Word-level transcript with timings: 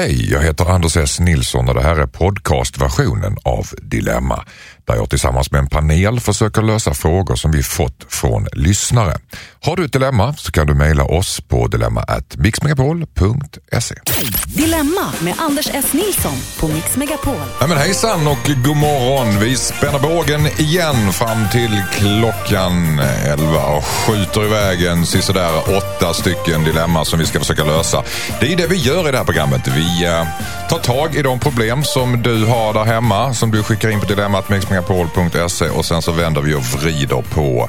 Hej, 0.00 0.32
jag 0.32 0.40
heter 0.40 0.64
Anders 0.64 0.96
S 0.96 1.20
Nilsson 1.20 1.68
och 1.68 1.74
det 1.74 1.82
här 1.82 1.96
är 1.96 2.06
podcastversionen 2.06 3.36
av 3.44 3.66
Dilemma 3.82 4.44
där 4.90 4.96
jag 4.96 5.10
tillsammans 5.10 5.50
med 5.50 5.58
en 5.58 5.68
panel 5.68 6.20
försöker 6.20 6.62
lösa 6.62 6.94
frågor 6.94 7.36
som 7.36 7.50
vi 7.50 7.62
fått 7.62 8.06
från 8.08 8.46
lyssnare. 8.52 9.16
Har 9.62 9.76
du 9.76 9.84
ett 9.84 9.92
dilemma 9.92 10.34
så 10.34 10.52
kan 10.52 10.66
du 10.66 10.74
mejla 10.74 11.04
oss 11.04 11.40
på 11.40 11.66
dilemma@mixmegapol.se. 11.66 13.94
Dilemma 14.46 15.12
med 15.20 15.34
Anders 15.38 15.68
S. 15.72 15.92
Nilsson 15.92 16.36
på 16.60 16.68
Mix 16.68 16.96
Megapol. 16.96 17.34
Ja, 17.60 17.66
men 17.66 17.78
hejsan 17.78 18.26
och 18.26 18.50
god 18.64 18.76
morgon. 18.76 19.38
Vi 19.38 19.56
spänner 19.56 19.98
bågen 19.98 20.46
igen 20.46 21.12
fram 21.12 21.48
till 21.52 21.82
klockan 21.92 22.98
11 22.98 23.66
och 23.66 23.84
skjuter 23.84 24.44
iväg 24.44 24.84
en 24.84 25.06
sisådär 25.06 25.76
åtta 25.76 26.14
stycken 26.14 26.64
dilemma 26.64 27.04
som 27.04 27.18
vi 27.18 27.26
ska 27.26 27.38
försöka 27.38 27.64
lösa. 27.64 28.04
Det 28.40 28.52
är 28.52 28.56
det 28.56 28.66
vi 28.66 28.76
gör 28.76 29.08
i 29.08 29.12
det 29.12 29.18
här 29.18 29.24
programmet. 29.24 29.68
Vi 29.76 29.89
eh, 30.04 30.26
tar 30.68 30.78
tag 30.78 31.14
i 31.14 31.22
de 31.22 31.38
problem 31.38 31.84
som 31.84 32.22
du 32.22 32.46
har 32.46 32.72
där 32.72 32.84
hemma 32.84 33.34
som 33.34 33.50
du 33.50 33.62
skickar 33.62 33.90
in 33.90 34.00
på 34.00 34.06
dilemmatmixmegapol.se 34.06 35.68
och 35.68 35.84
sen 35.84 36.02
så 36.02 36.12
vänder 36.12 36.40
vi 36.40 36.54
och 36.54 36.62
vrider 36.62 37.22
på 37.34 37.68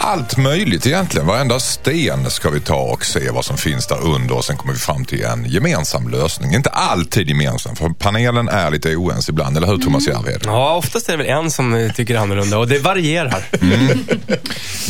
allt 0.00 0.36
möjligt 0.36 0.86
egentligen. 0.86 1.26
Varenda 1.26 1.60
sten 1.60 2.30
ska 2.30 2.50
vi 2.50 2.60
ta 2.60 2.74
och 2.74 3.04
se 3.04 3.30
vad 3.30 3.44
som 3.44 3.56
finns 3.56 3.86
där 3.86 4.00
under 4.04 4.36
och 4.36 4.44
sen 4.44 4.56
kommer 4.56 4.72
vi 4.72 4.78
fram 4.78 5.04
till 5.04 5.24
en 5.24 5.44
gemensam 5.44 6.08
lösning. 6.08 6.54
Inte 6.54 6.70
alltid 6.70 7.28
gemensam, 7.28 7.76
för 7.76 7.88
panelen 7.88 8.48
är 8.48 8.70
lite 8.70 8.96
oense 8.96 9.30
ibland, 9.32 9.56
eller 9.56 9.66
hur 9.66 9.78
Thomas 9.78 10.06
Järvhed? 10.06 10.40
Ja, 10.44 10.74
oftast 10.76 11.08
är 11.08 11.12
det 11.12 11.18
väl 11.24 11.26
en 11.44 11.50
som 11.50 11.90
tycker 11.96 12.16
annorlunda 12.16 12.58
och 12.58 12.68
det 12.68 12.78
varierar. 12.78 13.44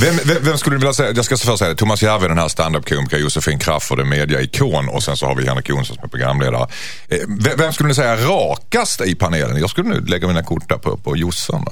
Vem, 0.01 0.16
vem, 0.24 0.37
vem 0.41 0.59
skulle 0.59 0.77
du 0.77 0.80
vilja 0.80 0.92
säga? 0.92 1.12
Jag 1.16 1.24
ska 1.24 1.37
först 1.37 1.59
säga 1.59 1.68
det. 1.68 1.77
Thomas 1.77 2.02
Järve, 2.02 2.29
den 2.29 2.38
här 2.38 2.48
standup-komiker, 2.48 3.16
Josefin 3.18 3.59
Crafoord, 3.59 4.01
en 4.01 4.09
mediaikon 4.09 4.88
och 4.88 5.02
sen 5.02 5.16
så 5.16 5.27
har 5.27 5.34
vi 5.34 5.46
Henrik 5.46 5.68
Jonsson 5.68 5.96
som 5.96 6.04
är 6.04 6.09
programledare. 6.09 6.68
Eh, 7.09 7.18
Vem, 7.29 7.59
vem 7.59 7.73
skulle 7.73 7.88
ni 7.88 7.95
säga 7.95 8.10
är 8.12 8.16
rakast 8.16 9.01
i 9.01 9.15
panelen? 9.15 9.56
Jag 9.56 9.70
skulle 9.70 9.88
nu 9.88 10.01
lägga 10.01 10.27
mina 10.29 10.43
kort 10.43 10.68
där 10.68 10.77
på, 10.77 10.96
på 10.96 11.16
Jossan. 11.16 11.65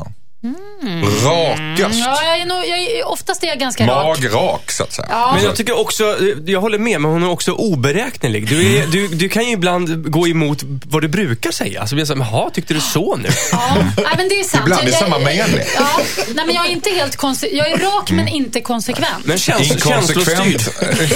Då. 0.83 1.29
Rakast. 1.31 1.99
Ja, 1.99 2.23
jag 2.25 2.39
är 2.41 2.47
nog, 2.47 2.59
jag 2.67 2.79
är, 2.79 3.09
oftast 3.09 3.43
är 3.45 3.47
jag 3.49 3.59
ganska 3.59 3.87
rak. 3.87 4.19
Magrak 4.21 4.71
så 4.71 4.83
att 4.83 4.93
säga. 4.93 5.09
Ja. 5.11 5.33
Men 5.35 5.45
jag 5.45 5.57
tycker 5.57 5.79
också, 5.79 6.17
jag 6.47 6.61
håller 6.61 6.79
med, 6.79 7.01
men 7.01 7.11
hon 7.11 7.23
är 7.23 7.29
också 7.31 7.53
oberäknelig. 7.53 8.49
Du, 8.49 8.77
är, 8.79 8.87
du, 8.87 9.09
du 9.09 9.29
kan 9.29 9.45
ju 9.45 9.51
ibland 9.53 10.11
gå 10.11 10.29
emot 10.29 10.59
vad 10.63 11.03
du 11.03 11.09
brukar 11.09 11.51
säga. 11.51 11.87
Så 11.87 11.95
blir 11.95 12.01
jag 12.01 12.09
så 12.19 12.23
här, 12.23 12.33
jaha, 12.33 12.51
tyckte 12.51 12.75
du 12.75 12.81
så 12.81 13.17
nu? 13.17 13.29
Ja, 13.97 14.11
men 14.17 14.29
det 14.29 14.41
är 14.41 14.45
sant. 14.45 14.63
Ibland 14.67 14.89
i 14.89 14.91
Jag- 14.91 15.01
samma 15.01 15.19
mening. 15.19 15.61
Ja, 15.77 15.87
nej, 16.35 16.47
men 16.47 16.55
jag 16.55 16.67
är 16.67 16.71
inte 16.71 16.91
helt 16.91 17.17
konse- 17.17 17.49
Jag 17.53 17.71
är 17.71 17.79
rak 17.79 18.11
men 18.11 18.29
inte 18.29 18.61
konsekvent. 18.61 19.25
Men 19.25 19.39
käns. 19.39 19.71
Inkonsekvent, 19.71 20.69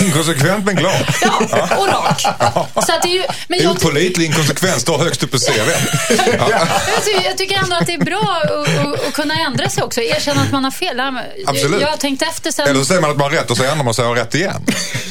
inkonsekvent 0.03 0.65
men 0.65 0.77
glad. 0.77 1.07
Ja, 1.51 1.69
och 1.79 1.89
rak. 1.89 2.21
Så 2.87 2.93
att 2.95 3.03
det 3.03 3.09
är 3.09 3.13
ju, 3.13 3.23
men 3.49 3.63
jag, 3.63 3.73
Opålitlig 3.73 4.27
inkonsekvens 4.27 4.83
står 4.83 4.99
högst 4.99 5.23
upp 5.23 5.31
på 5.31 5.39
CV. 5.39 5.51
jag, 6.51 6.69
ty- 7.05 7.25
jag 7.25 7.39
tycker 7.39 7.57
ändå 7.59 7.77
att 7.77 7.87
det 7.87 7.95
är 7.95 8.05
bra 8.05 8.43
att 9.09 9.13
kunna 9.13 9.35
ändra 9.35 9.52
sig 9.71 9.83
också. 9.83 10.01
Erkänna 10.01 10.43
att 10.43 10.53
man 10.53 10.65
har 10.65 10.71
fel. 10.71 11.01
Absolut. 11.47 11.81
Jag, 11.81 11.89
har 11.89 11.97
tänkt 11.97 12.23
efter 12.23 12.51
sen. 12.51 12.69
Eller 12.69 12.79
så 12.81 12.85
säger 12.85 13.01
man 13.01 13.11
att 13.11 13.17
man 13.17 13.31
har 13.33 13.39
rätt 13.39 13.51
och 13.51 13.57
så 13.57 13.65
ändrar 13.65 13.85
man 13.85 13.95
sig 13.95 14.03
och 14.05 14.09
har 14.09 14.17
rätt 14.17 14.35
igen. 14.35 14.63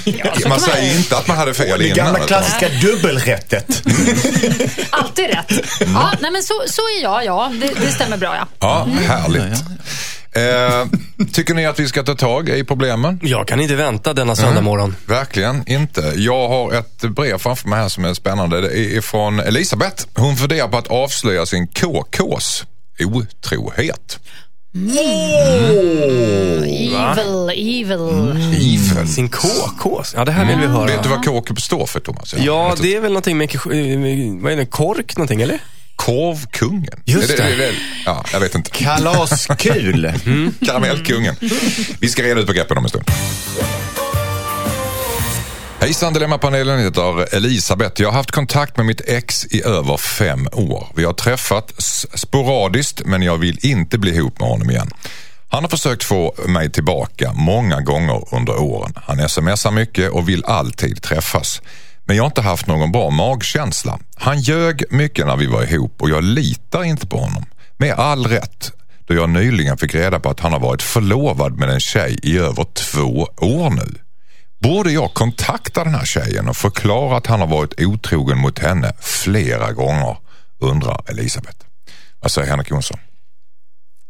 man 0.05 0.49
man 0.49 0.59
säger 0.59 0.85
göra. 0.87 0.97
inte 0.97 1.17
att 1.17 1.27
man 1.27 1.37
hade 1.37 1.53
fel 1.53 1.79
Det 1.79 1.85
innan. 1.85 1.97
gamla 1.97 2.13
utan- 2.25 2.27
klassiska 2.27 2.69
dubbelrättet. 2.69 3.67
Alltid 4.89 5.25
rätt. 5.27 5.51
Ja, 5.79 6.11
nej, 6.19 6.31
men 6.31 6.43
så, 6.43 6.53
så 6.67 6.81
är 6.81 7.03
jag, 7.03 7.25
ja. 7.25 7.51
Det, 7.61 7.67
det 7.85 7.91
stämmer 7.91 8.17
bra, 8.17 8.35
ja. 8.35 8.47
Ja, 8.59 8.87
härligt. 9.07 9.43
Eh, 10.33 10.85
tycker 11.33 11.53
ni 11.53 11.65
att 11.65 11.79
vi 11.79 11.87
ska 11.87 12.03
ta 12.03 12.15
tag 12.15 12.49
i 12.49 12.63
problemen? 12.63 13.19
Jag 13.23 13.47
kan 13.47 13.59
inte 13.59 13.75
vänta 13.75 14.13
denna 14.13 14.35
söndag 14.35 14.61
morgon. 14.61 14.95
Verkligen 15.05 15.63
inte. 15.69 16.13
Jag 16.15 16.47
har 16.47 16.73
ett 16.73 17.01
brev 17.01 17.37
framför 17.37 17.69
mig 17.69 17.79
här 17.79 17.89
som 17.89 18.05
är 18.05 18.13
spännande. 18.13 18.61
Det 18.61 18.97
är 18.97 19.01
från 19.01 19.39
Elisabeth. 19.39 20.05
Hon 20.13 20.37
funderar 20.37 20.67
på 20.67 20.77
att 20.77 20.87
avslöja 20.87 21.45
sin 21.45 21.67
KKs 21.67 22.63
otrohet. 23.05 24.19
Evil, 26.63 27.49
evil. 27.49 28.31
Evil. 28.53 29.07
Sin 29.07 29.29
KK. 29.29 30.03
Ja, 30.15 30.25
det 30.25 30.31
här 30.31 30.45
vill 30.45 30.59
vi 30.59 30.67
höra. 30.67 30.85
Vet 30.85 31.03
du 31.03 31.09
vad 31.09 31.25
KK 31.25 31.55
står 31.55 31.85
för 31.85 31.99
Thomas? 31.99 32.35
Ja, 32.37 32.73
du? 32.77 32.83
det 32.83 32.95
är 32.95 33.01
väl 33.01 33.11
någonting 33.11 33.37
med, 33.37 33.49
vad 34.41 34.53
är 34.53 34.57
det, 34.57 34.65
kork 34.65 35.17
någonting, 35.17 35.41
eller? 35.41 35.59
Korvkungen. 35.95 37.01
Just 37.05 37.29
Är 37.29 37.37
det. 37.37 37.65
är 37.65 37.73
ja, 38.05 38.25
jag 38.33 38.39
vet 38.39 38.55
inte. 38.55 38.71
Kalaskul. 38.71 40.11
Karamellkungen. 40.65 41.35
Vi 41.99 42.09
ska 42.09 42.23
reda 42.23 42.39
ut 42.39 42.47
begreppen 42.47 42.77
om 42.77 42.83
en 42.83 42.89
stund. 42.89 43.05
Hejsan 45.81 46.13
Dilemmapanelen, 46.13 46.79
jag 46.79 46.85
heter 46.85 47.35
Elisabeth. 47.35 48.01
Jag 48.01 48.09
har 48.09 48.13
haft 48.13 48.31
kontakt 48.31 48.77
med 48.77 48.85
mitt 48.85 49.01
ex 49.09 49.45
i 49.45 49.63
över 49.63 49.97
fem 49.97 50.47
år. 50.53 50.87
Vi 50.95 51.03
har 51.03 51.13
träffats 51.13 52.07
sporadiskt 52.13 53.01
men 53.05 53.21
jag 53.21 53.37
vill 53.37 53.65
inte 53.65 53.97
bli 53.97 54.15
ihop 54.15 54.39
med 54.39 54.49
honom 54.49 54.69
igen. 54.69 54.89
Han 55.49 55.63
har 55.63 55.69
försökt 55.69 56.03
få 56.03 56.33
mig 56.47 56.71
tillbaka 56.71 57.33
många 57.33 57.81
gånger 57.81 58.35
under 58.35 58.61
åren. 58.61 58.93
Han 58.95 59.29
smsar 59.29 59.71
mycket 59.71 60.11
och 60.11 60.29
vill 60.29 60.45
alltid 60.45 61.01
träffas. 61.01 61.61
Men 62.05 62.15
jag 62.15 62.23
har 62.23 62.29
inte 62.29 62.41
haft 62.41 62.67
någon 62.67 62.91
bra 62.91 63.09
magkänsla. 63.09 63.99
Han 64.15 64.39
ljög 64.39 64.83
mycket 64.89 65.25
när 65.25 65.37
vi 65.37 65.45
var 65.45 65.63
ihop 65.63 66.01
och 66.01 66.09
jag 66.09 66.23
litar 66.23 66.83
inte 66.83 67.07
på 67.07 67.17
honom. 67.17 67.45
Med 67.77 67.93
all 67.93 68.27
rätt 68.27 68.71
då 69.07 69.13
jag 69.13 69.29
nyligen 69.29 69.77
fick 69.77 69.95
reda 69.95 70.19
på 70.19 70.29
att 70.29 70.39
han 70.39 70.53
har 70.53 70.59
varit 70.59 70.81
förlovad 70.81 71.59
med 71.59 71.69
en 71.69 71.79
tjej 71.79 72.19
i 72.23 72.37
över 72.37 72.65
två 72.73 73.27
år 73.37 73.69
nu. 73.69 74.01
Borde 74.61 74.91
jag 74.91 75.13
kontakta 75.13 75.83
den 75.83 75.95
här 75.95 76.05
tjejen 76.05 76.49
och 76.49 76.57
förklara 76.57 77.17
att 77.17 77.27
han 77.27 77.39
har 77.39 77.47
varit 77.47 77.81
otrogen 77.81 78.37
mot 78.37 78.59
henne 78.59 78.93
flera 78.99 79.71
gånger? 79.71 80.17
Undrar 80.59 81.03
Elisabeth. 81.09 81.57
Vad 82.19 82.31
säger 82.31 82.49
Henrik 82.49 82.69
Jonsson? 82.69 82.97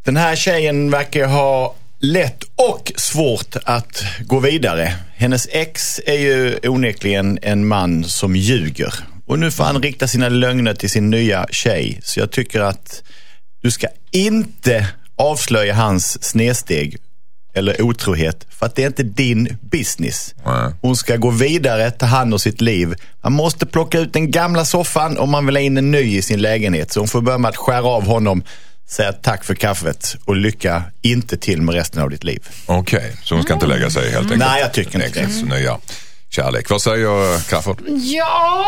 Den 0.06 0.17
här 0.17 0.35
tjejen 0.35 0.91
verkar 0.91 1.28
ha 1.28 1.75
lätt 2.00 2.44
och 2.56 2.91
svårt 2.95 3.56
att 3.63 4.03
gå 4.19 4.40
vidare. 4.40 4.94
Hennes 5.16 5.47
ex 5.51 6.00
är 6.06 6.17
ju 6.17 6.59
onekligen 6.63 7.40
en 7.41 7.67
man 7.67 8.03
som 8.03 8.35
ljuger. 8.35 8.94
Och 9.25 9.40
nu 9.40 9.51
får 9.51 9.63
han 9.63 9.81
rikta 9.81 10.07
sina 10.07 10.29
lögner 10.29 10.73
till 10.73 10.90
sin 10.90 11.09
nya 11.09 11.45
tjej. 11.51 12.00
Så 12.03 12.19
jag 12.19 12.31
tycker 12.31 12.59
att 12.59 13.03
du 13.61 13.72
ska 13.72 13.88
inte 14.11 14.88
avslöja 15.16 15.73
hans 15.73 16.23
snedsteg 16.23 16.97
eller 17.53 17.81
otrohet. 17.81 18.45
För 18.50 18.66
att 18.66 18.75
det 18.75 18.84
är 18.84 18.88
inte 18.88 19.03
din 19.03 19.57
business. 19.62 20.35
Nej. 20.45 20.73
Hon 20.81 20.95
ska 20.95 21.16
gå 21.16 21.29
vidare, 21.29 21.91
ta 21.91 22.06
hand 22.06 22.34
om 22.34 22.39
sitt 22.39 22.62
liv. 22.62 22.95
Man 23.23 23.34
måste 23.34 23.66
plocka 23.66 24.00
ut 24.00 24.13
den 24.13 24.31
gamla 24.31 24.66
soffan 24.66 25.17
om 25.17 25.29
man 25.29 25.45
vill 25.45 25.56
ha 25.56 25.61
in 25.61 25.78
en 25.78 25.91
ny 25.91 26.17
i 26.17 26.22
sin 26.22 26.41
lägenhet. 26.41 26.91
Så 26.91 27.00
hon 27.00 27.07
får 27.07 27.22
börja 27.22 27.38
med 27.38 27.50
att 27.50 27.57
skära 27.57 27.85
av 27.85 28.06
honom, 28.06 28.44
säga 28.90 29.13
tack 29.13 29.44
för 29.44 29.56
kaffet 29.56 30.16
och 30.25 30.35
lycka 30.35 30.84
inte 31.01 31.38
till 31.38 31.61
med 31.61 31.75
resten 31.75 32.01
av 32.01 32.09
ditt 32.09 32.23
liv. 32.23 32.47
Okej, 32.66 33.16
så 33.23 33.35
hon 33.35 33.44
ska 33.44 33.53
inte 33.53 33.67
lägga 33.67 33.90
sig 33.90 34.03
helt 34.11 34.23
enkelt? 34.23 34.40
Nej, 34.40 34.61
jag 34.61 34.73
tycker 34.73 35.06
inte 35.06 35.19
det. 35.19 35.25
Exets 35.25 35.44
nya 35.44 35.78
kärlek. 36.29 36.69
Vad 36.69 36.81
säger 36.81 37.40
Crafoord? 37.50 37.81
Ja, 37.88 38.66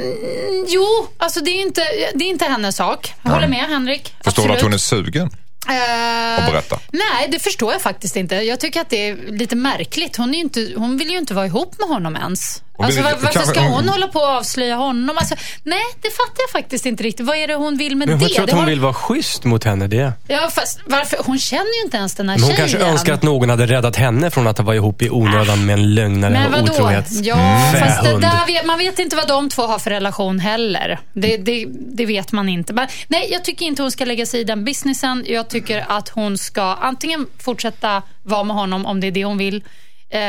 eh, 0.00 0.64
jo, 0.68 1.08
alltså 1.16 1.40
det 1.40 1.50
är 1.50 1.62
inte, 1.62 1.82
det 2.14 2.24
är 2.24 2.28
inte 2.28 2.44
hennes 2.44 2.76
sak. 2.76 3.14
Jag 3.22 3.30
håller 3.30 3.48
med 3.48 3.66
Henrik. 3.68 4.14
Förstår 4.24 4.48
du 4.48 4.54
att 4.54 4.62
hon 4.62 4.72
är 4.72 4.78
sugen? 4.78 5.30
Eh, 5.68 6.44
Och 6.46 6.52
berätta. 6.52 6.78
Nej, 6.92 7.28
det 7.30 7.38
förstår 7.38 7.72
jag 7.72 7.82
faktiskt 7.82 8.16
inte. 8.16 8.34
Jag 8.34 8.60
tycker 8.60 8.80
att 8.80 8.90
det 8.90 9.08
är 9.08 9.16
lite 9.32 9.56
märkligt. 9.56 10.16
Hon, 10.16 10.34
är 10.34 10.38
inte, 10.38 10.72
hon 10.76 10.96
vill 10.96 11.10
ju 11.10 11.18
inte 11.18 11.34
vara 11.34 11.46
ihop 11.46 11.78
med 11.78 11.88
honom 11.88 12.16
ens. 12.16 12.62
Hon 12.78 12.86
Alltså, 12.86 13.02
var, 13.02 13.10
varför 13.22 13.40
ska 13.42 13.60
hon 13.60 13.72
hon- 13.72 13.88
hålla 13.88 14.08
på 14.08 14.18
och 14.18 14.26
avslöja 14.28 14.76
honom? 14.76 15.18
Alltså, 15.18 15.34
nej, 15.62 15.82
det 16.02 16.10
fattar 16.10 16.36
jag 16.42 16.50
faktiskt 16.62 16.86
inte 16.86 17.02
riktigt. 17.02 17.26
Vad 17.26 17.36
är 17.36 17.46
det 17.46 17.54
hon 17.54 17.76
vill 17.76 17.96
med 17.96 18.08
Men 18.08 18.18
det? 18.18 18.24
jag 18.24 18.32
tror 18.34 18.44
att 18.44 18.50
hon 18.50 18.60
har- 18.60 18.66
vill 18.66 18.80
vara 18.80 18.92
schysst 18.94 19.44
mot 19.44 19.64
henne. 19.64 19.86
Det. 19.86 20.12
Ja, 20.28 20.50
fast 20.52 20.80
varför? 20.86 21.18
Hon 21.24 21.38
känner 21.38 21.78
ju 21.80 21.84
inte 21.84 21.96
ens 21.96 22.14
den 22.14 22.28
här 22.28 22.36
Men 22.36 22.42
hon 22.44 22.56
tjejen. 22.56 22.70
kanske 22.70 22.88
önskar 22.90 23.12
att 23.12 23.22
någon 23.22 23.50
hade 23.50 23.66
räddat 23.66 23.96
henne 23.96 24.30
från 24.30 24.46
att 24.46 24.60
vara 24.60 24.76
ihop 24.76 25.02
i 25.02 25.10
onödan 25.10 25.66
med 25.66 25.72
en 25.72 25.94
lögnare 25.94 26.30
Men 26.32 26.46
och 26.46 26.52
vadå? 26.60 26.72
otrohet. 26.72 27.06
Ja, 27.10 27.36
fast 27.80 28.02
det 28.04 28.10
där 28.20 28.66
man 28.66 28.78
vet 28.78 28.98
inte 28.98 29.16
vad 29.16 29.28
de 29.28 29.48
två 29.48 29.62
har 29.62 29.78
för 29.78 29.90
relation 29.90 30.38
heller. 30.38 30.98
Det, 31.12 31.36
det, 31.36 31.66
det 31.70 32.06
vet 32.06 32.32
man 32.32 32.48
inte. 32.48 32.72
Men, 32.72 32.88
nej, 33.08 33.28
jag 33.32 33.44
tycker 33.44 33.66
inte 33.66 33.82
hon 33.82 33.90
ska 33.90 34.04
lägga 34.04 34.26
sig 34.26 34.40
i 34.40 34.44
den 34.44 34.64
businessen. 34.64 35.24
Jag 35.28 35.48
tycker 35.50 35.84
att 35.88 36.08
hon 36.08 36.38
ska 36.38 36.62
antingen 36.62 37.26
fortsätta 37.38 38.02
vara 38.22 38.44
med 38.44 38.56
honom 38.56 38.86
om 38.86 39.00
det 39.00 39.06
är 39.06 39.10
det 39.10 39.24
hon 39.24 39.38
vill. 39.38 39.64
Eh, 40.10 40.20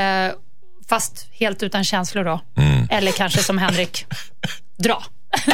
fast 0.89 1.27
helt 1.31 1.63
utan 1.63 1.83
känslor 1.83 2.23
då. 2.23 2.41
Mm. 2.57 2.87
Eller 2.89 3.11
kanske 3.11 3.43
som 3.43 3.57
Henrik, 3.57 4.05
dra. 4.77 5.03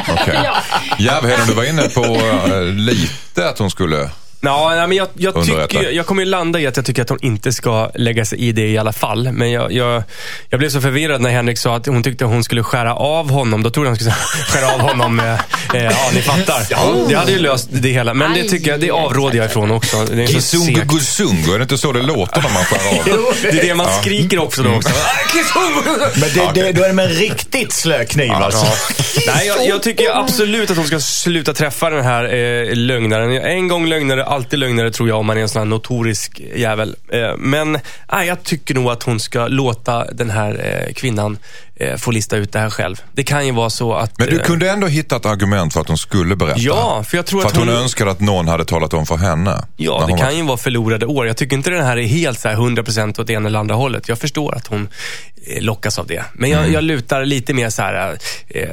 Okej. 0.08 0.34
ja. 0.44 0.56
Järvheden, 0.98 1.46
du 1.46 1.54
var 1.54 1.64
inne 1.64 1.88
på 1.88 2.04
eh, 2.04 2.62
lite 2.62 3.48
att 3.48 3.58
hon 3.58 3.70
skulle... 3.70 4.10
Ja, 4.50 4.86
men 4.86 4.96
jag, 4.96 5.08
jag, 5.14 5.44
tycker, 5.44 5.90
jag 5.90 6.06
kommer 6.06 6.22
ju 6.22 6.28
landa 6.28 6.60
i 6.60 6.66
att 6.66 6.76
jag 6.76 6.86
tycker 6.86 7.02
att 7.02 7.08
hon 7.08 7.18
inte 7.22 7.52
ska 7.52 7.90
lägga 7.94 8.24
sig 8.24 8.38
i 8.38 8.52
det 8.52 8.68
i 8.68 8.78
alla 8.78 8.92
fall. 8.92 9.32
Men 9.32 9.52
jag, 9.52 9.72
jag, 9.72 10.02
jag 10.50 10.58
blev 10.58 10.70
så 10.70 10.80
förvirrad 10.80 11.20
när 11.20 11.30
Henrik 11.30 11.58
sa 11.58 11.76
att 11.76 11.86
hon 11.86 12.02
tyckte 12.02 12.24
hon 12.24 12.44
skulle 12.44 12.62
skära 12.62 12.94
av 12.94 13.30
honom. 13.30 13.62
Då 13.62 13.70
trodde 13.70 13.86
jag 13.86 13.90
hon 13.90 13.96
skulle 13.96 14.14
skära 14.48 14.74
av 14.74 14.80
honom. 14.80 15.20
Eh, 15.20 15.32
eh, 15.74 15.84
ja, 15.84 16.10
ni 16.14 16.22
fattar. 16.22 17.08
Det 17.08 17.14
hade 17.14 17.32
ju 17.32 17.38
löst 17.38 17.68
det 17.70 17.88
hela. 17.88 18.14
Men 18.14 18.34
det 18.34 18.42
tycker 18.48 18.70
jag, 18.70 18.80
det 18.80 18.90
avråder 18.90 19.36
jag 19.36 19.46
ifrån 19.46 19.70
också. 19.70 20.04
Det 20.04 20.24
är 20.24 20.40
segt. 20.40 20.82
Gusungu, 20.82 21.54
är 21.54 21.58
det 21.58 21.62
inte 21.62 21.78
så 21.78 21.92
det 21.92 22.02
låter 22.02 22.42
när 22.42 22.50
man 22.50 22.64
skär 22.64 22.88
av? 22.88 23.34
Det 23.42 23.48
är 23.48 23.62
det 23.62 23.74
man 23.74 23.86
skriker 24.02 24.38
också 24.38 24.62
då 24.62 24.74
också. 24.74 24.90
Kisungu! 25.32 26.06
Men 26.14 26.54
det, 26.54 26.62
det, 26.62 26.72
då 26.72 26.82
är 26.82 26.88
det 26.88 26.94
med 26.94 27.04
en 27.04 27.12
riktigt 27.12 27.72
slö 27.72 28.04
kniv 28.04 28.32
alltså. 28.32 28.66
Nej, 29.26 29.46
jag, 29.46 29.66
jag 29.66 29.82
tycker 29.82 30.20
absolut 30.20 30.70
att 30.70 30.76
hon 30.76 30.86
ska 30.86 31.00
sluta 31.00 31.54
träffa 31.54 31.90
den 31.90 32.04
här 32.04 32.24
eh, 32.24 32.74
lögnaren. 32.74 33.32
En 33.32 33.68
gång 33.68 33.86
lögnare, 33.86 34.24
alltid 34.36 34.58
lögnare 34.58 34.90
tror 34.90 35.08
jag 35.08 35.18
om 35.18 35.26
man 35.26 35.36
är 35.36 35.42
en 35.42 35.48
sån 35.48 35.60
här 35.60 35.66
notorisk 35.66 36.40
jävel. 36.54 36.96
Eh, 37.08 37.36
men 37.38 37.78
nej, 38.12 38.28
jag 38.28 38.42
tycker 38.42 38.74
nog 38.74 38.90
att 38.90 39.02
hon 39.02 39.20
ska 39.20 39.48
låta 39.48 40.04
den 40.04 40.30
här 40.30 40.84
äh, 40.86 40.92
kvinnan 40.92 41.38
eh, 41.76 41.96
få 41.96 42.10
lista 42.10 42.36
ut 42.36 42.52
det 42.52 42.58
här 42.58 42.70
själv. 42.70 43.02
Det 43.12 43.22
kan 43.22 43.46
ju 43.46 43.52
vara 43.52 43.70
så 43.70 43.94
att... 43.94 44.18
Men 44.18 44.28
du 44.28 44.36
eh, 44.40 44.42
kunde 44.44 44.70
ändå 44.70 44.86
hitta 44.86 45.16
ett 45.16 45.26
argument 45.26 45.72
för 45.72 45.80
att 45.80 45.88
hon 45.88 45.98
skulle 45.98 46.36
berätta. 46.36 46.58
Ja, 46.60 47.04
för 47.08 47.16
jag 47.16 47.26
tror 47.26 47.40
För 47.40 47.46
att 47.48 47.52
att 47.52 47.58
hon 47.58 47.68
hon- 47.68 47.76
önskade 47.76 48.10
att 48.10 48.20
någon 48.20 48.48
hade 48.48 48.64
talat 48.64 48.94
om 48.94 49.06
för 49.06 49.16
henne. 49.16 49.64
Ja, 49.76 50.04
det 50.08 50.16
kan 50.18 50.26
var- 50.26 50.32
ju 50.32 50.42
vara 50.42 50.56
förlorade 50.56 51.06
år. 51.06 51.26
Jag 51.26 51.36
tycker 51.36 51.56
inte 51.56 51.70
den 51.70 51.84
här 51.84 51.96
är 51.96 52.02
helt 52.06 52.40
så 52.40 52.48
här 52.48 52.56
100% 52.56 53.20
åt 53.20 53.30
ena 53.30 53.48
eller 53.48 53.58
andra 53.58 53.74
hållet. 53.74 54.08
Jag 54.08 54.18
förstår 54.18 54.54
att 54.56 54.66
hon 54.66 54.88
eh, 55.46 55.62
lockas 55.62 55.98
av 55.98 56.06
det. 56.06 56.24
Men 56.34 56.52
Mm. 56.52 56.64
jag, 56.64 56.72
jag 56.72 56.84
lutar 56.84 57.24
lite 57.24 57.54
mer 57.54 57.70
så 57.70 57.82
här 57.82 58.18
eh, 58.48 58.68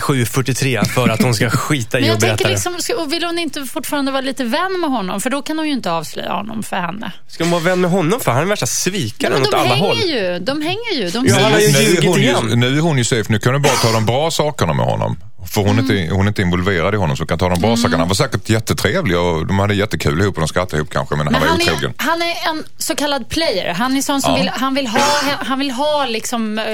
57-43 0.00 0.84
för 0.84 1.08
att 1.08 1.22
hon 1.22 1.34
ska 1.34 1.50
skita 1.50 1.96
Men 1.96 2.04
i 2.04 2.06
jag 2.06 2.14
att 2.14 2.20
berätta 2.20 2.36
tänker 2.36 2.44
det. 2.44 2.50
liksom, 2.54 2.78
ska- 2.78 2.94
och 2.96 3.12
vill 3.12 3.24
hon 3.24 3.38
inte 3.38 3.64
fortfarande 3.64 4.12
vara 4.12 4.20
lite 4.22 4.44
vän 4.44 4.80
med 4.80 4.90
honom? 4.90 5.20
För 5.20 5.30
då 5.30 5.42
kan 5.42 5.58
hon 5.58 5.66
ju 5.66 5.72
inte 5.72 5.90
avslöja 5.92 6.32
honom 6.32 6.62
för 6.62 6.76
henne. 6.76 7.12
Ska 7.28 7.44
hon 7.44 7.50
vara 7.50 7.62
vän 7.62 7.80
med 7.80 7.90
honom 7.90 8.20
för? 8.20 8.30
Han 8.32 8.42
är 8.42 8.46
värsta 8.46 8.66
svikaren 8.66 9.32
Men 9.32 9.42
åt 9.42 9.50
de 9.50 9.56
alla 9.60 9.74
håll. 9.74 9.96
hänger 9.96 10.32
ju. 10.32 10.38
De 10.38 10.62
hänger 10.62 10.92
ju. 10.94 11.10
De 11.10 11.26
Ja, 11.26 11.34
han 11.34 11.52
har 11.52 11.60
ju 11.60 11.66
ljugit 11.66 12.04
ju, 12.32 12.56
nu 12.56 12.78
är 12.78 12.80
hon 12.80 12.98
ju 12.98 13.04
safe. 13.04 13.32
Nu 13.32 13.38
kan 13.38 13.52
du 13.52 13.58
bara 13.58 13.72
ta 13.72 13.92
de 13.92 14.06
bra 14.06 14.30
sakerna 14.30 14.72
med 14.72 14.86
honom. 14.86 15.16
För 15.50 15.60
hon, 15.60 15.78
är 15.78 15.82
inte, 15.82 16.14
hon 16.14 16.24
är 16.26 16.28
inte 16.28 16.42
involverad 16.42 16.94
i 16.94 16.96
honom 16.96 17.16
så 17.16 17.26
kan 17.26 17.38
ta 17.38 17.48
de 17.48 17.60
bra 17.60 17.76
sakerna. 17.76 17.98
Han 17.98 18.08
var 18.08 18.14
säkert 18.14 18.48
jättetrevlig 18.48 19.18
och 19.18 19.46
de 19.46 19.58
hade 19.58 19.74
jättekul 19.74 20.20
ihop 20.20 20.34
och 20.34 20.40
de 20.40 20.48
skrattade 20.48 20.76
ihop 20.76 20.90
kanske 20.90 21.16
men, 21.16 21.24
Men 21.24 21.34
han 21.34 21.42
var 21.42 21.48
han 21.48 21.60
otrogen. 21.60 21.90
är, 21.98 22.02
han 22.04 22.22
är 22.22 22.34
en 22.50 22.64
så 22.78 22.94
kallad 22.94 23.28
player. 23.28 23.74
Han 23.74 23.96
är 23.96 24.02
sån 24.02 24.22
som 24.22 24.30
Ja. 24.32 24.38
vill, 24.38 24.48
han 24.48 24.74
vill 24.74 24.86
ha, 24.86 25.00
han 25.40 25.58
vill 25.58 25.70
ha 25.70 26.06
liksom, 26.06 26.58
eh, 26.58 26.64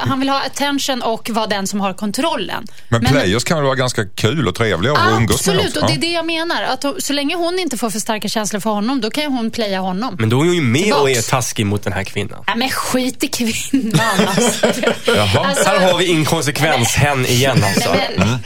han 0.00 0.20
vill 0.20 0.28
ha 0.28 0.40
attention 0.46 1.02
och 1.02 1.30
vara 1.30 1.46
den 1.46 1.66
som 1.66 1.80
har 1.80 1.92
kontrollen. 1.92 2.64
Men, 2.88 3.04
players 3.04 3.44
kan 3.44 3.56
väl 3.56 3.64
vara 3.64 3.74
ganska 3.74 4.04
kul 4.04 4.48
och 4.48 4.54
trevliga 4.54 4.92
att 4.92 5.12
umgås 5.16 5.46
med 5.46 5.56
Absolut, 5.56 5.76
och 5.76 5.88
det 5.88 5.94
är 5.94 5.98
det 6.00 6.12
jag 6.12 6.26
menar. 6.26 6.62
Att 6.62 6.82
hon, 6.82 6.94
så 6.98 7.12
länge 7.12 7.36
hon 7.36 7.58
inte 7.58 7.76
får 7.76 7.90
för 7.90 7.98
starka 8.00 8.28
känslor 8.28 8.60
för 8.60 8.70
honom, 8.70 9.00
då 9.00 9.10
kan 9.10 9.24
ju 9.24 9.30
hon 9.30 9.50
playa 9.50 9.80
honom. 9.80 10.16
Men 10.18 10.28
då 10.28 10.40
är 10.40 10.44
hon 10.44 10.54
ju 10.54 10.60
med 10.60 10.92
och 10.92 11.10
är 11.10 11.14
Tillbaks. 11.14 11.28
taskig 11.28 11.66
mot 11.66 11.84
den 11.84 11.92
här 11.92 12.04
kvinnan. 12.04 12.44
Nej, 12.46 12.56
men 12.56 12.68
skit 12.70 13.24
i 13.24 13.28
kvinnan 13.28 14.00
alltså. 14.26 14.66
Jaha. 15.16 15.46
Alltså, 15.48 15.68
Här 15.68 15.90
har 15.92 15.98
vi 15.98 16.04
inkonsekvens 16.06 16.94
hen 16.94 17.26
igen 17.26 17.64
alltså. 17.64 17.87
Men, 18.16 18.28
Mm. 18.28 18.38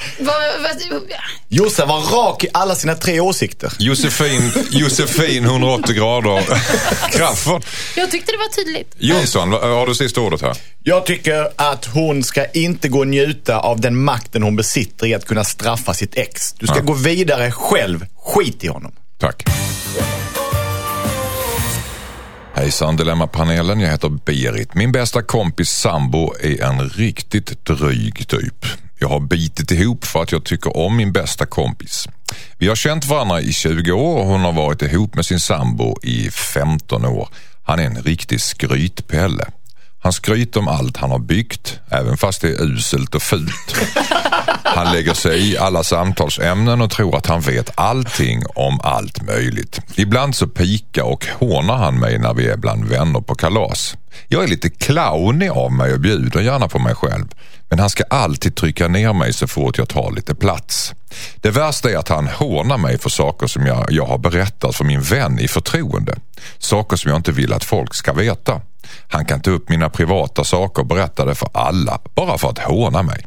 Jossan 1.49 1.89
var 1.89 2.01
rak 2.01 2.45
i 2.45 2.49
alla 2.55 2.75
sina 2.75 2.95
tre 2.95 3.21
åsikter. 3.21 3.73
Josefin, 3.79 4.53
Josefin 4.71 5.45
180 5.45 5.95
grader. 5.95 6.43
Crafoord. 7.13 7.65
jag 7.97 8.11
tyckte 8.11 8.33
det 8.33 8.39
var 8.39 8.49
tydligt. 8.65 8.95
Jonsson, 8.99 9.53
har 9.53 9.87
du 9.87 9.95
sista 9.95 10.21
ordet 10.21 10.41
här? 10.43 10.57
Jag 10.83 11.07
tycker 11.07 11.49
att 11.57 11.85
hon 11.85 12.23
ska 12.25 12.47
inte 12.47 12.89
gå 12.89 12.99
och 12.99 13.07
njuta 13.07 13.59
av 13.59 13.81
den 13.81 14.05
makten 14.05 14.43
hon 14.43 14.57
besitter 14.57 15.07
i 15.07 15.15
att 15.15 15.25
kunna 15.27 15.45
straffa 15.45 15.95
sitt 15.95 16.15
ex. 16.19 16.53
Du 16.53 16.67
ska 16.67 16.77
Ja. 16.77 16.83
gå 16.83 16.93
vidare 16.93 17.53
själv. 17.53 18.07
Skit 18.25 18.65
i 18.65 18.69
honom. 18.69 18.93
Tack. 19.21 19.45
Hejsan 22.55 22.97
Dilemmapanelen, 22.97 23.81
jag 23.81 23.91
heter 23.91 24.09
Berit. 24.09 24.75
Min 24.75 24.93
bästa 24.93 25.23
kompis 25.23 25.71
sambo 25.71 26.35
är 26.41 26.63
en 26.63 26.89
riktigt 26.89 27.65
dryg 27.67 28.29
typ. 28.29 28.67
Jag 29.03 29.09
har 29.09 29.21
bitit 29.21 29.71
ihop 29.71 30.05
för 30.05 30.23
att 30.23 30.33
jag 30.33 30.45
tycker 30.45 30.77
om 30.77 30.97
min 30.97 31.13
bästa 31.13 31.47
kompis. 31.47 32.09
Vi 32.59 32.69
har 32.69 32.77
känt 32.77 33.05
varandra 33.05 33.41
i 33.41 33.53
20 33.53 33.93
år 33.93 34.19
och 34.19 34.27
hon 34.27 34.41
har 34.41 34.53
varit 34.53 34.83
ihop 34.83 35.15
med 35.15 35.27
sin 35.27 35.41
sambo 35.41 35.97
i 36.03 36.31
15 36.31 37.05
år. 37.05 37.29
Han 37.63 37.79
är 37.79 37.85
en 37.85 38.03
riktig 38.03 38.41
skrytpelle. 38.41 39.47
Han 40.03 40.13
skryter 40.13 40.61
om 40.61 40.69
allt 40.69 40.97
han 40.97 41.11
har 41.11 41.19
byggt, 41.19 41.81
även 41.91 42.17
fast 42.17 42.43
det 42.43 42.49
är 42.49 42.63
uselt 42.63 43.15
och 43.15 43.23
fult. 43.23 43.77
Han 44.65 44.93
lägger 44.93 45.15
sig 45.15 45.51
i 45.51 45.59
alla 45.59 45.85
samtalsämnen 45.85 46.81
och 46.81 46.91
tror 46.91 47.17
att 47.17 47.27
han 47.27 47.41
vet 47.41 47.71
allting 47.75 48.43
om 48.55 48.81
allt 48.83 49.23
möjligt. 49.23 49.81
Ibland 49.95 50.35
så 50.35 50.47
pikar 50.47 51.03
och 51.03 51.27
hånar 51.27 51.77
han 51.77 52.01
mig 52.01 52.19
när 52.19 52.35
vi 52.35 52.49
är 52.49 52.57
bland 52.57 52.85
vänner 52.85 53.21
på 53.21 53.35
kalas. 53.35 53.97
Jag 54.29 54.45
är 54.45 54.49
lite 54.49 54.71
clownig 54.71 55.51
av 55.51 55.73
mig 55.73 55.93
och 55.93 56.01
bjuder 56.01 56.41
gärna 56.41 56.69
på 56.69 56.79
mig 56.79 56.95
själv. 56.95 57.27
Men 57.73 57.79
han 57.79 57.91
ska 57.91 58.05
alltid 58.11 58.55
trycka 58.55 58.89
ner 58.89 59.13
mig 59.13 59.33
så 59.33 59.47
fort 59.47 59.79
jag 59.79 59.89
tar 59.89 60.11
lite 60.11 60.35
plats. 60.35 60.95
Det 61.37 61.51
värsta 61.51 61.91
är 61.91 61.97
att 61.97 62.09
han 62.09 62.29
hånar 62.29 62.79
mig 62.79 62.99
för 62.99 63.11
saker 63.11 63.47
som 63.47 63.67
jag, 63.67 63.87
jag 63.91 64.07
har 64.07 64.19
berättat 64.19 64.77
för 64.77 64.85
min 64.85 65.01
vän 65.01 65.39
i 65.39 65.49
förtroende. 65.49 66.17
Saker 66.59 66.97
som 66.97 67.11
jag 67.11 67.19
inte 67.19 67.33
vill 67.33 67.53
att 67.53 67.65
folk 67.65 67.95
ska 67.95 68.13
veta. 68.13 68.61
Han 69.09 69.25
kan 69.25 69.41
ta 69.41 69.51
upp 69.51 69.69
mina 69.69 69.91
privata 69.91 70.45
saker 70.45 70.83
och 70.83 70.89
berätta 70.89 71.25
det 71.25 71.35
för 71.35 71.49
alla, 71.55 72.01
bara 72.15 72.39
för 72.39 72.49
att 72.49 72.59
håna 72.59 73.03
mig. 73.03 73.27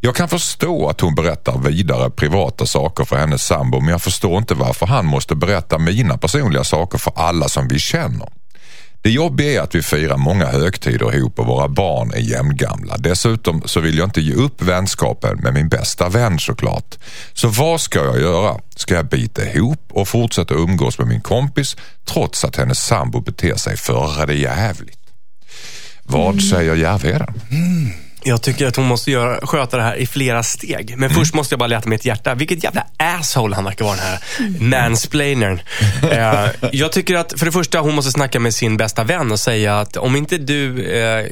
Jag 0.00 0.14
kan 0.16 0.28
förstå 0.28 0.88
att 0.88 1.00
hon 1.00 1.14
berättar 1.14 1.58
vidare 1.58 2.10
privata 2.10 2.66
saker 2.66 3.04
för 3.04 3.16
hennes 3.16 3.46
sambo, 3.46 3.80
men 3.80 3.88
jag 3.88 4.02
förstår 4.02 4.38
inte 4.38 4.54
varför 4.54 4.86
han 4.86 5.06
måste 5.06 5.34
berätta 5.34 5.78
mina 5.78 6.18
personliga 6.18 6.64
saker 6.64 6.98
för 6.98 7.12
alla 7.16 7.48
som 7.48 7.68
vi 7.68 7.78
känner. 7.78 8.28
Det 9.06 9.10
jobbiga 9.10 9.52
är 9.52 9.60
att 9.60 9.74
vi 9.74 9.82
firar 9.82 10.16
många 10.16 10.46
högtider 10.46 11.14
ihop 11.16 11.38
och 11.38 11.46
våra 11.46 11.68
barn 11.68 12.12
är 12.14 12.18
jämngamla. 12.18 12.96
Dessutom 12.96 13.62
så 13.64 13.80
vill 13.80 13.98
jag 13.98 14.06
inte 14.06 14.20
ge 14.20 14.34
upp 14.34 14.62
vänskapen 14.62 15.38
med 15.38 15.54
min 15.54 15.68
bästa 15.68 16.08
vän 16.08 16.38
såklart. 16.38 16.98
Så 17.32 17.48
vad 17.48 17.80
ska 17.80 17.98
jag 17.98 18.20
göra? 18.20 18.60
Ska 18.76 18.94
jag 18.94 19.08
bita 19.08 19.44
ihop 19.44 19.80
och 19.90 20.08
fortsätta 20.08 20.54
umgås 20.54 20.98
med 20.98 21.08
min 21.08 21.20
kompis 21.20 21.76
trots 22.04 22.44
att 22.44 22.56
hennes 22.56 22.78
sambo 22.78 23.20
beter 23.20 23.54
sig 23.54 23.76
för 23.76 24.32
jävligt? 24.32 25.10
Vad 26.02 26.42
säger 26.42 26.74
Järvheden? 26.74 27.34
Jag 28.26 28.42
tycker 28.42 28.66
att 28.66 28.76
hon 28.76 28.86
måste 28.86 29.10
göra, 29.10 29.46
sköta 29.46 29.76
det 29.76 29.82
här 29.82 29.96
i 29.96 30.06
flera 30.06 30.42
steg. 30.42 30.94
Men 30.96 31.10
först 31.10 31.34
måste 31.34 31.52
jag 31.52 31.58
bara 31.58 31.66
leta 31.66 31.88
mitt 31.88 32.04
hjärta. 32.04 32.34
Vilket 32.34 32.64
jävla 32.64 32.86
asshole 32.96 33.54
han 33.54 33.64
verkar 33.64 33.84
vara, 33.84 33.96
den 33.96 34.06
här 34.06 34.18
mansplainern. 34.60 35.60
Eh, 36.10 36.48
jag 36.72 36.92
tycker 36.92 37.14
att, 37.14 37.38
för 37.38 37.46
det 37.46 37.52
första, 37.52 37.80
hon 37.80 37.94
måste 37.94 38.10
snacka 38.10 38.40
med 38.40 38.54
sin 38.54 38.76
bästa 38.76 39.04
vän 39.04 39.32
och 39.32 39.40
säga 39.40 39.80
att 39.80 39.96
om 39.96 40.16
inte 40.16 40.38
du 40.38 40.86
eh, 40.86 41.26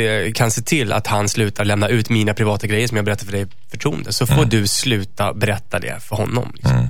eh, 0.00 0.32
kan 0.32 0.50
se 0.50 0.62
till 0.62 0.92
att 0.92 1.06
han 1.06 1.28
slutar 1.28 1.64
lämna 1.64 1.88
ut 1.88 2.10
mina 2.10 2.34
privata 2.34 2.66
grejer 2.66 2.88
som 2.88 2.96
jag 2.96 3.04
berättar 3.04 3.24
för 3.24 3.32
dig 3.32 3.42
i 3.42 3.46
förtroende, 3.70 4.12
så 4.12 4.26
får 4.26 4.44
du 4.44 4.66
sluta 4.66 5.34
berätta 5.34 5.78
det 5.78 6.00
för 6.00 6.16
honom. 6.16 6.52
Liksom. 6.54 6.76
Jag 6.76 6.88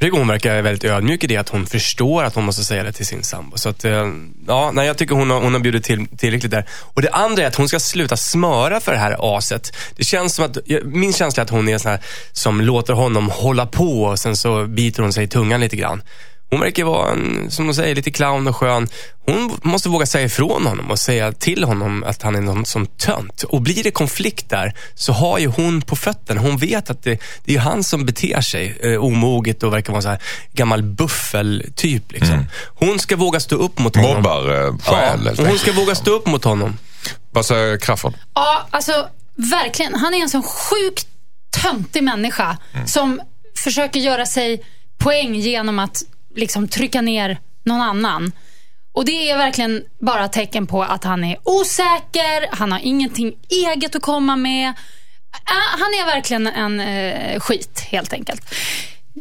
hon 0.00 0.28
verkar 0.28 0.62
väldigt 0.62 0.84
ödmjuk 0.84 1.24
i 1.24 1.26
det, 1.26 1.36
att 1.36 1.48
hon 1.48 1.66
förstår 1.66 2.24
att 2.24 2.34
hon 2.34 2.44
måste 2.44 2.64
säga 2.64 2.82
det 2.82 2.92
till 2.92 3.06
sin 3.06 3.22
sambo. 3.22 3.56
Så 3.56 3.68
att, 3.68 3.84
eh, 3.84 4.06
ja, 4.46 4.70
nej, 4.74 4.86
jag 4.86 4.98
tycker 4.98 5.14
hon 5.14 5.30
har, 5.30 5.40
hon 5.40 5.52
har 5.52 5.60
bjudit 5.60 5.84
till 5.84 6.06
tillräckligt 6.06 6.50
där. 6.50 6.64
Och 6.70 7.02
det 7.02 7.10
andra 7.10 7.42
är 7.42 7.46
att 7.46 7.54
hon 7.54 7.68
ska 7.68 7.80
sluta 7.80 8.16
smöra 8.16 8.80
för 8.80 8.92
det 8.92 8.98
här 8.98 9.36
aset. 9.36 9.76
Det 9.96 10.04
känns 10.04 10.34
som 10.34 10.44
att, 10.44 10.58
min 10.84 11.12
känsla 11.12 11.40
är 11.40 11.44
att 11.44 11.50
hon 11.50 11.68
är 11.68 11.78
sån 11.78 11.90
här 11.90 12.00
som 12.32 12.60
låter 12.60 12.92
honom 12.92 13.30
hålla 13.30 13.66
på 13.66 14.02
och 14.02 14.18
sen 14.18 14.36
så 14.36 14.66
biter 14.66 15.02
hon 15.02 15.12
sig 15.12 15.24
i 15.24 15.28
tungan 15.28 15.60
lite 15.60 15.76
grann. 15.76 16.02
Hon 16.56 16.60
verkar 16.60 16.84
vara, 16.84 17.12
en, 17.12 17.50
som 17.50 17.64
hon 17.64 17.74
säger, 17.74 17.94
lite 17.94 18.10
clown 18.10 18.48
och 18.48 18.56
skön. 18.56 18.88
Hon 19.26 19.58
måste 19.62 19.88
våga 19.88 20.06
säga 20.06 20.24
ifrån 20.24 20.66
honom 20.66 20.90
och 20.90 20.98
säga 20.98 21.32
till 21.32 21.64
honom 21.64 22.04
att 22.04 22.22
han 22.22 22.34
är 22.34 22.40
någon 22.40 22.66
som 22.66 22.86
tönt. 22.86 23.42
Och 23.42 23.60
blir 23.62 23.82
det 23.84 23.90
konflikt 23.90 24.50
där 24.50 24.74
så 24.94 25.12
har 25.12 25.38
ju 25.38 25.46
hon 25.46 25.82
på 25.82 25.96
fötterna. 25.96 26.40
Hon 26.40 26.56
vet 26.56 26.90
att 26.90 27.02
det, 27.02 27.10
det 27.44 27.50
är 27.50 27.52
ju 27.52 27.58
han 27.58 27.84
som 27.84 28.06
beter 28.06 28.40
sig 28.40 28.78
eh, 28.82 29.04
omoget 29.04 29.62
och 29.62 29.72
verkar 29.72 29.92
vara 29.92 30.02
så 30.02 30.08
här 30.08 30.18
gammal 30.52 30.82
buffeltyp. 30.82 32.12
Liksom. 32.12 32.44
Hon 32.66 32.98
ska 32.98 33.16
våga 33.16 33.40
stå 33.40 33.56
upp 33.56 33.78
mot 33.78 33.96
honom. 33.96 34.16
Mobbar 34.16 34.50
eh, 34.50 34.74
Ja, 34.86 34.92
själ 34.92 35.28
och 35.28 35.46
hon 35.46 35.58
ska 35.58 35.72
våga 35.72 35.94
stå 35.94 36.10
upp 36.10 36.26
mot 36.26 36.44
honom. 36.44 36.78
Vad 37.30 37.46
säger 37.46 37.78
Crafoord? 37.78 38.14
Ja, 38.34 38.66
alltså 38.70 39.08
verkligen. 39.34 39.94
Han 39.94 40.14
är 40.14 40.22
en 40.22 40.30
sån 40.30 40.42
sjukt 40.42 41.06
töntig 41.62 42.02
människa 42.02 42.56
som 42.86 43.20
försöker 43.56 44.00
göra 44.00 44.26
sig 44.26 44.62
poäng 44.98 45.34
genom 45.34 45.78
att 45.78 46.02
liksom 46.36 46.68
trycka 46.68 47.00
ner 47.00 47.38
någon 47.64 47.80
annan. 47.80 48.32
Och 48.94 49.04
det 49.04 49.30
är 49.30 49.36
verkligen 49.36 49.84
bara 50.00 50.28
tecken 50.28 50.66
på 50.66 50.82
att 50.82 51.04
han 51.04 51.24
är 51.24 51.38
osäker, 51.44 52.56
han 52.56 52.72
har 52.72 52.80
ingenting 52.82 53.34
eget 53.48 53.96
att 53.96 54.02
komma 54.02 54.36
med. 54.36 54.68
Äh, 54.68 55.78
han 55.78 55.88
är 55.88 56.06
verkligen 56.06 56.46
en 56.46 56.80
eh, 56.80 57.40
skit 57.40 57.80
helt 57.90 58.12
enkelt. 58.12 58.54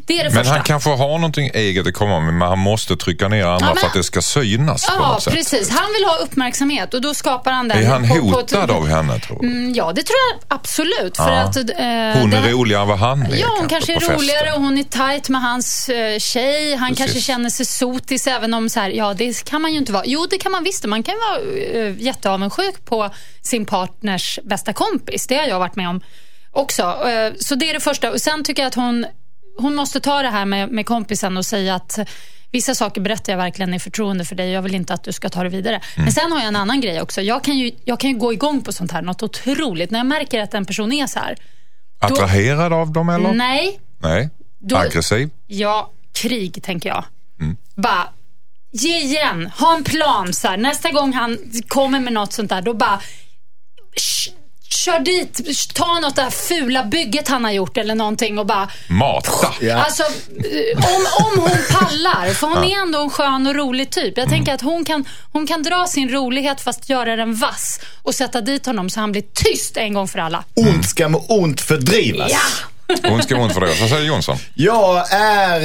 Det 0.08 0.14
är 0.20 0.24
det 0.24 0.30
Men 0.30 0.38
första. 0.38 0.54
han 0.54 0.64
kanske 0.64 0.90
har 0.90 1.08
någonting 1.18 1.50
eget 1.54 1.88
att 1.88 1.94
komma 1.94 2.20
med, 2.20 2.34
men 2.34 2.48
han 2.48 2.60
måste 2.60 2.96
trycka 2.98 3.28
ner 3.28 3.46
andra 3.46 3.68
Ja, 3.68 3.76
för 3.76 3.88
att 3.88 3.94
det 3.94 4.04
ska 4.04 4.22
synas 4.22 4.86
på 4.86 4.94
Ja, 5.00 5.20
precis. 5.32 5.70
Han 5.70 5.94
vill 5.94 6.06
ha 6.06 6.16
uppmärksamhet 6.18 6.94
och 6.94 7.02
då 7.02 7.14
skapar 7.14 7.52
han 7.52 7.68
den. 7.68 7.78
Är 7.84 7.86
han 7.90 8.08
på- 8.10 8.16
på 8.16 8.40
ett- 8.40 8.52
hotad 8.52 8.72
av 8.72 8.88
henne, 8.88 9.20
tror 9.20 9.40
du? 9.42 9.48
Mm, 9.48 9.74
Ja, 9.74 9.92
det 9.96 10.04
tror 10.04 10.18
jag 10.32 10.58
absolut. 10.58 11.18
För 11.18 11.32
Ja. 11.32 11.42
att, 11.42 11.56
eh, 11.58 12.22
Hon 12.22 12.34
är 12.34 12.52
roligare 12.52 12.82
än 12.82 12.88
vad 12.88 13.00
han 13.00 13.22
är 13.22 13.36
Ja, 13.36 13.48
hon 13.60 13.70
kanske 13.70 13.92
är 13.92 13.96
på 13.96 14.00
festen. 14.02 14.18
roligare 14.18 14.52
och 14.54 14.62
hon 14.62 14.78
är 14.78 14.84
tajt 14.84 15.30
med 15.30 15.42
hans 15.42 15.90
eh, 15.90 16.20
tjej. 16.20 16.76
Han 16.76 16.90
Precis. 16.90 16.98
kanske 17.06 17.22
känner 17.22 17.50
sig 17.50 17.66
sotis 17.66 18.28
även 18.28 18.54
om 18.54 18.70
så 18.70 18.80
här, 18.80 18.90
ja 18.90 19.14
det 19.14 19.44
kan 19.46 19.62
man 19.62 19.72
ju 19.72 19.78
inte 19.78 19.92
vara. 19.92 20.04
Jo, 20.06 20.26
det 20.30 20.38
kan 20.38 20.52
man 20.52 20.64
visst. 20.64 20.86
Man 20.86 21.04
kan 21.04 21.16
vara 21.30 21.42
uh, 21.42 22.02
jätteavundsjuk 22.02 22.86
på 22.86 23.10
sin 23.42 23.66
partners 23.66 24.40
bästa 24.44 24.74
kompis. 24.74 25.28
Det 25.28 25.36
har 25.36 25.46
jag 25.46 25.60
varit 25.60 25.76
med 25.76 25.90
om 25.90 26.02
också. 26.52 26.82
Eh, 26.82 27.34
så 27.40 27.56
det 27.56 27.70
är 27.70 27.74
det 27.74 27.80
första. 27.80 28.12
Och 28.12 28.22
sen 28.22 28.44
tycker 28.44 28.62
jag 28.64 28.68
att 28.68 28.76
hon, 28.76 29.06
hon 29.58 29.76
måste 29.76 30.00
ta 30.00 30.22
det 30.22 30.30
här 30.30 30.46
med, 30.46 30.70
med 30.72 30.86
kompisen 30.86 31.38
och 31.38 31.46
säga 31.46 31.76
att 31.76 32.00
Vissa 32.52 32.76
saker 32.76 33.02
berättar 33.02 33.34
jag 33.34 33.38
verkligen 33.38 33.74
i 33.74 33.80
förtroende 33.80 34.26
för 34.26 34.36
dig. 34.36 34.52
Jag 34.52 34.62
vill 34.62 34.76
inte 34.76 34.94
att 34.94 35.04
du 35.04 35.12
ska 35.14 35.30
ta 35.30 35.44
det 35.44 35.50
vidare. 35.50 35.76
Mm. 35.76 36.06
Men 36.06 36.12
sen 36.12 36.32
har 36.32 36.40
jag 36.40 36.48
en 36.48 36.56
annan 36.56 36.82
grej 36.82 37.02
också. 37.02 37.22
Jag 37.22 37.44
kan, 37.44 37.58
ju, 37.58 37.72
jag 37.86 38.00
kan 38.00 38.10
ju 38.10 38.18
gå 38.18 38.34
igång 38.34 38.62
på 38.62 38.72
sånt 38.72 38.92
här, 38.92 39.02
något 39.02 39.24
otroligt. 39.24 39.92
När 39.92 40.00
jag 40.00 40.06
märker 40.06 40.42
att 40.42 40.54
en 40.54 40.66
person 40.66 40.92
är 40.92 41.08
så 41.08 41.20
här. 41.20 41.36
Attraherad 42.00 42.74
av 42.74 42.92
dem 42.92 43.10
eller? 43.10 43.34
Nej, 43.34 43.80
Nej. 44.00 44.30
Då- 44.60 44.78
Aggressiv? 44.78 45.30
Ja, 45.48 45.92
krig 46.14 46.64
tänker 46.64 46.90
jag. 46.90 47.04
Mm. 47.42 47.58
Bara, 47.76 48.08
ge 48.72 48.98
igen. 48.98 49.52
Ha 49.58 49.76
en 49.76 49.84
plan. 49.84 50.34
Så 50.34 50.48
här. 50.48 50.58
Nästa 50.58 50.92
gång 50.92 51.14
han 51.14 51.38
kommer 51.68 52.00
med 52.00 52.14
något 52.14 52.34
sånt 52.34 52.50
där, 52.50 52.62
då 52.62 52.74
bara 52.74 53.02
Kör 54.76 55.00
dit, 55.00 55.42
ta 55.74 56.00
något 56.00 56.16
där 56.16 56.30
fula 56.30 56.84
bygget 56.84 57.28
han 57.28 57.44
har 57.44 57.52
gjort 57.52 57.78
eller 57.78 57.96
någonting 57.96 58.40
och 58.40 58.46
bara 58.46 58.70
Mata? 58.88 59.54
Ja. 59.62 59.76
Alltså, 59.84 60.04
eh, 60.04 60.78
om, 60.78 61.06
om 61.26 61.40
hon 61.40 61.58
pallar, 61.72 62.34
för 62.34 62.48
hon 62.48 62.64
är 62.64 62.82
ändå 62.82 63.00
en 63.00 63.10
skön 63.10 63.48
och 63.48 63.56
rolig 63.56 63.90
typ. 63.90 64.18
Jag 64.18 64.30
tänker 64.30 64.54
att 64.54 64.62
hon 64.62 64.86
kan, 64.86 65.06
hon 65.32 65.48
kan 65.48 65.64
dra 65.64 65.88
sin 65.88 66.10
rolighet 66.10 66.62
fast 66.62 66.90
göra 66.90 67.16
den 67.16 67.36
vass 67.36 67.80
och 68.04 68.16
sätta 68.16 68.42
dit 68.42 68.66
honom 68.66 68.90
så 68.90 69.00
han 69.00 69.12
blir 69.12 69.24
tyst 69.34 69.78
en 69.78 69.94
gång 69.94 70.08
för 70.08 70.20
alla. 70.20 70.44
Ont 70.54 70.90
ska 70.90 71.10
med 71.10 71.22
ont 71.30 71.62
fördrivas. 71.62 72.32
Ja! 72.32 72.75
Hon 73.04 73.24
ska 73.24 73.36
det. 73.60 73.74
Vad 73.82 73.90
säger 73.90 74.04
Jonsson? 74.06 74.38
Jag 74.54 75.14
är 75.14 75.62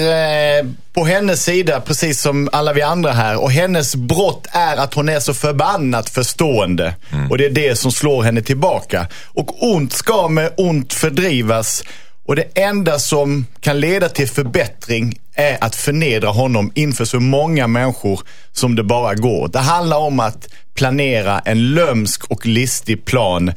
eh, 0.58 0.66
på 0.92 1.04
hennes 1.04 1.44
sida 1.44 1.80
precis 1.80 2.20
som 2.20 2.48
alla 2.52 2.72
vi 2.72 2.82
andra 2.82 3.12
här 3.12 3.42
och 3.42 3.52
hennes 3.52 3.96
brott 3.96 4.46
är 4.52 4.76
att 4.76 4.94
hon 4.94 5.08
är 5.08 5.20
så 5.20 5.34
förbannat 5.34 6.10
förstående. 6.10 6.94
Och 7.30 7.38
det 7.38 7.46
är 7.46 7.50
det 7.50 7.76
som 7.76 7.92
slår 7.92 8.22
henne 8.22 8.42
tillbaka. 8.42 9.06
Och 9.26 9.72
ont 9.72 9.92
ska 9.92 10.28
med 10.28 10.52
ont 10.56 10.92
fördrivas. 10.92 11.84
Och 12.26 12.36
det 12.36 12.58
enda 12.58 12.98
som 12.98 13.46
kan 13.60 13.80
leda 13.80 14.08
till 14.08 14.28
förbättring 14.28 15.20
är 15.34 15.58
att 15.60 15.76
förnedra 15.76 16.28
honom 16.28 16.72
inför 16.74 17.04
så 17.04 17.20
många 17.20 17.66
människor 17.66 18.20
som 18.52 18.76
det 18.76 18.82
bara 18.82 19.14
går. 19.14 19.48
Det 19.48 19.58
handlar 19.58 19.98
om 19.98 20.20
att 20.20 20.48
planera 20.74 21.38
en 21.38 21.74
lömsk 21.74 22.24
och 22.24 22.46
listig 22.46 23.04
plan. 23.04 23.52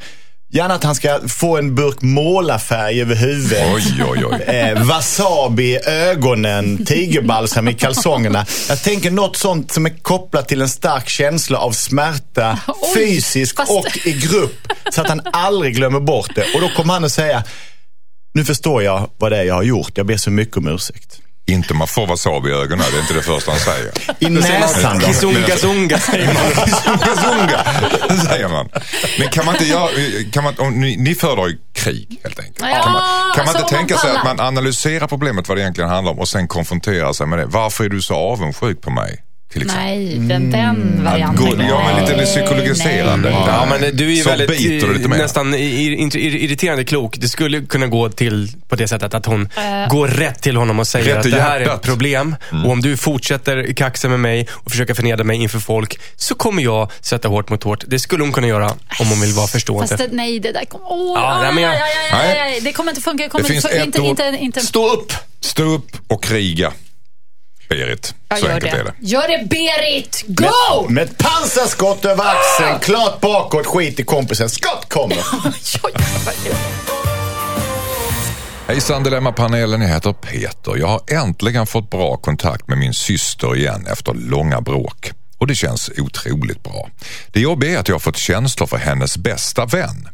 Gärna 0.53 0.74
att 0.74 0.83
han 0.83 0.95
ska 0.95 1.19
få 1.27 1.57
en 1.57 1.75
burk 1.75 2.01
målarfärg 2.01 3.01
över 3.01 3.15
huvudet. 3.15 3.65
Oj, 3.75 4.03
oj, 4.10 4.25
oj. 4.25 4.41
Eh, 4.41 4.83
wasabi 4.83 5.63
i 5.63 5.79
ögonen, 5.86 6.86
tigerbalsam 6.86 7.67
i 7.67 7.74
kalsongerna. 7.74 8.45
Jag 8.69 8.83
tänker 8.83 9.12
något 9.12 9.36
sånt 9.36 9.72
som 9.72 9.86
är 9.86 10.03
kopplat 10.03 10.48
till 10.48 10.62
en 10.62 10.69
stark 10.69 11.10
känsla 11.10 11.57
av 11.57 11.72
smärta, 11.72 12.60
Oj, 12.67 12.93
fysisk 12.95 13.55
fast- 13.55 13.72
och 13.72 14.07
i 14.07 14.12
grupp. 14.12 14.67
Så 14.91 15.01
att 15.01 15.10
han 15.10 15.22
aldrig 15.33 15.75
glömmer 15.75 16.00
bort 16.00 16.36
det. 16.36 16.45
Och 16.55 16.62
då 16.62 16.69
kommer 16.69 16.93
han 16.93 17.03
att 17.03 17.12
säga, 17.12 17.43
nu 18.33 18.45
förstår 18.45 18.83
jag 18.83 19.10
vad 19.17 19.31
det 19.31 19.38
är 19.38 19.43
jag 19.43 19.55
har 19.55 19.63
gjort. 19.63 19.91
Jag 19.95 20.05
ber 20.05 20.17
så 20.17 20.31
mycket 20.31 20.57
om 20.57 20.67
ursäkt. 20.67 21.19
Inte 21.45 21.73
man 21.73 21.88
får 21.88 22.07
wasabi 22.07 22.50
i 22.50 22.53
ögonen, 22.53 22.85
det 22.91 22.97
är 22.97 23.01
inte 23.01 23.13
det 23.13 23.21
första 23.21 23.51
han 23.51 23.59
säger. 23.59 23.91
I 24.19 24.29
näsan 24.29 25.00
då. 25.00 25.05
Kizunga 25.05 25.57
zunga 25.57 26.00
säger 26.00 26.33
man. 26.33 26.35
Zunga, 26.83 27.15
zunga, 27.15 28.21
säger 28.21 28.47
man. 28.50 28.69
Men 29.19 29.29
kan 29.29 29.45
man 29.45 29.55
inte 29.55 29.67
göra, 29.67 29.89
kan 30.31 30.43
man, 30.43 30.53
om 30.57 30.81
ni, 30.81 30.97
ni 30.97 31.15
föredrar 31.15 31.47
ju 31.47 31.57
krig 31.73 32.19
helt 32.23 32.39
enkelt. 32.39 32.59
Ja, 32.59 32.81
kan 32.83 32.91
man, 32.91 33.01
kan 33.35 33.45
man 33.45 33.55
alltså, 33.55 33.57
inte 33.57 33.75
tänka 33.75 33.97
sig 33.97 34.12
att 34.12 34.23
man 34.23 34.39
analyserar 34.39 35.07
problemet, 35.07 35.47
vad 35.47 35.57
det 35.57 35.62
egentligen 35.62 35.89
handlar 35.89 36.12
om 36.12 36.19
och 36.19 36.27
sen 36.27 36.47
konfronterar 36.47 37.13
sig 37.13 37.27
med 37.27 37.39
det. 37.39 37.45
Varför 37.45 37.83
är 37.83 37.89
du 37.89 38.01
så 38.01 38.15
avundsjuk 38.15 38.81
på 38.81 38.91
mig? 38.91 39.23
Nej, 39.55 40.15
den, 40.19 40.51
den 40.51 41.03
varianten. 41.03 41.45
Gå- 41.45 41.63
ja, 41.69 41.91
men 41.95 42.05
lite 42.05 42.25
psykologiserande. 42.25 43.29
nej. 43.29 43.43
Ja, 43.48 43.65
men 43.69 43.95
du 43.98 44.05
är 44.12 44.15
ju 44.15 44.24
Så 44.24 44.29
väldigt 44.29 44.48
biter 44.50 44.88
du 44.88 44.93
lite 44.93 45.10
mer. 45.10 45.17
nästan 45.17 45.55
ir- 45.55 46.17
irriterande 46.17 46.83
klok. 46.83 47.15
Det 47.17 47.27
skulle 47.27 47.62
kunna 47.62 47.88
gå 47.88 48.10
till 48.10 48.50
på 48.69 48.75
det 48.75 48.88
sättet 48.88 49.13
att 49.13 49.25
hon 49.25 49.50
går 49.89 50.07
rätt 50.07 50.41
till 50.41 50.57
honom 50.57 50.79
och 50.79 50.88
säger 50.88 51.15
Rätt 51.15 51.25
att 51.25 51.31
det 51.31 51.41
här 51.41 51.60
är 51.62 51.75
ett 51.75 51.81
problem. 51.81 52.36
Och 52.65 52.72
om 52.72 52.81
du 52.81 52.98
fortsätter 52.98 53.74
kaxa 53.74 54.10
med 54.10 54.19
mig 54.19 54.48
och 54.53 54.72
försöka 54.72 54.95
förnedra 54.95 55.24
mig 55.24 55.38
inför 55.38 55.60
folk 55.60 56.00
så 56.15 56.36
kommer 56.36 56.63
jag 56.63 56.91
sätta 57.01 57.27
hårt 57.27 57.50
mot 57.50 57.63
hårt. 57.63 57.83
Det 57.88 58.00
skulle 58.00 58.24
hon 58.24 58.31
kunna 58.31 58.48
göra 58.48 58.69
om 59.00 59.07
hon 59.10 59.22
vill 59.22 59.31
vara 59.33 59.48
förstående. 59.48 59.88
Fast 59.88 59.98
det, 60.10 60.15
nej, 60.15 60.39
det 60.39 60.51
där 60.51 60.65
kommer... 60.65 60.86
Åh, 60.89 61.19
Ja, 61.22 61.41
nej, 61.41 61.53
men 61.53 61.63
jag- 61.63 61.74
aj, 61.74 61.79
aj, 61.81 61.89
aj, 62.12 62.19
aj, 62.22 62.27
Nej. 62.39 62.53
aj. 62.53 62.62
Det 62.62 62.72
kommer 62.74 62.91
inte 62.91 63.01
funka. 63.01 63.24
Det, 63.24 63.29
kommer 63.29 63.43
Det 63.43 63.50
finns 63.53 63.65
inte, 63.65 63.77
ett 63.77 63.86
inte, 63.86 64.01
ord. 64.01 64.07
inte, 64.07 64.38
inte, 64.39 64.60
Stå 64.60 64.93
upp! 64.93 65.13
Stå 65.41 65.63
upp 65.63 65.91
och 66.07 66.24
kriga. 66.24 66.72
Berit, 67.70 68.15
Jag 68.29 68.39
så 68.39 68.46
gör 68.46 68.53
enkelt 68.53 68.72
det. 68.72 68.79
är 68.79 68.84
det. 68.84 68.93
Gör 69.00 69.27
det, 69.27 69.46
Berit! 69.50 70.24
Go! 70.27 70.89
Med 70.89 71.03
ett 71.03 71.17
pansarskott 71.17 72.05
över 72.05 72.24
axeln, 72.24 72.79
klart 72.79 73.22
bakåt, 73.22 73.65
skit 73.65 74.00
i 74.00 74.03
kompisen. 74.03 74.50
Skott 74.50 74.86
kommer! 74.89 75.17
Hejsan 78.67 79.03
Dilemmapanelen, 79.03 79.82
jag 79.82 79.89
heter 79.89 80.13
Peter. 80.13 80.77
Jag 80.77 80.88
har 80.88 81.01
äntligen 81.12 81.65
fått 81.67 81.89
bra 81.89 82.17
kontakt 82.17 82.67
med 82.67 82.77
min 82.77 82.93
syster 82.93 83.55
igen 83.55 83.88
efter 83.91 84.13
långa 84.13 84.62
bråk. 84.62 85.12
Och 85.38 85.48
det 85.48 85.55
känns 85.55 85.89
otroligt 85.98 86.63
bra. 86.63 86.89
Det 87.32 87.39
jobbiga 87.39 87.72
är 87.72 87.77
att 87.77 87.88
jag 87.88 87.96
har 87.96 88.00
fått 88.00 88.17
känslor 88.17 88.67
för 88.67 88.77
hennes 88.77 89.17
bästa 89.17 89.65
vän. 89.65 90.08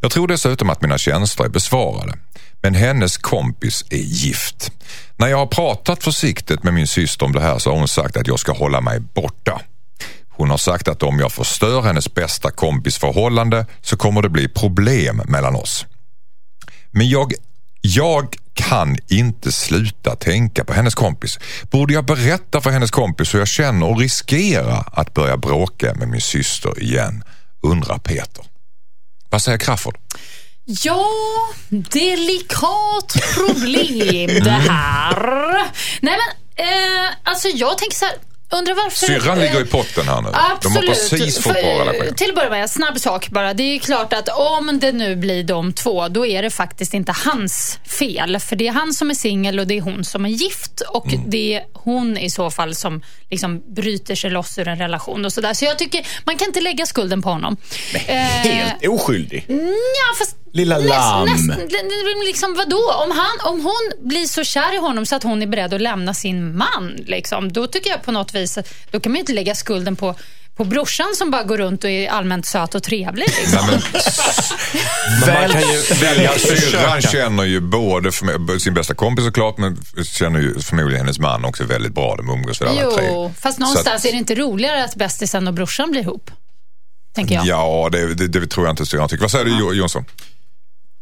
Jag 0.00 0.10
tror 0.10 0.28
dessutom 0.28 0.70
att 0.70 0.82
mina 0.82 0.98
känslor 0.98 1.46
är 1.46 1.50
besvarade. 1.50 2.12
Men 2.62 2.74
hennes 2.74 3.16
kompis 3.16 3.84
är 3.90 3.96
gift. 3.96 4.72
När 5.16 5.28
jag 5.28 5.38
har 5.38 5.46
pratat 5.46 6.04
försiktigt 6.04 6.62
med 6.62 6.74
min 6.74 6.86
syster 6.86 7.26
om 7.26 7.32
det 7.32 7.40
här 7.40 7.58
så 7.58 7.70
har 7.70 7.78
hon 7.78 7.88
sagt 7.88 8.16
att 8.16 8.26
jag 8.26 8.38
ska 8.38 8.52
hålla 8.52 8.80
mig 8.80 9.00
borta. 9.00 9.60
Hon 10.28 10.50
har 10.50 10.56
sagt 10.56 10.88
att 10.88 11.02
om 11.02 11.18
jag 11.18 11.32
förstör 11.32 11.82
hennes 11.82 12.14
bästa 12.14 12.50
kompis 12.50 12.98
förhållande 12.98 13.66
så 13.80 13.96
kommer 13.96 14.22
det 14.22 14.28
bli 14.28 14.48
problem 14.48 15.22
mellan 15.28 15.54
oss. 15.56 15.86
Men 16.90 17.08
jag, 17.08 17.32
jag 17.80 18.36
kan 18.54 18.98
inte 19.08 19.52
sluta 19.52 20.16
tänka 20.16 20.64
på 20.64 20.72
hennes 20.72 20.94
kompis. 20.94 21.38
Borde 21.70 21.94
jag 21.94 22.04
berätta 22.04 22.60
för 22.60 22.70
hennes 22.70 22.90
kompis 22.90 23.34
hur 23.34 23.38
jag 23.38 23.48
känner 23.48 23.90
och 23.90 23.98
riskera 23.98 24.76
att 24.76 25.14
börja 25.14 25.36
bråka 25.36 25.94
med 25.94 26.08
min 26.08 26.20
syster 26.20 26.82
igen? 26.82 27.24
Undrar 27.62 27.98
Peter. 27.98 28.44
Vad 29.30 29.42
säger 29.42 29.58
Crafoord? 29.58 29.96
Ja, 30.64 31.06
delikat 31.68 33.14
problem 33.34 34.26
det 34.44 34.50
här. 34.50 35.52
Nej 36.00 36.18
men, 36.18 36.66
eh, 36.66 37.10
alltså 37.24 37.48
jag 37.48 37.78
tänker 37.78 37.96
så 37.96 38.04
här. 38.04 38.14
Undrar 38.54 38.74
varför... 38.74 39.06
Syrran 39.06 39.38
eh, 39.38 39.44
ligger 39.44 39.60
i 39.62 39.64
potten 39.66 40.08
här 40.08 40.20
nu. 40.22 40.28
Absolut. 40.32 40.80
De 40.80 40.86
har 40.88 40.94
precis 40.94 41.38
fått 41.38 41.52
För- 41.52 41.62
relation. 41.62 42.14
Till 42.14 42.28
att 42.28 42.34
börja 42.34 42.50
med, 42.50 42.70
snabb 42.70 42.98
sak 43.00 43.28
bara. 43.28 43.54
Det 43.54 43.62
är 43.62 43.72
ju 43.72 43.78
klart 43.78 44.12
att 44.12 44.28
om 44.28 44.78
det 44.80 44.92
nu 44.92 45.16
blir 45.16 45.44
de 45.44 45.72
två, 45.72 46.08
då 46.08 46.26
är 46.26 46.42
det 46.42 46.50
faktiskt 46.50 46.94
inte 46.94 47.12
hans 47.24 47.78
fel. 47.98 48.38
För 48.40 48.56
det 48.56 48.68
är 48.68 48.72
han 48.72 48.94
som 48.94 49.10
är 49.10 49.14
singel 49.14 49.58
och 49.60 49.66
det 49.66 49.76
är 49.76 49.80
hon 49.80 50.04
som 50.04 50.24
är 50.24 50.28
gift. 50.30 50.80
Och 50.80 51.06
Mm. 51.12 51.30
det 51.30 51.54
är 51.54 51.62
hon 51.72 52.18
i 52.18 52.30
så 52.30 52.50
fall 52.50 52.74
som 52.74 53.02
liksom 53.30 53.74
bryter 53.74 54.14
sig 54.14 54.30
loss 54.30 54.58
ur 54.58 54.68
en 54.68 54.78
relation 54.78 55.24
och 55.24 55.32
sådär. 55.32 55.54
Så 55.54 55.64
jag 55.64 55.78
tycker, 55.78 56.06
man 56.24 56.36
kan 56.36 56.46
inte 56.48 56.60
lägga 56.60 56.86
skulden 56.86 57.22
på 57.22 57.28
honom. 57.28 57.56
Eh, 57.94 58.14
Helt 58.16 58.86
oskyldig. 58.88 59.44
Ja, 59.48 60.14
fast 60.18 60.36
Lilla 60.52 60.78
lamm. 60.78 61.26
Näst, 61.28 61.44
liksom 62.26 62.54
vadå? 62.54 62.92
Om, 63.04 63.10
han, 63.10 63.52
om 63.52 63.60
hon 63.64 64.08
blir 64.08 64.26
så 64.26 64.44
kär 64.44 64.74
i 64.74 64.78
honom 64.78 65.06
så 65.06 65.16
att 65.16 65.22
hon 65.22 65.42
är 65.42 65.46
beredd 65.46 65.74
att 65.74 65.80
lämna 65.80 66.14
sin 66.14 66.56
man, 66.56 66.96
liksom, 67.06 67.52
då 67.52 67.66
tycker 67.66 67.90
jag 67.90 68.02
på 68.02 68.12
något 68.12 68.34
vis, 68.34 68.58
då 68.90 69.00
kan 69.00 69.12
man 69.12 69.16
ju 69.16 69.20
inte 69.20 69.32
lägga 69.32 69.54
skulden 69.54 69.96
på 69.96 70.14
på 70.56 70.64
brorsan 70.64 71.06
som 71.14 71.30
bara 71.30 71.42
går 71.42 71.58
runt 71.58 71.84
och 71.84 71.90
är 71.90 72.08
allmänt 72.10 72.46
söt 72.46 72.74
och 72.74 72.82
trevlig. 72.82 73.26
Liksom. 73.28 73.66
Nej, 73.66 73.78
men, 75.26 75.40
Man 75.42 75.48
kan 75.48 75.60
ju 75.72 75.82
välja 76.00 76.38
Syrran 76.38 77.00
känner 77.02 77.44
ju 77.44 77.60
både 77.60 78.10
förmo- 78.10 78.58
sin 78.58 78.74
bästa 78.74 78.94
kompis 78.94 79.24
såklart 79.24 79.58
men 79.58 79.78
känner 80.04 80.40
ju 80.40 80.60
förmodligen 80.60 80.98
hennes 81.00 81.18
man 81.18 81.44
också 81.44 81.64
väldigt 81.64 81.94
bra. 81.94 82.16
De 82.16 82.28
umgås 82.30 82.60
väl 82.60 82.68
alla 82.68 82.90
tre. 82.90 83.04
Jo, 83.08 83.34
fast 83.40 83.58
någonstans 83.58 83.96
att- 84.02 84.04
är 84.08 84.12
det 84.12 84.18
inte 84.18 84.34
roligare 84.34 84.84
att 84.84 84.94
bästisen 84.94 85.48
och 85.48 85.54
brorsan 85.54 85.90
blir 85.90 86.00
ihop. 86.00 86.30
Tänker 87.14 87.34
jag. 87.34 87.46
Ja, 87.46 87.88
det, 87.92 88.14
det, 88.14 88.28
det 88.28 88.46
tror 88.46 88.66
jag 88.66 88.72
inte 88.72 88.86
syrran 88.86 89.08
tycker. 89.08 89.22
Vad 89.22 89.30
säger 89.30 89.44
du 89.44 89.56
Jo- 89.58 89.74
Jonsson? 89.74 90.04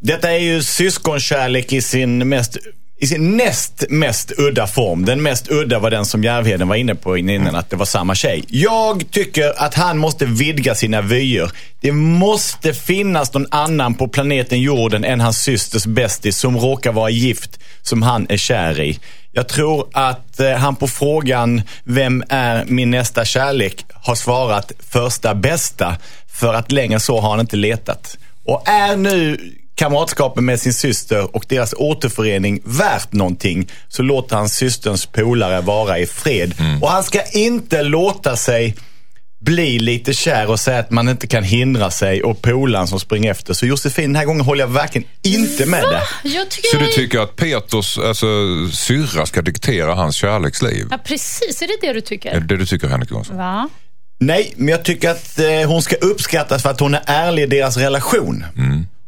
Detta 0.00 0.30
är 0.30 0.38
ju 0.38 0.62
syskonkärlek 0.62 1.72
i 1.72 1.82
sin 1.82 2.28
mest 2.28 2.58
i 3.02 3.06
sin 3.06 3.36
näst 3.36 3.84
mest 3.88 4.32
udda 4.38 4.66
form. 4.66 5.04
Den 5.04 5.22
mest 5.22 5.50
udda 5.50 5.78
var 5.78 5.90
den 5.90 6.04
som 6.04 6.24
Järvheden 6.24 6.68
var 6.68 6.76
inne 6.76 6.94
på 6.94 7.16
innan, 7.16 7.54
att 7.54 7.70
det 7.70 7.76
var 7.76 7.84
samma 7.84 8.14
tjej. 8.14 8.44
Jag 8.48 9.10
tycker 9.10 9.62
att 9.62 9.74
han 9.74 9.98
måste 9.98 10.26
vidga 10.26 10.74
sina 10.74 11.00
vyer. 11.00 11.50
Det 11.80 11.92
måste 11.92 12.74
finnas 12.74 13.34
någon 13.34 13.46
annan 13.50 13.94
på 13.94 14.08
planeten 14.08 14.60
jorden 14.60 15.04
än 15.04 15.20
hans 15.20 15.42
systers 15.42 15.86
bästis 15.86 16.38
som 16.38 16.58
råkar 16.58 16.92
vara 16.92 17.10
gift, 17.10 17.60
som 17.82 18.02
han 18.02 18.26
är 18.28 18.36
kär 18.36 18.80
i. 18.80 18.98
Jag 19.32 19.48
tror 19.48 19.88
att 19.92 20.40
eh, 20.40 20.52
han 20.52 20.76
på 20.76 20.88
frågan, 20.88 21.62
vem 21.84 22.24
är 22.28 22.64
min 22.64 22.90
nästa 22.90 23.24
kärlek, 23.24 23.84
har 23.92 24.14
svarat 24.14 24.72
första 24.90 25.34
bästa. 25.34 25.96
För 26.32 26.54
att 26.54 26.72
längre 26.72 27.00
så 27.00 27.20
har 27.20 27.30
han 27.30 27.40
inte 27.40 27.56
letat. 27.56 28.16
Och 28.44 28.68
är 28.68 28.96
nu 28.96 29.40
kamratskapen 29.80 30.44
med 30.44 30.60
sin 30.60 30.72
syster 30.74 31.36
och 31.36 31.44
deras 31.48 31.74
återförening 31.76 32.60
värt 32.64 33.12
någonting 33.12 33.68
så 33.88 34.02
låter 34.02 34.36
han 34.36 34.48
systerns 34.48 35.06
polare 35.06 35.60
vara 35.60 35.98
i 35.98 36.06
fred. 36.06 36.54
Mm. 36.58 36.82
Och 36.82 36.90
han 36.90 37.02
ska 37.04 37.22
inte 37.32 37.82
låta 37.82 38.36
sig 38.36 38.76
bli 39.40 39.78
lite 39.78 40.14
kär 40.14 40.50
och 40.50 40.60
säga 40.60 40.78
att 40.78 40.90
man 40.90 41.08
inte 41.08 41.26
kan 41.26 41.44
hindra 41.44 41.90
sig 41.90 42.22
och 42.22 42.42
polaren 42.42 42.86
som 42.88 43.00
springer 43.00 43.30
efter. 43.30 43.54
Så 43.54 43.66
Josefin, 43.66 44.12
den 44.12 44.16
här 44.16 44.24
gången 44.24 44.40
håller 44.44 44.64
jag 44.64 44.68
verkligen 44.68 45.08
inte 45.22 45.66
med 45.66 45.82
dig. 45.82 46.00
Så 46.72 46.76
du 46.78 46.84
jag- 46.84 46.92
tycker 46.92 47.20
att 47.20 47.36
Peters 47.36 47.98
alltså, 47.98 48.26
syrra 48.72 49.26
ska 49.26 49.42
diktera 49.42 49.94
hans 49.94 50.16
kärleksliv? 50.16 50.86
Ja, 50.90 50.98
precis. 51.04 51.62
Är 51.62 51.66
det 51.66 51.86
det 51.86 51.92
du 51.92 52.00
tycker? 52.00 52.30
Är 52.30 52.40
det 52.40 52.46
det 52.46 52.56
du 52.56 52.66
tycker 52.66 52.88
Henrik 52.88 53.10
Jonsson? 53.10 53.36
Va? 53.36 53.68
Nej, 54.22 54.52
men 54.56 54.68
jag 54.68 54.84
tycker 54.84 55.10
att 55.10 55.38
eh, 55.38 55.46
hon 55.66 55.82
ska 55.82 55.96
uppskattas 55.96 56.62
för 56.62 56.70
att 56.70 56.80
hon 56.80 56.94
är 56.94 57.02
ärlig 57.06 57.42
i 57.42 57.46
deras 57.46 57.76
relation. 57.76 58.44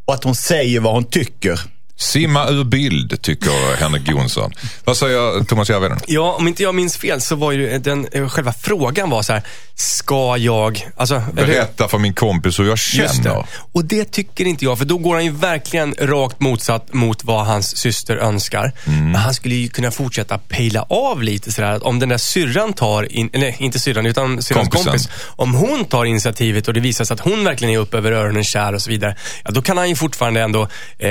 Och 0.04 0.14
att 0.14 0.24
hon 0.24 0.34
säger 0.34 0.80
vad 0.80 0.94
hon 0.94 1.04
tycker. 1.04 1.60
Simma 2.02 2.48
ur 2.48 2.64
bild, 2.64 3.22
tycker 3.22 3.76
Henrik 3.76 4.08
Jonsson. 4.08 4.52
Vad 4.84 4.96
säger 4.96 5.44
Thomas 5.44 5.70
Järvheden? 5.70 5.98
Ja, 6.06 6.36
om 6.38 6.48
inte 6.48 6.62
jag 6.62 6.74
minns 6.74 6.96
fel 6.96 7.20
så 7.20 7.36
var 7.36 7.52
ju 7.52 7.78
den, 7.78 8.08
eh, 8.12 8.28
själva 8.28 8.52
frågan 8.52 9.10
var 9.10 9.22
så 9.22 9.32
här, 9.32 9.42
ska 9.74 10.36
jag... 10.36 10.88
Alltså, 10.96 11.22
Berätta 11.32 11.88
för 11.88 11.98
min 11.98 12.14
kompis 12.14 12.58
hur 12.58 12.68
jag 12.68 12.78
känner. 12.78 13.22
det. 13.22 13.44
Och 13.72 13.84
det 13.84 14.04
tycker 14.04 14.44
inte 14.44 14.64
jag, 14.64 14.78
för 14.78 14.84
då 14.84 14.98
går 14.98 15.14
han 15.14 15.24
ju 15.24 15.30
verkligen 15.30 15.94
rakt 16.00 16.40
motsatt 16.40 16.92
mot 16.92 17.24
vad 17.24 17.46
hans 17.46 17.76
syster 17.76 18.16
önskar. 18.16 18.72
Mm. 18.86 19.04
Men 19.04 19.14
han 19.14 19.34
skulle 19.34 19.54
ju 19.54 19.68
kunna 19.68 19.90
fortsätta 19.90 20.38
pejla 20.38 20.82
av 20.82 21.22
lite 21.22 21.52
sådär, 21.52 21.72
att 21.72 21.82
om 21.82 21.98
den 21.98 22.08
där 22.08 22.18
syrran 22.18 22.72
tar, 22.72 23.12
in, 23.12 23.30
eller 23.32 23.62
inte 23.62 23.78
syrran, 23.78 24.06
utan 24.06 24.42
syrrans 24.42 24.68
kompis. 24.68 25.08
Om 25.26 25.54
hon 25.54 25.84
tar 25.84 26.04
initiativet 26.04 26.68
och 26.68 26.74
det 26.74 26.80
visar 26.80 27.04
sig 27.04 27.14
att 27.14 27.20
hon 27.20 27.44
verkligen 27.44 27.74
är 27.74 27.78
upp 27.78 27.94
över 27.94 28.12
öronen 28.12 28.44
kär 28.44 28.72
och 28.74 28.82
så 28.82 28.90
vidare. 28.90 29.16
Ja, 29.44 29.50
då 29.50 29.62
kan 29.62 29.78
han 29.78 29.88
ju 29.88 29.96
fortfarande 29.96 30.40
ändå... 30.40 30.68
Eh, 30.98 31.08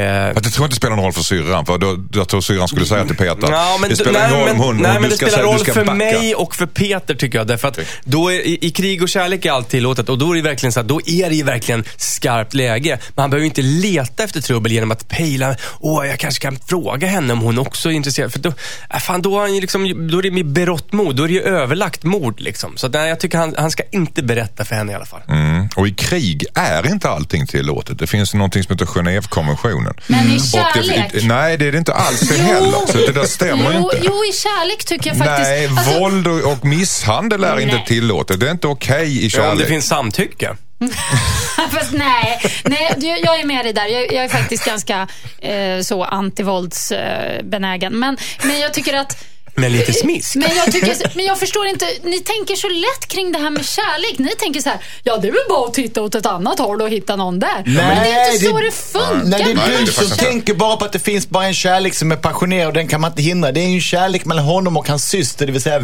Spelar 0.81 0.95
någon 0.95 1.05
roll 1.05 1.13
för 1.13 1.21
syrran, 1.21 1.65
för 1.65 1.77
då, 1.77 1.97
jag 2.13 2.27
tror 2.27 2.41
syrran 2.41 2.67
skulle 2.67 2.85
säga 2.85 3.05
till 3.05 3.15
Peter, 3.15 3.51
Ja, 3.51 3.77
men, 3.81 3.89
det 3.89 3.95
spelar 3.95 4.19
nej, 4.19 4.29
ingen 4.29 4.39
roll 4.39 4.49
om 4.49 4.57
men, 4.57 4.65
hon, 4.65 4.77
nej, 4.77 4.93
men 4.93 5.03
du 5.03 5.09
det 5.09 5.15
ska 5.15 5.25
spelar 5.25 5.43
du 5.43 5.49
roll 5.49 5.59
ska 5.59 5.73
för 5.73 5.85
backa. 5.85 5.95
mig 5.95 6.35
och 6.35 6.55
för 6.55 6.65
Peter 6.65 7.15
tycker 7.15 7.37
jag. 7.37 7.47
Därför 7.47 7.67
att 7.67 7.79
då 8.03 8.31
är, 8.31 8.39
i, 8.39 8.57
i 8.61 8.69
krig 8.71 9.03
och 9.03 9.09
kärlek 9.09 9.45
är 9.45 9.51
allt 9.51 9.69
tillåtet 9.69 10.09
och 10.09 10.17
då 10.17 10.31
är 10.31 10.35
det 10.35 10.41
verkligen 10.41 10.71
så 10.73 10.79
att 10.79 10.87
då 10.87 11.01
är 11.05 11.29
det 11.29 11.35
ju 11.35 11.43
verkligen 11.43 11.83
skarpt 11.97 12.53
läge. 12.53 12.99
Men 13.15 13.21
han 13.23 13.29
behöver 13.29 13.41
ju 13.41 13.47
inte 13.47 13.61
leta 13.61 14.23
efter 14.23 14.41
trubbel 14.41 14.71
genom 14.71 14.91
att 14.91 15.09
pejla. 15.09 15.55
Åh, 15.79 16.07
jag 16.07 16.19
kanske 16.19 16.41
kan 16.41 16.57
fråga 16.67 17.07
henne 17.07 17.33
om 17.33 17.39
hon 17.39 17.59
också 17.59 17.89
är 17.89 17.93
intresserad. 17.93 18.31
För 18.31 18.39
då, 18.39 18.53
äh, 18.93 18.99
fan, 18.99 19.21
då, 19.21 19.35
har 19.35 19.41
han 19.41 19.59
liksom, 19.59 20.07
då 20.11 20.17
är 20.17 20.23
det 20.23 20.31
med 20.31 20.45
berått 20.45 20.93
mod. 20.93 21.15
Då 21.15 21.23
är 21.23 21.27
det 21.27 21.33
ju 21.33 21.41
överlagt 21.41 22.03
mord. 22.03 22.39
Liksom. 22.39 22.77
Så 22.77 22.87
nej, 22.87 23.09
jag 23.09 23.19
tycker 23.19 23.37
han, 23.37 23.55
han 23.57 23.71
ska 23.71 23.83
inte 23.91 24.23
berätta 24.23 24.65
för 24.65 24.75
henne 24.75 24.91
i 24.91 24.95
alla 24.95 25.05
fall. 25.05 25.21
Mm. 25.27 25.69
Och 25.75 25.87
i 25.87 25.91
krig 25.91 26.45
är 26.55 26.91
inte 26.91 27.09
allting 27.09 27.47
tillåtet. 27.47 27.99
Det 27.99 28.07
finns 28.07 28.33
någonting 28.33 28.63
som 28.63 28.73
heter 28.73 28.85
Genèvekonventionen. 28.85 29.93
Men 30.07 30.31
i 30.31 30.39
kärlek? 30.73 31.11
det, 31.13 31.27
nej, 31.27 31.57
det 31.57 31.67
är 31.67 31.71
det 31.71 31.77
inte 31.77 31.93
alls 31.93 32.19
det 32.19 32.41
heller. 32.41 32.87
Så 32.87 32.97
det 32.97 33.11
där 33.11 33.23
stämmer 33.25 33.73
jo, 33.73 33.79
inte. 33.93 33.99
jo, 34.03 34.25
i 34.29 34.33
kärlek 34.33 34.85
tycker 34.85 35.09
jag 35.09 35.17
faktiskt... 35.17 35.49
Nej, 35.49 35.67
Alltså, 35.67 35.99
våld 35.99 36.27
och, 36.27 36.51
och 36.51 36.65
misshandel 36.65 37.43
är 37.43 37.59
inte 37.59 37.75
Nej. 37.75 37.85
tillåtet. 37.87 38.39
Det 38.39 38.47
är 38.47 38.51
inte 38.51 38.67
okej 38.67 39.17
i 39.17 39.21
Ja, 39.21 39.25
om 39.25 39.29
kärlek. 39.29 39.59
det 39.59 39.65
finns 39.69 39.87
samtycke. 39.87 40.55
Fast 41.71 41.91
nej, 41.91 42.41
nej 42.65 42.93
jag, 42.97 43.19
jag 43.19 43.39
är 43.39 43.45
med 43.45 43.65
dig 43.65 43.73
där. 43.73 43.85
Jag, 43.87 44.13
jag 44.13 44.23
är 44.23 44.29
faktiskt 44.29 44.65
ganska 44.65 45.07
eh, 45.39 45.81
så 45.81 46.03
antivåldsbenägen. 46.03 47.99
Men, 47.99 48.17
men 48.43 48.59
jag 48.59 48.73
tycker 48.73 48.93
att 48.93 49.25
Men 49.55 49.71
lite 49.71 49.93
smisk. 49.93 50.35
Men 50.35 50.55
jag, 50.55 50.71
tycker, 50.71 50.97
men 51.15 51.25
jag 51.25 51.39
förstår 51.39 51.65
inte, 51.67 51.85
ni 52.03 52.19
tänker 52.19 52.55
så 52.55 52.69
lätt 52.69 53.07
kring 53.07 53.31
det 53.31 53.39
här 53.39 53.49
med 53.49 53.65
kärlek. 53.65 54.19
Ni 54.19 54.29
tänker 54.39 54.61
så 54.61 54.69
här, 54.69 54.79
ja 55.03 55.17
det 55.17 55.27
är 55.27 55.31
väl 55.31 55.41
bara 55.49 55.67
att 55.67 55.73
titta 55.73 56.01
åt 56.01 56.15
ett 56.15 56.25
annat 56.25 56.59
håll 56.59 56.81
och 56.81 56.89
hitta 56.89 57.15
någon 57.15 57.39
där. 57.39 57.63
men 57.65 57.75
det 58.03 58.09
är 58.11 58.33
inte 58.33 58.45
så 58.45 58.59
det 58.59 58.71
funkar. 58.71 59.23
Nej, 59.29 59.43
det 59.43 59.53
Nej, 59.53 59.65
är 59.65 59.69
det 59.69 59.75
är 59.75 59.85
du 59.85 59.91
som 59.91 60.09
tänker 60.17 60.53
bara 60.53 60.77
på 60.77 60.85
att 60.85 60.91
det 60.93 60.99
finns 60.99 61.29
bara 61.29 61.45
en 61.45 61.53
kärlek 61.53 61.93
som 61.95 62.11
är 62.11 62.15
passionerad 62.15 62.67
och 62.67 62.73
den 62.73 62.87
kan 62.87 63.01
man 63.01 63.11
inte 63.11 63.21
hindra. 63.21 63.51
Det 63.51 63.59
är 63.59 63.67
ju 63.67 63.75
en 63.75 63.81
kärlek 63.81 64.25
mellan 64.25 64.45
honom 64.45 64.77
och 64.77 64.87
hans 64.87 65.09
syster, 65.09 65.45
det 65.45 65.51
vill 65.51 65.61
säga 65.61 65.79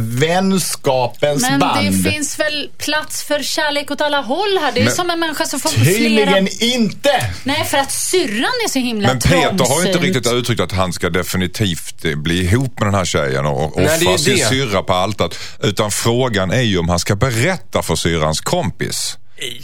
vänskapens 0.52 1.42
Men 1.42 1.60
band. 1.60 1.86
det 2.04 2.12
finns 2.12 2.40
väl 2.40 2.70
plats 2.78 3.24
för 3.24 3.44
kärlek 3.44 3.92
åt 3.92 4.02
alla 4.02 4.22
håll 4.22 4.58
här. 4.62 4.72
Det 4.72 4.80
är 4.82 4.86
Men- 4.86 4.94
som 4.94 5.10
en 5.10 5.20
människa 5.20 5.46
som 5.46 5.60
får 5.60 5.70
Tydligen 5.70 6.48
flera... 6.48 6.74
inte! 6.74 7.10
Nej, 7.44 7.66
för 7.66 7.78
att 7.78 7.92
syrran 7.92 8.52
är 8.66 8.70
så 8.70 8.80
himla 8.80 9.08
Men 9.08 9.20
Peter 9.20 9.36
har 9.38 9.42
ju 9.44 9.50
inte 9.52 9.66
trångsynt. 9.66 9.96
riktigt 10.16 10.34
uttryckt 10.34 10.62
att 10.62 10.72
han 10.72 10.94
ska 10.94 11.10
definitivt 11.10 12.02
bli 12.18 12.42
ihop 12.44 12.80
med 12.80 12.88
den 12.88 12.96
här 12.96 13.06
tjejen 13.06 13.46
det 13.76 13.84
är 13.84 13.94
offra 13.94 14.18
sin 14.18 14.38
det. 14.38 14.46
syrra 14.46 14.84
på 14.84 14.94
altaret. 14.94 15.40
Utan 15.64 15.92
frågan 15.92 16.52
är 16.52 16.62
ju 16.62 16.78
om 16.78 16.90
han 16.90 17.00
ska 17.00 17.16
berätta 17.16 17.82
för 17.84 17.96
syrrans 17.96 18.42
kompis. 18.42 19.18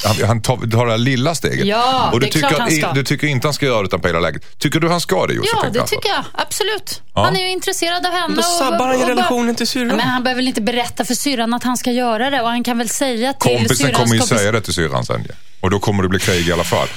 Han, 0.06 0.28
han 0.28 0.42
tar, 0.42 0.58
tar 0.58 0.86
det 0.86 0.92
här 0.92 0.98
lilla 0.98 1.36
steget. 1.36 1.66
Ja, 1.66 2.10
och 2.14 2.20
du 2.20 2.26
det 2.26 2.30
är 2.30 2.34
tycker, 2.34 2.48
klart 2.48 2.62
han 2.62 2.72
ska. 2.72 2.92
du 2.92 3.04
tycker 3.04 3.28
inte 3.28 3.48
han 3.48 3.54
ska 3.54 3.66
göra 3.66 3.82
det 3.82 3.86
utan 3.86 4.02
pejla 4.02 4.20
läget. 4.20 4.60
Tycker 4.60 4.80
du 4.80 4.90
han 4.90 5.02
ska 5.02 5.28
det 5.28 5.34
Josefin 5.34 5.60
Ja, 5.64 5.70
det 5.82 5.88
tycker 5.88 6.10
jag. 6.10 6.24
Absolut. 6.34 7.02
Ja. 7.14 7.24
Han 7.24 7.36
är 7.36 7.40
ju 7.42 7.50
intresserad 7.50 8.06
av 8.06 8.12
henne. 8.12 8.36
Då 8.36 8.41
sabbar 8.41 8.88
han 8.88 9.00
ju 9.00 9.06
relationen 9.06 9.56
till 9.56 9.67
syrran. 9.67 9.88
Men 9.88 10.00
han 10.00 10.24
behöver 10.24 10.38
väl 10.39 10.48
inte 10.48 10.62
berätta 10.62 11.06
för 11.06 11.13
syrran 11.13 11.54
att 11.54 11.63
han 11.63 11.78
ska 11.78 11.91
göra 11.91 12.30
det. 12.30 12.41
Och 12.41 12.48
han 12.50 12.63
kan 12.63 12.78
väl 12.78 12.89
säga 12.89 13.34
till 13.34 13.52
Kompisen 13.58 13.78
syrrans 13.78 13.98
kommer 13.98 14.13
ju 14.13 14.20
kompis... 14.20 14.38
säga 14.39 14.52
det 14.52 14.62
till 14.62 14.74
syrran 14.74 15.06
sen 15.06 15.22
ju. 15.24 15.30
Och 15.60 15.70
då 15.70 15.80
kommer 15.80 16.04
det 16.04 16.10
bli 16.10 16.20
krig 16.20 16.48
i 16.48 16.52
alla 16.54 16.63
fall. 16.63 16.88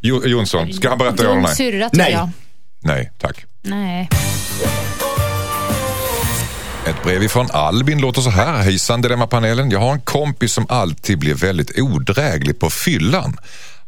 Jo, 0.00 0.26
Jonsson, 0.26 0.72
ska 0.72 0.88
han 0.88 0.98
berätta 0.98 1.24
ja 1.24 1.30
eller 1.30 1.40
nej? 1.40 1.56
syrra, 1.56 1.90
Nej. 1.92 2.12
jag. 2.12 2.30
Nej, 2.82 3.12
tack. 3.18 3.44
Nej. 3.62 4.08
Ett 6.86 7.02
brev 7.02 7.22
ifrån 7.22 7.48
Albin 7.52 8.00
låter 8.00 8.20
så 8.22 8.30
här. 8.30 8.62
Hejsan 8.62 9.02
Dilemma-panelen. 9.02 9.70
Jag 9.70 9.80
har 9.80 9.92
en 9.92 10.00
kompis 10.00 10.52
som 10.52 10.66
alltid 10.68 11.18
blir 11.18 11.34
väldigt 11.34 11.78
odräglig 11.78 12.58
på 12.60 12.70
fyllan. 12.70 13.36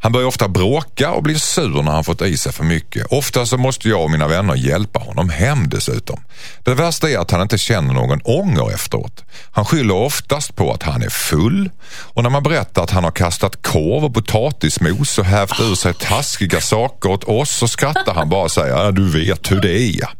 Han 0.01 0.11
börjar 0.11 0.27
ofta 0.27 0.47
bråka 0.47 1.11
och 1.11 1.23
blir 1.23 1.35
sur 1.35 1.83
när 1.83 1.91
han 1.91 2.03
fått 2.03 2.21
i 2.21 2.37
sig 2.37 2.51
för 2.51 2.63
mycket. 2.63 3.05
Ofta 3.09 3.45
så 3.45 3.57
måste 3.57 3.89
jag 3.89 4.03
och 4.03 4.11
mina 4.11 4.27
vänner 4.27 4.55
hjälpa 4.55 4.99
honom 4.99 5.29
hem 5.29 5.69
dessutom. 5.69 6.19
Det 6.63 6.73
värsta 6.73 7.09
är 7.09 7.17
att 7.17 7.31
han 7.31 7.41
inte 7.41 7.57
känner 7.57 7.93
någon 7.93 8.21
ånger 8.23 8.73
efteråt. 8.73 9.23
Han 9.51 9.65
skyller 9.65 9.93
oftast 9.95 10.55
på 10.55 10.73
att 10.73 10.83
han 10.83 11.01
är 11.01 11.09
full 11.09 11.69
och 12.13 12.23
när 12.23 12.29
man 12.29 12.43
berättar 12.43 12.83
att 12.83 12.91
han 12.91 13.03
har 13.03 13.11
kastat 13.11 13.61
korv 13.67 14.05
och 14.05 14.13
potatismos 14.13 15.17
och 15.17 15.25
hävt 15.25 15.59
ur 15.59 15.75
sig 15.75 15.93
taskiga 15.93 16.61
saker 16.61 17.09
åt 17.09 17.23
oss 17.23 17.51
så 17.51 17.67
skrattar 17.67 18.13
han 18.13 18.29
bara 18.29 18.43
och 18.43 18.51
säger 18.51 18.83
"Ja, 18.83 18.91
du 18.91 19.09
vet 19.09 19.51
hur 19.51 19.61
det 19.61 19.79
är. 19.81 20.18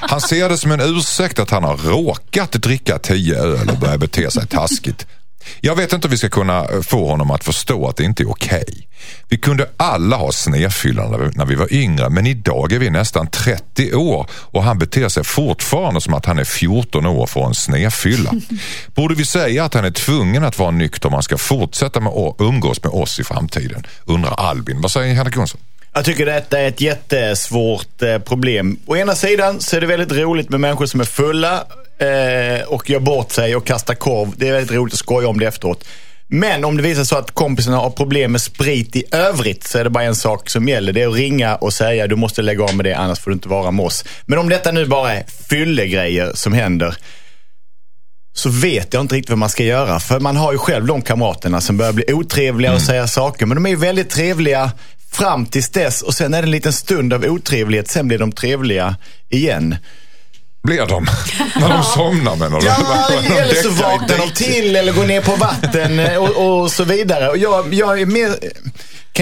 Han 0.00 0.20
ser 0.20 0.48
det 0.48 0.58
som 0.58 0.70
en 0.72 0.80
ursäkt 0.80 1.38
att 1.38 1.50
han 1.50 1.64
har 1.64 1.76
råkat 1.76 2.52
dricka 2.52 2.98
tio 2.98 3.36
öl 3.42 3.68
och 3.70 3.78
börja 3.78 3.98
bete 3.98 4.30
sig 4.30 4.46
taskigt. 4.46 5.06
Jag 5.60 5.76
vet 5.76 5.92
inte 5.92 6.06
om 6.06 6.10
vi 6.10 6.18
ska 6.18 6.28
kunna 6.28 6.66
få 6.82 7.08
honom 7.10 7.30
att 7.30 7.44
förstå 7.44 7.88
att 7.88 7.96
det 7.96 8.04
inte 8.04 8.22
är 8.22 8.30
okej. 8.30 8.88
Vi 9.28 9.36
kunde 9.38 9.68
alla 9.76 10.16
ha 10.16 10.32
snedfyllan 10.32 11.30
när 11.34 11.44
vi- 11.46 11.54
var 11.54 11.72
yngre 11.72 12.10
men 12.10 12.26
idag 12.26 12.72
är 12.72 12.78
vi 12.78 12.90
nästan 12.90 13.26
30 13.26 13.94
år 13.94 14.26
och 14.32 14.62
han 14.62 14.78
beter 14.78 15.08
sig 15.08 15.24
fortfarande 15.24 16.00
som 16.00 16.14
att 16.14 16.26
han 16.26 16.38
är 16.38 16.44
14 16.44 17.06
år 17.06 17.26
för 17.26 17.40
en 17.46 17.54
snedfylla. 17.54 18.32
Borde 18.94 19.14
vi 19.14 19.24
säga 19.24 19.64
att 19.64 19.74
han 19.74 19.84
är 19.84 19.90
tvungen 19.90 20.44
att 20.44 20.58
vara 20.58 20.70
nykter 20.70 21.06
om 21.08 21.12
han 21.14 21.22
ska 21.22 21.38
fortsätta 21.38 22.00
med 22.00 22.12
att 22.12 22.36
umgås 22.40 22.82
med 22.82 22.92
oss 22.92 23.20
i 23.20 23.24
framtiden? 23.24 23.86
Undrar 24.04 24.32
Albin. 24.40 24.80
Vad 24.80 24.90
säger 24.90 25.14
Henrik 25.14 25.36
Jonsson? 25.36 25.60
Jag 25.96 26.04
tycker 26.04 26.26
detta 26.26 26.60
är 26.60 26.68
ett 26.68 26.80
jättesvårt 26.80 28.02
eh, 28.02 28.18
problem. 28.18 28.78
Å 28.86 28.96
ena 28.96 29.14
sidan 29.14 29.60
så 29.60 29.76
är 29.76 29.80
det 29.80 29.86
väldigt 29.86 30.12
roligt 30.12 30.50
med 30.50 30.60
människor 30.60 30.86
som 30.86 31.00
är 31.00 31.04
fulla 31.04 31.66
eh, 31.98 32.68
och 32.68 32.90
gör 32.90 33.00
bort 33.00 33.32
sig 33.32 33.56
och 33.56 33.66
kastar 33.66 33.94
korv. 33.94 34.34
Det 34.36 34.48
är 34.48 34.52
väldigt 34.52 34.76
roligt 34.76 34.94
att 34.94 34.98
skoja 34.98 35.28
om 35.28 35.38
det 35.38 35.46
efteråt. 35.46 35.84
Men 36.28 36.64
om 36.64 36.76
det 36.76 36.82
visar 36.82 37.04
sig 37.04 37.18
att 37.18 37.30
kompisarna 37.30 37.76
har 37.76 37.90
problem 37.90 38.32
med 38.32 38.40
sprit 38.40 38.96
i 38.96 39.04
övrigt 39.12 39.64
så 39.64 39.78
är 39.78 39.84
det 39.84 39.90
bara 39.90 40.04
en 40.04 40.14
sak 40.14 40.50
som 40.50 40.68
gäller. 40.68 40.92
Det 40.92 41.02
är 41.02 41.08
att 41.08 41.14
ringa 41.14 41.56
och 41.56 41.72
säga 41.72 42.06
du 42.06 42.16
måste 42.16 42.42
lägga 42.42 42.64
av 42.64 42.74
med 42.74 42.86
det 42.86 42.94
annars 42.94 43.18
får 43.18 43.30
du 43.30 43.34
inte 43.34 43.48
vara 43.48 43.70
med 43.70 43.84
oss. 43.84 44.04
Men 44.26 44.38
om 44.38 44.48
detta 44.48 44.72
nu 44.72 44.86
bara 44.86 45.14
är 45.14 45.24
fyllegrejer 45.48 46.30
som 46.34 46.52
händer 46.52 46.96
så 48.34 48.50
vet 48.50 48.94
jag 48.94 49.00
inte 49.00 49.14
riktigt 49.14 49.30
vad 49.30 49.38
man 49.38 49.50
ska 49.50 49.64
göra. 49.64 50.00
För 50.00 50.20
man 50.20 50.36
har 50.36 50.52
ju 50.52 50.58
själv 50.58 50.86
de 50.86 51.02
kamraterna 51.02 51.60
som 51.60 51.76
börjar 51.76 51.92
bli 51.92 52.12
otrevliga 52.12 52.74
och 52.74 52.82
säga 52.82 53.06
saker. 53.06 53.46
Men 53.46 53.54
de 53.54 53.66
är 53.66 53.70
ju 53.70 53.76
väldigt 53.76 54.10
trevliga 54.10 54.70
fram 55.16 55.46
tills 55.46 55.68
dess 55.68 56.02
och 56.02 56.14
sen 56.14 56.34
är 56.34 56.42
det 56.42 56.46
en 56.46 56.50
liten 56.50 56.72
stund 56.72 57.12
av 57.12 57.24
otrevlighet. 57.24 57.88
Sen 57.88 58.08
blir 58.08 58.18
de 58.18 58.32
trevliga 58.32 58.96
igen. 59.28 59.76
blir 60.62 60.86
de 60.86 61.06
när 61.60 61.68
de 61.68 61.82
somnar 61.82 62.36
menar 62.36 62.60
du? 62.60 62.66
Ja, 62.66 63.08
eller 63.40 63.62
så 63.62 63.70
vaknar 63.70 64.18
de 64.18 64.30
till 64.30 64.76
eller 64.76 64.92
går 64.92 65.06
ner 65.06 65.20
på 65.20 65.36
vatten 65.36 65.98
eh, 65.98 66.16
och, 66.16 66.62
och 66.62 66.72
så 66.72 66.84
vidare. 66.84 67.28
Och 67.28 67.38
jag, 67.38 67.74
jag 67.74 68.00
är 68.00 68.06
mer... 68.06 68.36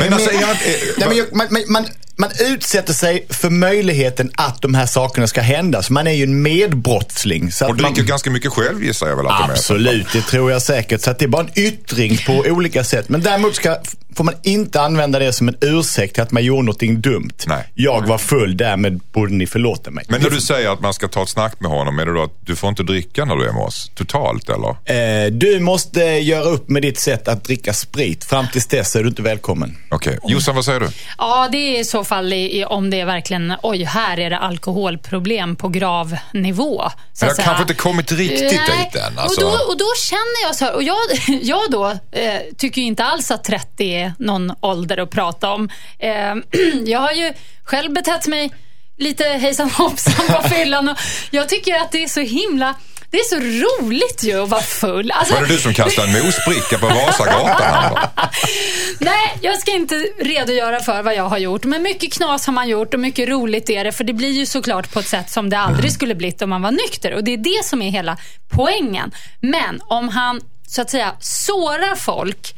Men 0.01 0.13
alltså, 0.13 0.33
jag 0.33 0.51
inte- 0.51 0.65
Nej, 0.97 1.09
men 1.09 1.17
jag, 1.17 1.27
man, 1.35 1.47
man, 1.69 1.87
man, 2.17 2.31
utsätter 2.41 2.93
sig 2.93 3.27
för 3.31 3.51
möjligheten 3.51 4.31
att 4.35 4.63
de 4.63 4.75
här 4.75 4.87
sakerna 4.87 5.27
ska 5.27 5.41
hända. 5.41 5.83
Så 5.83 5.93
man 5.93 6.07
är 6.07 6.13
ju 6.13 6.25
en 6.25 6.43
medbrottsling. 6.43 7.53
Så 7.53 7.65
Och 7.65 7.81
man, 7.81 7.93
dricker 7.93 8.09
ganska 8.09 8.31
mycket 8.31 8.53
själv 8.53 8.85
gissar 8.85 9.09
jag 9.09 9.17
väl 9.17 9.27
att. 9.27 9.51
Absolut, 9.51 10.07
det 10.13 10.21
tror 10.23 10.51
jag 10.51 10.63
säkert. 10.63 11.01
Så 11.01 11.13
det 11.19 11.25
är 11.25 11.29
bara 11.29 11.43
en 11.43 11.59
yttring 11.59 12.19
på 12.27 12.33
olika 12.33 12.85
sätt. 12.85 13.09
Men 13.09 13.23
däremot 13.23 13.55
ska, 13.55 13.77
får 14.17 14.25
man 14.25 14.35
inte 14.43 14.81
använda 14.81 15.19
det 15.19 15.33
som 15.33 15.49
en 15.49 15.57
ursäkt 15.61 16.15
till 16.15 16.23
att 16.23 16.31
man 16.31 16.45
gjorde 16.45 16.63
någonting 16.63 17.01
dumt. 17.01 17.33
Nej. 17.47 17.69
Jag 17.75 18.07
var 18.07 18.19
full, 18.19 18.57
därmed 18.57 19.01
borde 19.13 19.35
ni 19.35 19.47
förlåta 19.47 19.91
mig. 19.91 20.05
Men 20.09 20.23
när 20.23 20.31
du 20.31 20.41
säger 20.41 20.69
att 20.73 20.81
man 20.81 20.95
ska 20.95 21.09
ta 21.09 21.23
ett 21.23 21.29
snack 21.29 21.61
med 21.61 21.71
honom, 21.71 21.99
är 21.99 22.07
det 22.07 22.15
då 22.15 22.23
att 22.23 22.47
du 22.47 22.57
får 22.57 22.69
inte 22.69 22.83
dricka 22.83 23.25
när 23.25 23.37
du 23.37 23.49
är 23.49 23.53
med 23.53 23.63
oss? 23.63 23.91
Totalt 23.95 24.49
eller? 24.49 25.25
Eh, 25.25 25.31
du 25.31 25.61
måste 25.61 26.01
göra 26.01 26.43
upp 26.43 26.69
med 26.69 26.83
ditt 26.83 26.99
sätt 26.99 27.29
att 27.29 27.45
dricka 27.45 27.73
sprit. 27.73 28.25
Fram 28.25 28.47
tills 28.53 28.67
dess 28.67 28.97
är 28.97 29.03
du 29.03 29.09
inte 29.09 29.23
välkommen. 29.23 29.77
Okej. 29.91 30.19
Jossan, 30.25 30.55
vad 30.55 30.65
säger 30.65 30.81
du? 30.81 30.89
Ja, 31.19 31.49
det 31.53 31.59
är 31.77 31.81
i 31.81 31.85
så 31.85 32.05
fall 32.05 32.33
i, 32.33 32.65
om 32.65 32.91
det 32.91 33.01
är 33.01 33.07
verkligen, 33.07 33.55
oj, 33.63 33.85
här 33.85 34.21
är 34.21 34.31
det 34.31 34.39
alkoholproblem 34.39 35.57
på 35.57 35.69
gravnivå. 35.69 36.91
Så 37.13 37.25
Jag 37.25 37.31
att 37.31 37.39
har 37.39 37.45
kanske 37.45 37.63
inte 37.63 37.75
kommit 37.75 38.13
riktigt 38.13 38.61
Nej, 38.69 38.91
dit 38.93 39.03
än. 39.03 39.19
Alltså, 39.19 39.47
Och, 39.47 39.53
då, 39.53 39.59
och 39.73 39.79
då 39.79 39.87
känner 40.05 40.47
jag 40.47 40.57
så 40.57 40.65
här, 40.65 40.75
och 40.75 40.83
jag, 40.83 40.97
jag 41.43 41.71
då 41.71 41.87
eh, 42.13 42.41
tycker 42.59 42.83
inte 42.83 43.05
alls 43.05 43.31
att 43.31 43.45
30 43.45 43.85
är 43.95 44.13
någon 44.19 44.53
ålder 44.61 44.99
att 44.99 45.11
prata 45.11 45.53
om. 45.53 45.69
Eh, 45.99 46.35
jag 46.87 47.01
har 47.01 47.13
ju 47.13 47.33
själv 47.65 47.93
betett 47.93 48.27
mig 48.27 48.51
lite 48.99 49.25
hejsan 49.25 49.71
hoppsan 49.71 50.27
på 50.27 50.49
fyllan 50.49 50.89
och 50.89 50.99
jag 51.31 51.49
tycker 51.49 51.75
att 51.75 51.93
det 51.93 52.03
är 52.03 52.09
så 52.09 52.21
himla 52.21 52.75
det 53.15 53.21
är 53.21 53.25
så 53.25 53.65
roligt 53.67 54.23
ju 54.23 54.43
att 54.43 54.49
vara 54.49 54.63
full. 54.63 55.11
Alltså, 55.11 55.35
var 55.35 55.41
det 55.41 55.49
du 55.49 55.59
som 55.59 55.75
kastade 55.75 56.09
en 56.09 56.25
mosbricka 56.25 56.79
på 56.79 56.87
Vasagatan? 56.87 57.99
Nej, 58.99 59.39
jag 59.41 59.59
ska 59.59 59.73
inte 59.73 59.95
redogöra 60.19 60.81
för 60.81 61.03
vad 61.03 61.15
jag 61.15 61.29
har 61.29 61.39
gjort. 61.39 61.65
Men 61.65 61.83
mycket 61.83 62.13
knas 62.13 62.47
har 62.47 62.53
man 62.53 62.69
gjort 62.69 62.95
och 62.95 63.01
mycket 63.01 63.29
roligt 63.29 63.71
är 63.71 63.85
det. 63.85 63.93
För 63.93 64.05
det 64.05 64.13
blir 64.13 64.31
ju 64.31 64.47
såklart 64.47 64.93
på 64.93 65.01
ett 65.01 65.09
sätt 65.09 65.31
som 65.31 65.51
det 65.51 65.59
aldrig 65.59 65.93
skulle 65.93 66.15
blivit 66.15 66.43
om 66.43 66.51
man 66.51 66.63
var 66.63 66.71
nykter. 66.71 67.15
Och 67.15 67.25
det 67.25 67.33
är 67.33 67.37
det 67.37 67.65
som 67.65 67.83
är 67.83 67.91
hela 67.91 68.17
poängen. 68.49 69.13
Men 69.41 69.81
om 69.83 70.09
han 70.09 70.41
så 70.67 70.83
att 70.83 70.91
säga 70.91 71.13
sårar 71.21 71.97
folk 71.97 72.55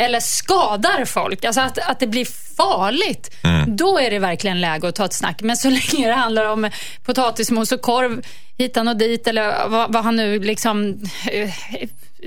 eller 0.00 0.20
skadar 0.20 1.04
folk, 1.04 1.44
alltså 1.44 1.60
att, 1.60 1.78
att 1.78 2.00
det 2.00 2.06
blir 2.06 2.24
farligt, 2.56 3.36
då 3.66 3.98
är 3.98 4.10
det 4.10 4.18
verkligen 4.18 4.60
läge 4.60 4.88
att 4.88 4.94
ta 4.94 5.04
ett 5.04 5.12
snack. 5.12 5.40
Men 5.40 5.56
så 5.56 5.70
länge 5.92 6.08
det 6.08 6.14
handlar 6.14 6.44
om 6.44 6.70
potatismos 7.04 7.72
och 7.72 7.80
korv 7.80 8.22
hitan 8.58 8.88
och 8.88 8.96
dit 8.96 9.26
eller 9.26 9.68
vad, 9.68 9.92
vad 9.92 10.04
han 10.04 10.16
nu 10.16 10.38
liksom 10.38 11.02
eh, 11.30 11.50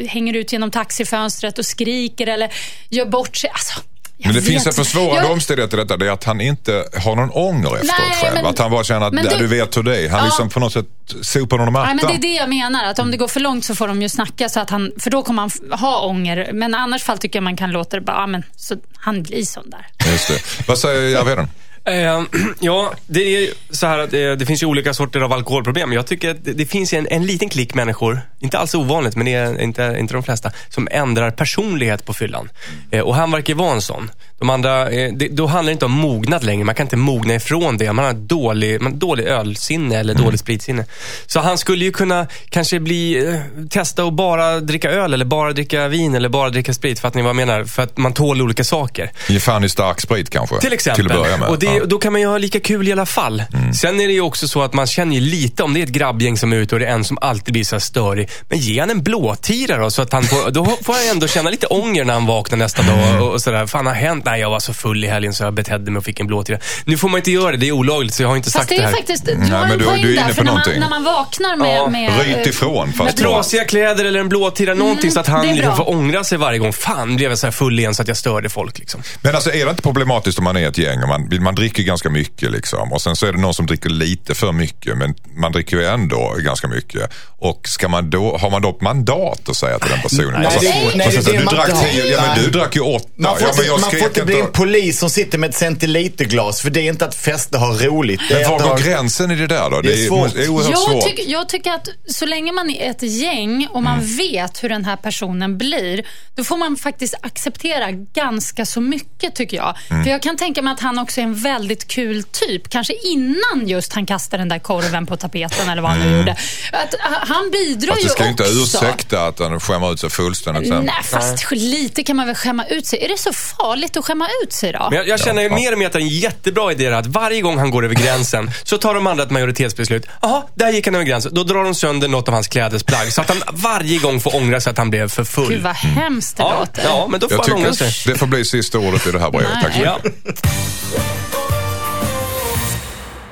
hänger 0.08 0.34
ut 0.34 0.54
genom 0.54 0.72
taxifönstret 0.72 1.60
och 1.60 1.66
skriker 1.66 2.28
eller 2.28 2.54
gör 2.90 3.06
bort 3.06 3.36
sig. 3.36 3.50
Alltså, 3.50 3.82
Men 4.24 4.34
det 4.34 4.40
vet 4.40 4.50
finns 4.50 4.68
en 4.68 4.74
försvårande 4.74 5.22
Jag- 5.24 5.32
omständighet 5.32 5.74
i 5.74 5.78
detta. 5.78 5.98
Det 5.98 6.08
är 6.08 6.12
att 6.12 6.24
han 6.24 6.42
inte 6.42 6.86
har 7.04 7.16
någon 7.16 7.30
ånger 7.32 7.68
efteråt 7.76 7.84
Nej, 8.00 8.18
själv. 8.22 8.34
men- 8.36 8.46
att 8.46 8.60
han 8.60 8.72
bara 8.72 8.84
känner 8.84 9.06
att 9.08 9.14
men 9.14 9.26
"Ja, 9.26 9.32
du- 9.32 9.38
du 9.38 9.48
vet 9.48 9.78
hur 9.78 9.84
det 9.84 9.98
är. 10.06 10.10
Han 10.10 10.20
Ja. 10.20 10.26
liksom 10.26 10.50
på 10.50 10.60
något 10.60 10.74
sätt 10.74 10.86
sopar 11.22 11.58
honom 11.58 11.74
Nej, 11.74 11.82
mattan. 11.82 11.96
men 12.12 12.22
det 12.22 12.28
är 12.28 12.30
det 12.32 12.36
jag 12.40 12.50
menar. 12.50 12.86
Att 12.86 13.00
om 13.00 13.12
det 13.12 13.18
går 13.18 13.28
för 13.28 13.40
långt 13.40 13.66
så 13.66 13.76
får 13.76 13.88
de 13.88 14.02
ju 14.02 14.10
snacka. 14.10 14.50
Så 14.50 14.60
att 14.60 14.70
han, 14.70 14.92
för 15.00 15.10
då 15.10 15.22
kommer 15.24 15.42
han 15.42 15.80
ha 15.80 16.00
ånger. 16.06 16.50
Men 16.54 16.76
annars 16.76 17.04
fall 17.04 17.18
tycker 17.18 17.38
jag 17.40 17.44
man 17.44 17.58
kan 17.58 17.72
låta 17.72 17.96
det 17.98 18.02
bara, 18.02 18.28
men, 18.28 18.44
så 18.56 18.76
han 18.96 19.24
blir 19.24 19.44
sån 19.44 19.70
där. 19.70 20.12
Just 20.12 20.28
det. 20.28 20.68
Vad 20.68 20.78
säger 20.78 21.10
Järvheden? 21.10 21.48
Eh, 21.86 22.22
ja, 22.60 22.94
det 23.08 23.22
är 23.22 23.50
så 23.72 23.88
här 23.88 24.00
att 24.00 24.14
eh, 24.14 24.32
det 24.32 24.46
finns 24.46 24.64
ju 24.64 24.68
olika 24.68 24.94
sorter 24.94 25.22
av 25.22 25.34
alkoholproblem. 25.34 25.94
Jag 25.94 26.08
tycker 26.08 26.30
att 26.32 26.46
det, 26.46 26.54
det 26.54 26.66
finns 26.66 26.94
en, 26.94 27.08
en 27.08 27.26
liten 27.26 27.50
klick 27.50 27.74
människor, 27.74 28.22
inte 28.44 28.58
alls 28.60 28.76
ovanligt, 28.76 29.16
men 29.16 29.26
det 29.26 29.34
är 29.34 29.62
inte, 29.62 29.96
inte 30.00 30.14
de 30.14 30.24
flesta, 30.24 30.52
som 30.70 30.88
ändrar 30.92 31.32
personlighet 31.32 32.06
på 32.06 32.14
fyllan. 32.14 32.50
Eh, 32.92 33.00
och 33.00 33.16
han 33.16 33.32
verkar 33.32 33.54
vara 33.54 33.74
en 33.74 33.82
sån. 33.82 34.12
De 34.40 34.50
andra, 34.50 34.90
eh, 34.92 35.14
det, 35.14 35.28
då 35.28 35.46
handlar 35.48 35.70
det 35.70 35.74
inte 35.74 35.86
om 35.86 35.92
mognad 35.92 36.44
längre. 36.44 36.64
Man 36.64 36.76
kan 36.76 36.86
inte 36.86 36.96
mogna 36.98 37.36
ifrån 37.36 37.78
det. 37.78 37.94
Man 37.94 38.06
har 38.06 38.14
dålig, 38.14 38.82
man 38.82 38.92
har 38.92 39.00
dålig 39.00 39.24
ölsinne 39.24 39.96
eller 40.00 40.14
dåligt 40.14 40.40
spritsinne. 40.40 40.86
Så 41.26 41.40
han 41.40 41.58
skulle 41.58 41.86
ju 41.86 41.92
kunna 41.92 42.28
kanske 42.50 42.80
bli, 42.80 43.28
eh, 43.28 43.66
testa 43.70 44.04
att 44.04 44.14
bara 44.14 44.60
dricka 44.60 44.92
öl 44.92 45.14
eller 45.14 45.26
bara 45.26 45.52
dricka 45.54 45.88
vin 45.88 46.16
eller 46.16 46.30
bara 46.30 46.50
dricka 46.50 46.74
sprit. 46.74 47.00
Fattar 47.00 47.16
ni 47.20 47.22
vad 47.24 47.30
jag 47.30 47.36
menar? 47.36 47.64
För 47.64 47.84
att 47.84 47.98
man 47.98 48.14
tål 48.14 48.42
olika 48.42 48.64
saker. 48.64 49.12
Ge 49.30 49.40
fan 49.40 49.64
i 49.64 49.70
stark 49.70 50.02
sprit 50.02 50.30
kanske? 50.30 50.60
Till 50.60 50.74
exempel. 50.74 51.06
Till 51.06 51.12
att 51.16 51.24
börja 51.24 51.38
med. 51.38 51.50
Och 51.50 51.60
det, 51.60 51.66
Ja. 51.66 51.86
då 51.86 51.98
kan 51.98 52.12
man 52.12 52.22
ju 52.22 52.28
ha 52.28 52.38
lika 52.38 52.60
kul 52.60 52.88
i 52.88 52.92
alla 52.92 53.06
fall. 53.06 53.44
Sen 53.82 54.00
är 54.02 54.08
det 54.08 54.14
ju 54.14 54.22
också 54.22 54.48
så 54.48 54.62
att 54.62 54.74
man 54.74 54.88
känner 54.88 55.16
ju 55.16 55.22
lite 55.22 55.64
om 55.64 55.74
det 55.74 55.80
är 55.80 55.84
ett 55.84 55.90
grabbgäng 55.90 56.38
som 56.38 56.54
är 56.54 56.58
ute 56.58 56.76
och 56.76 56.80
det 56.80 56.86
är 56.86 56.92
en 56.94 57.04
som 57.04 57.18
alltid 57.22 57.54
blir 57.54 57.64
så 57.64 57.80
störig. 57.80 58.30
Men 58.50 58.60
ge 58.60 58.80
han 58.80 58.90
en 58.90 59.04
blåtira 59.04 59.78
då, 59.78 59.92
så 59.92 60.02
att 60.02 60.14
han 60.14 60.24
får, 60.24 60.52
då 60.52 60.66
får 60.66 60.94
han 60.94 61.02
ändå 61.12 61.28
känna 61.28 61.50
lite 61.50 61.68
ånger 61.68 62.06
när 62.06 62.14
han 62.14 62.26
vaknar 62.26 62.58
nästa 62.58 62.82
dag. 62.82 63.22
Och, 63.22 63.32
och 63.34 63.42
sådär. 63.42 63.68
Fan 63.68 63.86
har 63.86 63.94
hänt? 63.94 64.26
Nej, 64.26 64.42
jag 64.42 64.50
var 64.50 64.60
så 64.60 64.74
full 64.74 65.04
i 65.04 65.08
helgen 65.08 65.34
så 65.34 65.44
jag 65.44 65.54
betedde 65.54 65.92
mig 65.92 65.98
och 65.98 66.06
fick 66.06 66.20
en 66.20 66.28
blåtira. 66.28 66.58
Nu 66.86 66.98
får 66.98 67.10
man 67.10 67.18
inte 67.18 67.32
göra 67.32 67.52
det, 67.52 67.58
det 67.58 67.68
är 67.68 67.72
olagligt 67.72 68.14
så 68.14 68.24
jag 68.24 68.30
har 68.30 68.36
inte 68.36 68.52
Fast 68.52 68.56
sagt 68.58 68.70
det 68.70 68.76
det 68.76 68.82
är 68.82 68.86
här. 68.86 68.92
faktiskt, 68.94 69.26
du 69.26 69.36
Nej, 69.38 69.50
har 69.50 69.60
men 69.62 69.72
en 69.72 69.78
du- 69.80 69.86
poäng 69.86 70.02
du 70.02 70.08
är 70.08 70.12
inne 70.14 70.22
där. 70.22 70.28
på 70.30 70.34
För 70.36 70.44
när 70.44 70.52
man, 70.52 70.56
någonting. 70.60 70.80
när 70.80 70.90
man 70.90 71.04
vaknar 71.04 71.56
med... 71.56 71.78
Ja, 71.78 71.88
med 71.88 72.48
ifrån. 72.48 72.88
Med 72.88 72.96
Fast 72.98 73.18
trasiga 73.18 73.64
kläder 73.66 74.06
eller 74.06 74.20
en 74.20 74.30
blåtira, 74.30 74.74
någonting 74.74 75.12
så 75.12 75.20
att 75.20 75.28
han 75.28 75.48
liksom 75.56 75.76
får 75.78 75.90
ångra 75.90 76.24
sig 76.24 76.38
varje 76.38 76.60
gång. 76.60 76.74
Fan, 76.74 77.16
blev 77.16 77.30
jag 77.32 77.38
så 77.38 77.48
här 77.48 77.52
full 77.52 77.80
igen 77.80 77.96
så 77.96 78.02
att 78.02 78.08
jag 78.08 78.18
störde 78.18 78.50
folk. 78.50 78.80
Liksom. 78.80 79.02
Men 79.22 79.36
alltså 79.36 79.54
är 79.54 79.66
det 79.66 79.70
inte 79.70 79.82
problematiskt 79.82 80.38
om 80.38 80.44
man 80.44 80.58
är 80.58 80.68
ett 80.68 80.78
gäng 80.78 81.02
och 81.04 81.08
man, 81.10 81.30
man 81.44 81.56
dricker 81.56 81.84
ganska 81.84 82.10
mycket 82.10 82.52
liksom 82.52 82.94
och 82.94 83.02
sen 83.02 83.16
så 83.16 83.26
är 83.26 83.34
det 83.34 83.40
någon 83.40 83.54
som 83.54 83.66
dricker 83.66 83.90
lite 83.90 84.36
för 84.36 84.52
mycket 84.52 84.98
men 84.98 85.14
man 85.36 85.52
dricker 85.52 85.78
ju 85.78 85.86
ändå 85.86 86.36
ganska 86.40 86.68
mycket. 86.68 87.12
Och 87.38 87.68
ska 87.68 87.88
man 87.88 88.10
då, 88.10 88.23
har 88.32 88.50
man 88.50 88.62
då 88.62 88.78
mandat 88.82 89.50
att 89.50 89.56
säga 89.58 89.80
till 89.80 89.90
den 89.90 90.02
personen? 90.02 90.32
Nej, 90.34 90.46
Alltså, 90.46 90.60
det- 90.62 90.92
nej, 90.98 91.12
sen 91.12 91.24
det 91.24 91.32
det 91.32 91.38
du 91.38 91.44
drack 91.46 91.72
har. 91.72 91.84
tio, 91.88 92.06
ja 92.06 92.22
men 92.22 92.30
Nej. 92.30 92.40
du 92.46 92.52
drack 92.60 92.76
ju 92.76 92.82
åtta. 92.82 93.08
Man 93.16 93.38
får, 93.38 93.48
ja, 93.48 93.54
men 93.58 93.66
jag 93.66 93.76
inte, 93.76 93.82
man 93.82 93.92
får 93.92 94.08
inte 94.08 94.26
bli 94.26 94.40
en 94.40 94.52
polis 94.52 95.00
som 95.00 95.10
sitter 95.10 95.38
med 95.38 95.50
ett 95.50 95.56
centiliterglas. 95.56 96.62
För 96.62 96.70
det 96.70 96.80
är 96.82 96.90
inte 96.90 97.06
att 97.06 97.16
festa 97.16 97.58
och 97.58 97.64
ha 97.66 97.74
roligt. 97.74 98.22
Det 98.30 98.36
Men 98.42 98.50
var 98.52 98.60
går 98.60 98.66
ha- 98.68 98.78
gränsen 98.78 99.32
i 99.32 99.36
det 99.36 99.48
där 99.48 99.70
då? 99.70 99.82
Det 99.82 99.94
är 99.94 100.08
svårt. 100.08 100.20
oerhört 100.36 100.70
Jag, 100.72 100.80
svårt. 100.80 101.04
tycker- 101.04 101.32
jag 101.32 101.50
tycker 101.50 101.72
att 101.72 101.88
så 102.08 102.26
länge 102.26 102.52
man 102.52 102.70
är 102.70 102.90
ett 102.90 103.04
gäng 103.04 103.68
och 103.72 103.84
man 103.84 104.00
Mm. 104.00 104.18
vet 104.18 104.64
hur 104.64 104.70
den 104.70 104.86
här 104.86 104.96
personen 104.96 105.58
blir, 105.58 106.04
då 106.36 106.44
får 106.44 106.58
man 106.58 106.78
faktiskt 106.78 107.16
acceptera 107.22 107.92
ganska 107.92 108.66
så 108.66 108.82
mycket 108.82 109.36
tycker 109.36 109.58
jag. 109.58 109.78
Mm. 109.90 110.04
För 110.04 110.12
jag 110.12 110.22
kan 110.22 110.38
tänka 110.38 110.62
mig 110.62 110.74
att 110.74 110.80
han 110.80 111.00
också 111.00 111.20
är 111.22 111.24
en 111.24 111.36
väldigt 111.36 111.88
kul 111.88 112.24
typ. 112.24 112.70
Kanske 112.70 112.94
innan 113.04 113.68
just 113.68 113.94
han 113.94 114.06
kastade 114.06 114.42
den 114.42 114.50
där 114.50 114.60
korven 114.60 115.06
på 115.06 115.16
tapeten 115.18 115.70
eller 115.70 115.82
vad 115.82 115.92
han 115.92 116.00
nu 116.00 116.18
gjorde. 116.18 116.32
Att, 116.72 116.96
han 117.28 117.52
bidrar 117.52 117.88
Mm. 117.94 117.98
Ju 118.02 118.04
det 118.04 118.13
ska 118.14 118.24
ju 118.24 118.30
inte 118.30 118.44
ursäkta 118.44 119.28
att 119.28 119.40
han 119.40 119.60
skämmer 119.60 119.94
ut 119.94 120.00
sig 120.00 120.10
fullständigt 120.10 120.68
sen. 120.68 120.86
Nej, 120.86 121.04
fast 121.04 121.52
lite 121.52 122.04
kan 122.04 122.16
man 122.16 122.26
väl 122.28 122.36
skämma 122.36 122.66
ut 122.66 122.86
sig. 122.86 123.04
Är 123.04 123.08
det 123.08 123.18
så 123.18 123.34
farligt 123.34 123.98
att 123.98 124.06
skämma 124.06 124.28
ut 124.44 124.54
sig 124.54 124.72
då? 124.72 124.88
Men 124.90 124.98
jag, 124.98 125.08
jag 125.08 125.20
känner 125.20 125.42
ju 125.42 125.50
mer 125.50 125.72
och 125.72 125.78
mer 125.78 125.88
att 125.88 125.94
det 125.94 126.00
är 126.00 126.02
en 126.02 126.08
jättebra 126.08 126.72
idé 126.72 126.88
att 126.88 127.08
varje 127.08 127.42
gång 127.42 127.58
han 127.58 127.72
går 127.72 127.86
över 127.86 127.96
gränsen 127.96 128.52
så 128.64 128.78
tar 128.78 128.94
de 128.94 129.08
andra 129.08 129.24
ett 129.24 129.32
majoritetsbeslut. 129.32 130.06
Jaha, 130.22 130.44
där 130.56 130.72
gick 130.72 130.86
han 130.88 130.96
över 130.96 131.06
gränsen. 131.06 131.34
Då 131.34 131.44
drar 131.44 131.64
de 131.64 131.76
sönder 131.76 132.08
något 132.08 132.28
av 132.28 132.34
hans 132.34 132.48
klädesplagg 132.48 133.14
så 133.14 133.22
att 133.22 133.30
han 133.30 133.44
varje 133.52 133.98
gång 134.00 134.20
får 134.20 134.36
ångra 134.36 134.62
sig 134.62 134.72
att 134.72 134.78
han 134.78 134.90
blev 134.90 135.10
för 135.10 135.24
full. 135.24 135.50
Gud 135.50 135.62
vad 135.62 135.76
hemskt 135.76 136.38
det 136.38 136.44
ja, 136.44 136.60
låter. 136.60 136.84
ja, 136.84 137.08
men 137.10 137.20
då 137.20 137.30
får 137.30 137.38
Jag 137.38 137.44
han 137.44 137.58
ångra 137.58 137.74
sig. 137.74 137.92
det 138.14 138.20
får 138.20 138.28
bli 138.28 138.46
sista 138.46 138.80
ordet 138.80 139.08
i 139.08 139.12
det 139.12 139.20
här 139.20 139.32
brevet. 139.32 139.50
Tack 139.62 139.74
så 139.74 139.80
Nej. 139.80 139.94
mycket. 140.04 140.40
Ja. 140.46 141.00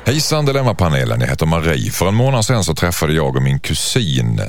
Hejsan 0.06 0.46
Dilemmapanelen, 0.46 1.22
jag 1.22 1.28
heter 1.28 1.46
Marie. 1.46 1.92
För 1.92 2.08
en 2.08 2.16
månad 2.16 2.46
sedan 2.46 2.64
så 2.64 2.76
träffade 2.76 3.14
jag 3.14 3.36
och 3.36 3.44
min 3.44 3.60
kusin 3.60 4.42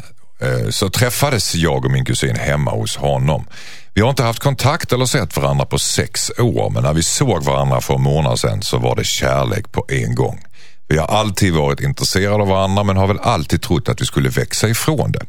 Eh, 0.42 0.70
så 0.70 0.90
träffades 0.90 1.54
jag 1.54 1.84
och 1.84 1.90
min 1.90 2.04
kusin 2.04 2.36
hemma 2.36 2.70
hos 2.70 2.96
honom. 2.96 3.46
Vi 3.94 4.02
har 4.02 4.10
inte 4.10 4.22
haft 4.22 4.42
kontakt 4.42 4.92
eller 4.92 5.06
sett 5.06 5.36
varandra 5.36 5.66
på 5.66 5.78
sex 5.78 6.30
år 6.38 6.70
men 6.70 6.82
när 6.82 6.94
vi 6.94 7.02
såg 7.02 7.44
varandra 7.44 7.80
för 7.80 7.94
en 7.94 8.02
månad 8.02 8.38
sedan 8.38 8.62
så 8.62 8.78
var 8.78 8.96
det 8.96 9.04
kärlek 9.04 9.72
på 9.72 9.86
en 9.88 10.14
gång. 10.14 10.40
Vi 10.88 10.98
har 10.98 11.06
alltid 11.06 11.54
varit 11.54 11.80
intresserade 11.80 12.42
av 12.42 12.48
varandra 12.48 12.84
men 12.84 12.96
har 12.96 13.06
väl 13.06 13.18
alltid 13.18 13.62
trott 13.62 13.88
att 13.88 14.00
vi 14.00 14.04
skulle 14.04 14.28
växa 14.28 14.68
ifrån 14.68 15.12
det. 15.12 15.24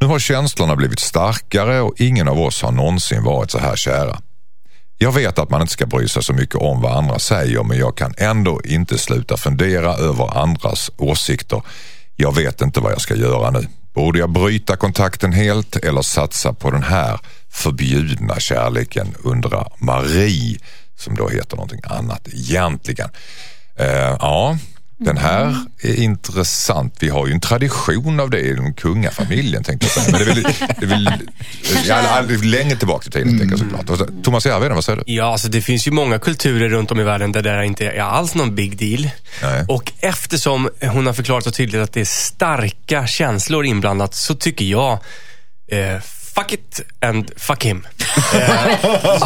Nu 0.00 0.06
har 0.06 0.18
känslorna 0.18 0.76
blivit 0.76 1.00
starkare 1.00 1.80
och 1.80 1.94
ingen 2.00 2.28
av 2.28 2.40
oss 2.40 2.62
har 2.62 2.72
någonsin 2.72 3.24
varit 3.24 3.50
så 3.50 3.58
här 3.58 3.76
kära. 3.76 4.18
Jag 4.98 5.12
vet 5.12 5.38
att 5.38 5.50
man 5.50 5.60
inte 5.60 5.72
ska 5.72 5.86
bry 5.86 6.08
sig 6.08 6.22
så 6.22 6.32
mycket 6.32 6.54
om 6.54 6.80
vad 6.80 6.96
andra 6.96 7.18
säger 7.18 7.62
men 7.62 7.78
jag 7.78 7.96
kan 7.96 8.14
ändå 8.18 8.60
inte 8.64 8.98
sluta 8.98 9.36
fundera 9.36 9.94
över 9.94 10.38
andras 10.38 10.90
åsikter. 10.96 11.62
Jag 12.16 12.34
vet 12.34 12.60
inte 12.60 12.80
vad 12.80 12.92
jag 12.92 13.00
ska 13.00 13.14
göra 13.14 13.50
nu. 13.50 13.66
Borde 13.94 14.18
jag 14.18 14.30
bryta 14.30 14.76
kontakten 14.76 15.32
helt 15.32 15.76
eller 15.76 16.02
satsa 16.02 16.52
på 16.52 16.70
den 16.70 16.82
här 16.82 17.20
förbjudna 17.50 18.40
kärleken 18.40 19.14
undrar 19.22 19.72
Marie 19.78 20.58
som 20.96 21.14
då 21.14 21.28
heter 21.28 21.56
någonting 21.56 21.80
annat 21.84 22.28
egentligen. 22.28 23.08
Eh, 23.76 24.16
ja, 24.20 24.58
den 25.04 25.16
här 25.18 25.56
är 25.82 25.94
intressant. 26.02 26.96
Vi 27.00 27.08
har 27.08 27.26
ju 27.26 27.32
en 27.32 27.40
tradition 27.40 28.20
av 28.20 28.30
det 28.30 28.40
i 28.40 28.52
den 28.52 28.74
kungafamiljen 28.74 29.64
tänkte 29.64 29.86
jag. 29.96 30.12
Men 30.12 30.20
det 30.24 30.30
är 30.30 30.34
väl, 30.34 30.42
det 30.78 30.84
är 30.84 30.86
väl 30.86 31.08
ja, 31.86 31.94
all- 31.94 32.42
länge 32.42 32.76
tillbaka 32.76 33.08
i 33.08 33.10
tiden 33.10 33.38
tänker 33.38 33.52
jag 33.52 33.58
såklart. 33.58 33.90
Och 33.90 33.98
så- 33.98 34.08
Thomas 34.22 34.46
Järvheden, 34.46 34.74
vad 34.74 34.84
säger 34.84 34.96
du? 35.06 35.12
Ja, 35.12 35.24
alltså 35.32 35.48
det 35.48 35.60
finns 35.62 35.86
ju 35.86 35.90
många 35.90 36.18
kulturer 36.18 36.68
runt 36.68 36.90
om 36.90 37.00
i 37.00 37.02
världen 37.02 37.32
där 37.32 37.42
det 37.42 37.50
här 37.50 37.62
inte 37.62 37.86
är 37.86 38.00
alls 38.00 38.34
någon 38.34 38.54
big 38.54 38.78
deal. 38.78 39.10
Nej. 39.42 39.64
Och 39.68 39.92
eftersom 40.00 40.70
hon 40.80 41.06
har 41.06 41.12
förklarat 41.12 41.44
så 41.44 41.50
tydligt 41.50 41.80
att 41.82 41.92
det 41.92 42.00
är 42.00 42.04
starka 42.04 43.06
känslor 43.06 43.64
inblandat 43.64 44.14
så 44.14 44.34
tycker 44.34 44.64
jag 44.64 44.92
eh, 45.72 46.00
Fuck 46.34 46.52
it 46.52 46.80
and 47.00 47.30
fuck 47.36 47.64
him. 47.64 47.86
Eh, 48.34 48.38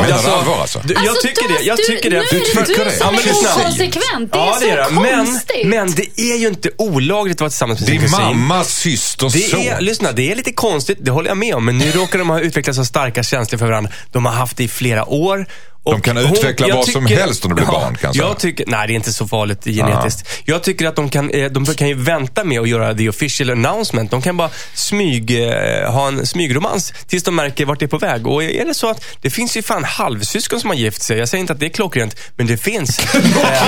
Menar 0.01 0.23
du 0.23 0.29
allvar 0.31 0.61
alltså? 0.61 0.81
du- 0.85 0.95
Jag 0.95 1.07
Alltså, 1.09 1.29
tycker 1.29 1.49
det. 1.59 1.63
Jag 1.65 1.77
tycker 1.79 2.11
det. 2.11 2.17
nu 2.17 2.23
är 2.23 2.67
det 2.67 2.67
Du 2.67 2.75
som 2.75 2.91
Ja, 3.01 3.11
men 3.11 3.21
är 3.21 3.25
lyssna. 3.25 3.49
inkonsekvent. 3.59 4.33
Det 4.33 4.39
är 4.39 4.47
Ja, 4.47 4.57
så 4.61 4.67
det. 4.67 5.01
Men, 5.01 5.27
konstigt. 5.27 5.67
men 5.67 5.91
det 5.91 6.21
är 6.21 6.37
ju 6.37 6.47
inte 6.49 6.71
olagligt 6.79 7.37
att 7.37 7.41
vara 7.41 7.51
tillsammans 7.51 7.81
med 7.81 7.89
sin 7.89 7.99
Din 8.01 8.09
kusin. 8.09 8.25
mammas 8.25 8.69
systers 8.77 9.33
Det 9.33 9.39
son. 9.41 9.61
är, 9.61 9.81
lyssna, 9.81 10.13
det 10.13 10.31
är 10.33 10.35
lite 10.37 10.53
konstigt, 10.53 10.99
det 11.01 11.11
håller 11.11 11.29
jag 11.31 11.37
med 11.37 11.55
om. 11.55 11.65
Men 11.65 11.79
nu 11.79 11.91
råkar 11.93 12.19
de 12.19 12.31
ha 12.31 12.41
utvecklat 12.41 12.77
så 12.77 12.85
starka 12.85 13.23
känslor 13.23 13.59
för 13.59 13.67
varandra. 13.67 13.91
De 14.13 14.27
har 14.27 14.33
haft 14.33 14.57
det 14.57 14.65
i 14.65 14.69
flera 14.69 15.05
år. 15.05 15.47
Och 15.87 15.93
De 15.93 16.01
kan 16.01 16.17
utveckla 16.19 16.69
jag 16.69 16.77
vad 16.77 16.89
som 16.89 17.07
helst 17.07 17.45
om 17.45 17.49
det 17.49 17.55
blir 17.55 17.67
barn, 17.67 17.97
kan 17.97 18.09
jag 18.09 18.17
säga. 18.17 18.35
tycker, 18.35 18.65
Nej, 18.69 18.87
det 18.87 18.93
är 18.93 18.95
inte 18.95 19.13
så 19.13 19.29
farligt 19.29 19.65
genetiskt. 19.65 20.29
Jag 20.45 20.63
tycker 20.63 20.87
att 20.87 20.97
de 20.97 21.11
kan, 21.11 21.31
eh, 21.31 21.51
de 21.51 21.67
kan 21.67 21.89
ju 21.89 21.95
vänta 21.95 22.45
med 22.45 22.61
att 22.61 22.69
göra 22.69 22.95
the 22.95 23.09
official 23.09 23.51
announcement. 23.51 24.11
De 24.11 24.23
kan 24.23 24.37
bara 24.37 24.51
smyg, 24.75 25.31
eh, 25.51 25.93
ha 25.93 26.09
en 26.09 26.27
smygromans 26.27 26.93
tills 27.09 27.23
de 27.23 27.37
märker 27.37 27.65
vart 27.65 27.79
det 27.79 27.85
är 27.87 27.89
på 27.89 27.99
väg. 27.99 28.27
Och 28.27 28.43
är 28.45 28.65
det 28.65 28.75
så 28.75 28.91
att 28.91 29.05
det 29.23 29.31
finns 29.31 29.57
ju 29.57 29.63
fan 29.63 29.85
halvsyskon 29.85 30.61
som 30.61 30.71
har 30.71 30.77
gift 30.77 31.03
sig. 31.03 31.19
Jag 31.19 31.29
säger 31.29 31.41
inte 31.41 31.53
att 31.53 31.61
det 31.61 31.67
är 31.67 31.71
klockrent, 31.71 32.17
men 32.37 32.47
det 32.47 32.57
finns. 32.57 32.99
Eh, 33.47 33.63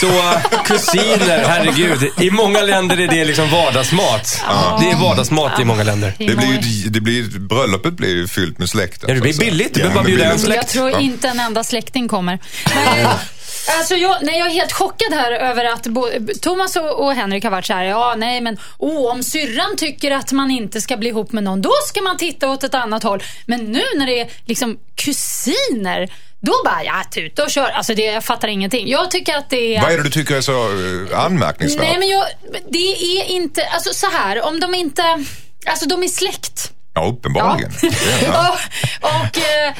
så 0.00 0.22
kusiner, 0.64 1.44
herregud. 1.48 2.10
I 2.20 2.30
många 2.30 2.62
länder 2.62 3.00
är 3.00 3.08
det 3.08 3.24
liksom 3.24 3.50
vardagsmat. 3.50 4.42
Det 4.80 4.90
är 4.90 4.96
vardagsmat 5.00 5.60
i 5.60 5.64
många 5.64 5.82
länder. 5.82 6.14
Det 6.18 6.24
blir, 6.36 6.46
ju- 6.62 6.90
det 6.90 7.00
blir, 7.00 7.22
bröllopet 7.38 7.92
blir 7.92 8.08
ju 8.14 8.28
fyllt 8.28 8.58
med 8.58 8.68
släkten. 8.68 9.08
Ja, 9.08 9.14
det 9.14 9.20
blir 9.20 9.38
billigt. 9.38 9.74
Du 9.74 9.80
Ja, 9.80 9.86
behöver 9.86 9.94
bara 10.02 10.04
bjuda 10.04 10.24
en 10.32 10.38
släkt. 10.38 10.76
Tror 10.82 10.92
Ja. 10.92 11.00
inte 11.00 11.28
en 11.28 11.40
enda 11.40 11.64
släkting 11.64 12.08
kommer. 12.08 12.38
Men, 12.74 13.06
alltså 13.78 13.94
jag, 13.94 14.16
nej, 14.22 14.38
jag 14.38 14.48
är 14.48 14.52
helt 14.52 14.72
chockad 14.72 15.12
här 15.12 15.32
över 15.32 15.64
att 15.64 15.86
bo, 15.86 16.08
Thomas 16.42 16.76
och, 16.76 17.04
och 17.04 17.14
Henrik 17.14 17.44
har 17.44 17.50
varit 17.50 17.66
så 17.66 17.72
här. 17.72 17.84
Ja, 17.84 18.14
nej, 18.18 18.40
men 18.40 18.58
oh, 18.78 19.10
om 19.12 19.22
syrran 19.22 19.76
tycker 19.76 20.10
att 20.10 20.32
man 20.32 20.50
inte 20.50 20.80
ska 20.80 20.96
bli 20.96 21.08
ihop 21.08 21.32
med 21.32 21.44
någon, 21.44 21.62
då 21.62 21.72
ska 21.88 22.02
man 22.02 22.16
titta 22.16 22.50
åt 22.50 22.64
ett 22.64 22.74
annat 22.74 23.02
håll. 23.02 23.22
Men 23.46 23.60
nu 23.64 23.82
när 23.96 24.06
det 24.06 24.20
är 24.20 24.30
liksom 24.46 24.78
kusiner, 24.94 26.12
då 26.40 26.52
bara, 26.64 26.84
ja, 26.84 27.04
tuta 27.14 27.44
och 27.44 27.50
kör. 27.50 27.68
Alltså 27.68 27.94
det, 27.94 28.02
jag 28.02 28.24
fattar 28.24 28.48
ingenting. 28.48 28.88
Jag 28.88 29.10
tycker 29.10 29.36
att 29.36 29.50
det 29.50 29.76
är... 29.76 29.82
Vad 29.82 29.92
är 29.92 29.96
det 29.96 30.02
du 30.02 30.10
tycker 30.10 30.36
är 30.36 30.40
så 30.40 30.52
eh, 31.12 31.24
anmärkningsvärt? 31.24 31.82
Nej, 31.82 31.98
men 31.98 32.08
jag, 32.08 32.24
det 32.68 33.18
är 33.18 33.24
inte, 33.30 33.66
alltså 33.66 33.94
så 33.94 34.06
här, 34.10 34.42
om 34.42 34.60
de 34.60 34.74
inte, 34.74 35.24
alltså 35.66 35.88
de 35.88 36.02
är 36.02 36.08
släkt. 36.08 36.72
Ja, 36.94 37.06
uppenbarligen. 37.06 37.72
Ja. 37.82 37.88
Ja. 38.22 38.58
och 39.00 39.22
och 39.32 39.38
eh, 39.38 39.74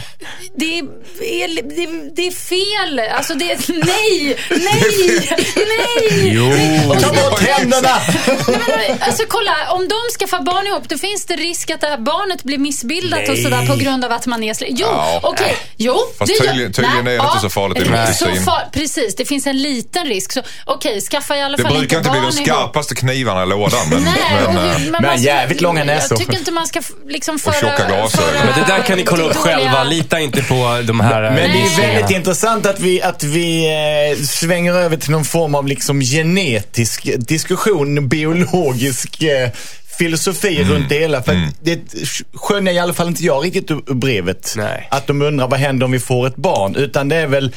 det, 0.57 0.79
är, 0.79 1.63
det, 1.63 2.11
det 2.17 2.27
är 2.27 2.31
fel. 2.31 2.99
Alltså 2.99 3.35
det 3.35 3.53
är, 3.53 3.59
nej, 3.69 4.37
nej, 4.51 5.62
nej. 6.11 6.33
Jo. 6.35 6.95
Ta 7.01 7.09
bort 7.09 7.41
händerna! 7.41 7.89
Men, 8.47 8.99
alltså 9.01 9.23
kolla, 9.29 9.53
om 9.71 9.89
de 9.89 9.95
skaffar 10.19 10.41
barn 10.45 10.67
ihop 10.67 10.89
då 10.89 10.99
finns 10.99 11.25
det 11.27 11.35
risk 11.37 11.71
att 11.71 11.81
det 11.81 11.87
här 11.87 11.99
barnet 11.99 12.43
blir 12.43 12.59
missbildat 12.59 13.29
och 13.29 13.39
sådär 13.39 13.67
på 13.67 13.77
grund 13.77 14.05
av 14.05 14.13
att 14.13 14.27
man 14.27 14.43
är 14.43 14.55
släkt. 14.55 14.73
Jo, 14.77 14.87
Ja. 14.91 15.21
okej. 15.23 15.57
Jo, 15.77 15.97
Fast 16.19 16.33
det 16.33 16.45
gör- 16.45 16.51
tydligen- 16.53 16.73
tydligen 16.73 17.07
är 17.07 17.11
det 17.19 17.25
inte 17.29 17.41
så 17.41 17.51
farligt 17.51 17.79
i 17.79 18.41
far, 18.45 18.69
Precis, 18.73 19.17
det 19.17 19.25
finns 19.25 19.47
en 19.47 19.63
liten 19.63 20.05
risk. 20.07 20.33
Så 20.33 20.41
okej, 20.65 21.01
skaffa 21.01 21.37
i 21.37 21.43
alla 21.43 21.57
Det 21.57 21.63
fall 21.63 21.79
brukar 21.79 21.99
inte 21.99 22.11
bli 22.11 22.21
barn 22.21 22.31
de 22.31 22.37
ihop. 22.37 22.47
skarpaste 22.49 22.95
knivarna 22.95 23.43
i 23.43 23.47
lådan. 23.47 23.81
Men, 23.91 24.03
Nej, 24.03 24.13
men, 24.47 24.57
och 24.57 24.63
eh, 24.65 24.79
Men 24.91 25.03
man- 25.03 25.23
jävligt 25.23 25.61
långa 25.61 25.85
näsor. 25.85 26.09
Jag 26.11 26.19
tycker 26.19 26.39
inte 26.39 26.51
man 26.51 26.67
ska 26.67 26.81
liksom 27.09 27.39
föra... 27.39 27.55
tjocka 27.55 27.87
glasögon. 27.89 28.31
Men 28.47 28.61
det 28.61 28.73
där 28.73 28.83
kan 28.83 28.97
ni 28.99 29.05
kolla 29.05 29.23
upp 29.25 29.37
själva. 29.37 29.85
Lita 29.85 30.21
inte 30.21 30.43
på 30.43 30.55
de 30.85 31.01
här... 31.01 31.23
Men 31.23 31.35
det 31.37 31.63
är 31.63 31.93
väldigt 31.93 32.17
intressant 32.17 32.67
att 32.67 32.81
vi, 32.81 33.03
att 33.03 33.23
vi 33.23 33.67
eh, 34.19 34.25
svänger 34.25 34.75
över 34.75 34.97
till 34.97 35.11
någon 35.11 35.25
form 35.25 35.55
av 35.55 35.69
liksom 35.73 36.01
genetisk 36.01 37.09
diskussion, 37.19 38.09
biologisk 38.09 39.23
eh, 39.23 39.51
filosofi 39.99 40.65
runt 40.65 40.89
det 40.89 40.99
hela. 40.99 41.23
För 41.23 41.33
att 41.33 41.55
det 41.63 41.81
skönjer 42.35 42.75
i 42.75 42.79
alla 42.79 42.93
fall 42.95 43.09
inte 43.09 43.25
jag 43.25 43.45
riktigt 43.45 43.71
ur 43.71 43.95
brevet. 43.95 44.55
Nej. 44.57 44.89
Att 44.91 45.07
de 45.07 45.23
undrar 45.23 45.49
vad 45.49 45.61
händer 45.61 45.85
om 45.85 45.93
vi 45.93 46.01
får 46.01 46.27
ett 46.27 46.37
barn. 46.37 46.77
Utan 46.77 47.09
det 47.09 47.17
är 47.17 47.27
väl, 47.27 47.55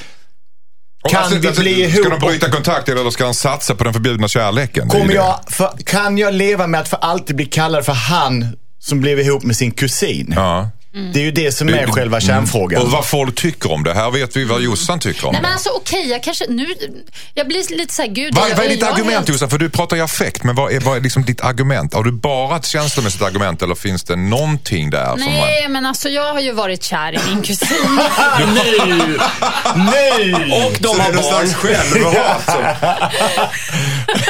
kan 1.10 1.22
alltså, 1.22 1.40
vi 1.40 1.48
alltså, 1.48 1.62
bli 1.62 1.92
Ska 1.92 2.00
ihop? 2.00 2.20
de 2.20 2.28
bryta 2.28 2.50
kontakt 2.52 2.90
eller 2.90 3.10
ska 3.10 3.24
de 3.24 3.34
satsa 3.34 3.76
på 3.76 3.84
den 3.84 3.94
förbjudna 3.94 4.28
kärleken? 4.28 4.90
Kommer 4.90 5.14
jag, 5.14 5.40
för, 5.48 5.70
kan 5.86 6.18
jag 6.18 6.34
leva 6.34 6.68
med 6.68 6.82
att 6.82 6.88
för 6.88 6.98
alltid 6.98 7.36
bli 7.36 7.46
kallad 7.46 7.86
för 7.86 7.94
han 7.94 8.58
som 8.80 9.02
blev 9.02 9.20
ihop 9.20 9.44
med 9.44 9.56
sin 9.56 9.72
kusin? 9.72 10.34
Ja. 10.36 10.70
Det 11.14 11.20
är 11.20 11.24
ju 11.24 11.32
det 11.32 11.52
som 11.52 11.70
är 11.70 11.88
själva 11.88 12.22
kärnfrågan. 12.22 12.82
Och 12.82 12.92
vad 12.92 13.06
folk 13.06 13.36
tycker 13.36 13.72
om 13.72 13.84
det. 13.84 13.94
Här 13.94 14.12
vet 14.12 14.36
vi 14.36 14.44
vad 14.44 14.62
Jossan 14.62 15.00
tycker 15.00 15.26
om 15.28 15.32
Nej 15.32 15.42
men 15.42 15.50
det. 15.50 15.54
alltså 15.54 15.70
okej, 15.76 16.08
jag 16.10 16.24
kanske 16.24 16.46
nu... 16.50 16.68
Jag 17.34 17.48
blir 17.48 17.78
lite 17.78 17.94
såhär, 17.94 18.10
gud... 18.10 18.36
Vad, 18.36 18.50
jag- 18.50 18.56
vad 18.56 18.66
är 18.66 18.70
ditt 18.70 18.84
argument 18.84 19.12
helt- 19.16 19.30
Jossan? 19.30 19.50
För 19.50 19.58
du 19.58 19.70
pratar 19.70 19.98
i 19.98 20.02
affekt, 20.02 20.44
men 20.44 20.56
vad 20.56 20.72
är, 20.74 20.80
vad 20.80 20.98
är 20.98 21.02
liksom 21.02 21.26
ditt 21.26 21.42
argument? 21.42 21.94
Har 21.94 22.04
du 22.04 22.12
bara 22.12 22.58
ett 22.58 22.66
känslomässigt 22.66 23.22
argument 23.22 23.62
eller 23.62 23.76
finns 23.76 24.04
det 24.04 24.16
någonting 24.16 24.90
där 24.90 25.06
som 25.12 25.20
man... 25.20 25.30
Nej, 25.34 25.68
men 25.70 25.86
alltså 25.86 26.10
jag 26.10 26.34
har 26.34 26.40
ju 26.42 26.52
varit 26.52 26.84
kär 26.84 27.14
i 27.14 27.20
min 27.30 27.42
kusin. 27.42 27.68
Nu! 28.56 29.18
Nu! 29.76 30.34
Och 30.66 30.74
de 30.80 31.00
har 31.00 31.14
barn. 31.14 31.54
självhat? 31.54 32.46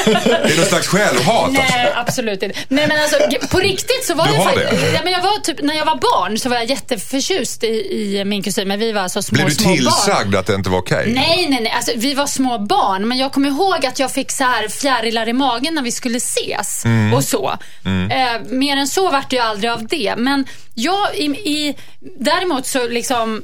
det 0.06 0.54
är 0.54 0.58
någon 0.58 0.65
slags 0.65 0.88
självhat 0.88 1.28
alltså. 1.43 1.62
Nej, 1.62 1.93
absolut 1.95 2.43
inte. 2.43 2.60
Nej, 2.67 2.88
men 2.88 2.99
alltså 2.99 3.47
på 3.51 3.60
riktigt 3.60 4.06
så 4.08 4.13
var 4.15 4.25
Du 4.28 4.34
jag 4.34 4.39
har 4.39 4.45
faktiskt... 4.51 4.82
det? 4.82 4.91
Ja, 4.93 4.99
men 5.04 5.13
jag 5.13 5.21
var 5.21 5.39
typ, 5.39 5.62
när 5.62 5.75
jag 5.75 5.86
var 5.86 5.95
barn 5.95 6.38
så 6.39 6.49
var 6.49 6.55
jag 6.56 6.70
jätteförtjust 6.70 7.63
i, 7.63 7.68
i 7.68 8.26
min 8.26 8.44
kusin. 8.44 8.68
Men 8.68 8.80
vi 8.80 8.91
var 8.91 9.02
alltså 9.02 9.22
små, 9.22 9.36
Blev 9.36 9.48
du 9.50 9.56
små 9.56 9.70
barn. 9.70 9.78
tillsagd 9.78 10.36
att 10.36 10.46
det 10.46 10.56
inte 10.56 10.70
var 10.70 10.78
okej? 10.80 11.13
Nej, 11.15 11.48
nej, 11.50 11.60
nej. 11.62 11.72
Alltså, 11.76 11.91
vi 11.96 12.13
var 12.13 12.28
små 12.28 12.58
barn, 12.60 13.08
men 13.08 13.18
jag 13.18 13.32
kommer 13.32 13.50
ihåg 13.50 13.86
att 13.86 14.00
jag 14.00 14.12
fick 14.12 14.32
så 14.32 14.44
här 14.44 14.68
fjärilar 14.68 15.30
i 15.30 15.34
magen 15.34 15.76
när 15.76 15.82
vi 15.82 15.91
skulle 15.91 16.18
ses 16.18 16.86
Mm. 16.86 17.13
och 17.13 17.24
så. 17.24 17.58
Eh, 17.86 18.41
mer 18.50 18.78
än 18.78 18.88
så 18.88 19.12
vart 19.12 19.30
det 19.30 19.36
ju 19.36 19.41
aldrig 19.41 19.72
av 19.72 19.88
det. 19.88 20.13
Men 20.18 20.46
jag, 20.74 21.15
i, 21.15 21.26
i, 21.26 21.76
däremot 22.20 22.65
så 22.68 22.88
liksom 22.88 23.44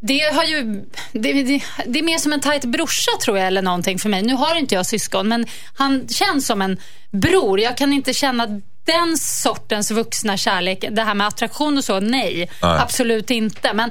det, 0.00 0.20
har 0.34 0.44
ju, 0.44 0.84
det, 1.12 1.32
det, 1.42 1.62
det 1.86 1.98
är 1.98 2.02
mer 2.02 2.18
som 2.18 2.32
en 2.32 2.40
tajt 2.40 2.64
brorsa 2.64 3.10
tror 3.24 3.38
jag 3.38 3.46
eller 3.46 3.62
någonting 3.62 3.98
för 3.98 4.08
mig. 4.08 4.22
Nu 4.22 4.34
har 4.34 4.54
inte 4.56 4.74
jag 4.74 4.86
syskon 4.86 5.28
men 5.28 5.46
han 5.74 6.08
känns 6.08 6.46
som 6.46 6.62
en 6.62 6.78
bror. 7.10 7.60
Jag 7.60 7.76
kan 7.76 7.92
inte 7.92 8.14
känna 8.14 8.46
den 8.84 9.18
sortens 9.18 9.90
vuxna 9.90 10.36
kärlek. 10.36 10.84
Det 10.90 11.02
här 11.02 11.14
med 11.14 11.26
attraktion 11.26 11.78
och 11.78 11.84
så, 11.84 12.00
nej. 12.00 12.50
Nej. 12.62 12.78
Absolut 12.80 13.30
inte. 13.30 13.72
Men, 13.72 13.90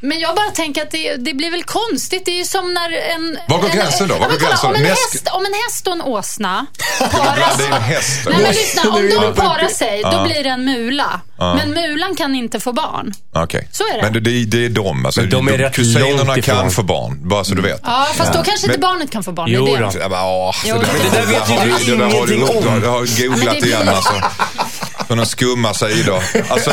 men 0.00 0.18
jag 0.20 0.36
bara 0.36 0.50
tänker 0.50 0.82
att 0.82 0.90
det, 0.90 1.16
det 1.16 1.34
blir 1.34 1.50
väl 1.50 1.62
konstigt. 1.64 2.24
Det 2.24 2.30
är 2.30 2.36
ju 2.38 2.44
som 2.44 2.74
när 2.74 2.90
en... 3.14 3.38
Var 3.48 3.58
går 3.58 3.68
en- 3.70 3.76
gränsen 3.76 4.08
då? 4.08 4.14
Var 4.14 4.20
går 4.28 4.28
kolla, 4.28 4.48
gränsen? 4.48 4.70
Om 4.70 4.74
en, 4.76 4.84
häst, 4.84 5.28
om 5.32 5.46
en 5.46 5.52
häst 5.54 5.86
och 5.86 5.92
en 5.92 6.02
åsna 6.02 6.66
paras... 7.12 7.56
det 7.58 7.64
är 7.64 7.72
en 7.76 7.82
häst. 7.82 8.20
Nej 8.26 8.34
men 8.42 8.48
lyssna, 8.50 8.90
om 8.90 9.02
de 9.02 9.08
det 9.26 9.32
parar 9.34 9.68
sig, 9.68 10.02
då 10.02 10.24
blir 10.24 10.44
det 10.44 10.50
en 10.50 10.64
mula. 10.64 11.20
Men 11.38 11.70
mulan 11.70 12.16
kan 12.16 12.34
inte 12.34 12.60
få 12.60 12.72
barn. 12.72 13.12
Okej. 13.34 13.68
Så 13.72 13.84
är 13.84 13.96
det. 13.96 14.02
Men 14.02 14.12
det, 14.12 14.20
det, 14.20 14.44
det 14.44 14.64
är 14.64 14.68
de. 14.68 15.06
Alltså, 15.06 15.20
Men 15.20 15.30
de 15.30 15.48
är 15.48 15.58
rätt 15.58 15.74
kusinerna 15.74 16.40
kan 16.42 16.70
få 16.70 16.82
barn, 16.82 17.28
bara 17.28 17.44
så 17.44 17.54
du 17.54 17.62
vet. 17.62 17.80
Ja, 17.84 18.06
fast 18.14 18.32
då 18.32 18.42
kanske 18.42 18.66
inte 18.66 18.68
Men- 18.68 18.80
barnet 18.80 19.10
kan 19.10 19.24
få 19.24 19.32
barn. 19.32 19.46
Jo 19.50 19.66
det 19.66 19.72
det. 19.72 19.98
Ja, 20.00 20.08
men, 20.08 20.18
åh, 20.20 20.54
Jo, 20.64 20.74
så 20.76 20.80
men 20.82 21.10
det 21.12 21.18
där 21.18 21.26
vet 21.26 21.50
ju 21.50 21.54
har 21.54 21.66
du 21.66 21.96
det 21.96 21.96
där 21.96 22.18
har 22.18 22.26
du 22.26 22.34
ingenting 22.34 22.68
om. 22.72 22.80
Du 22.80 22.86
har 22.86 23.28
googlat 23.28 23.56
det- 23.60 23.66
igen 23.66 23.88
alltså. 23.88 24.12
På 25.08 25.14
några 25.14 25.26
skumma 25.26 25.74
sidor. 25.74 26.22
Alltså, 26.48 26.70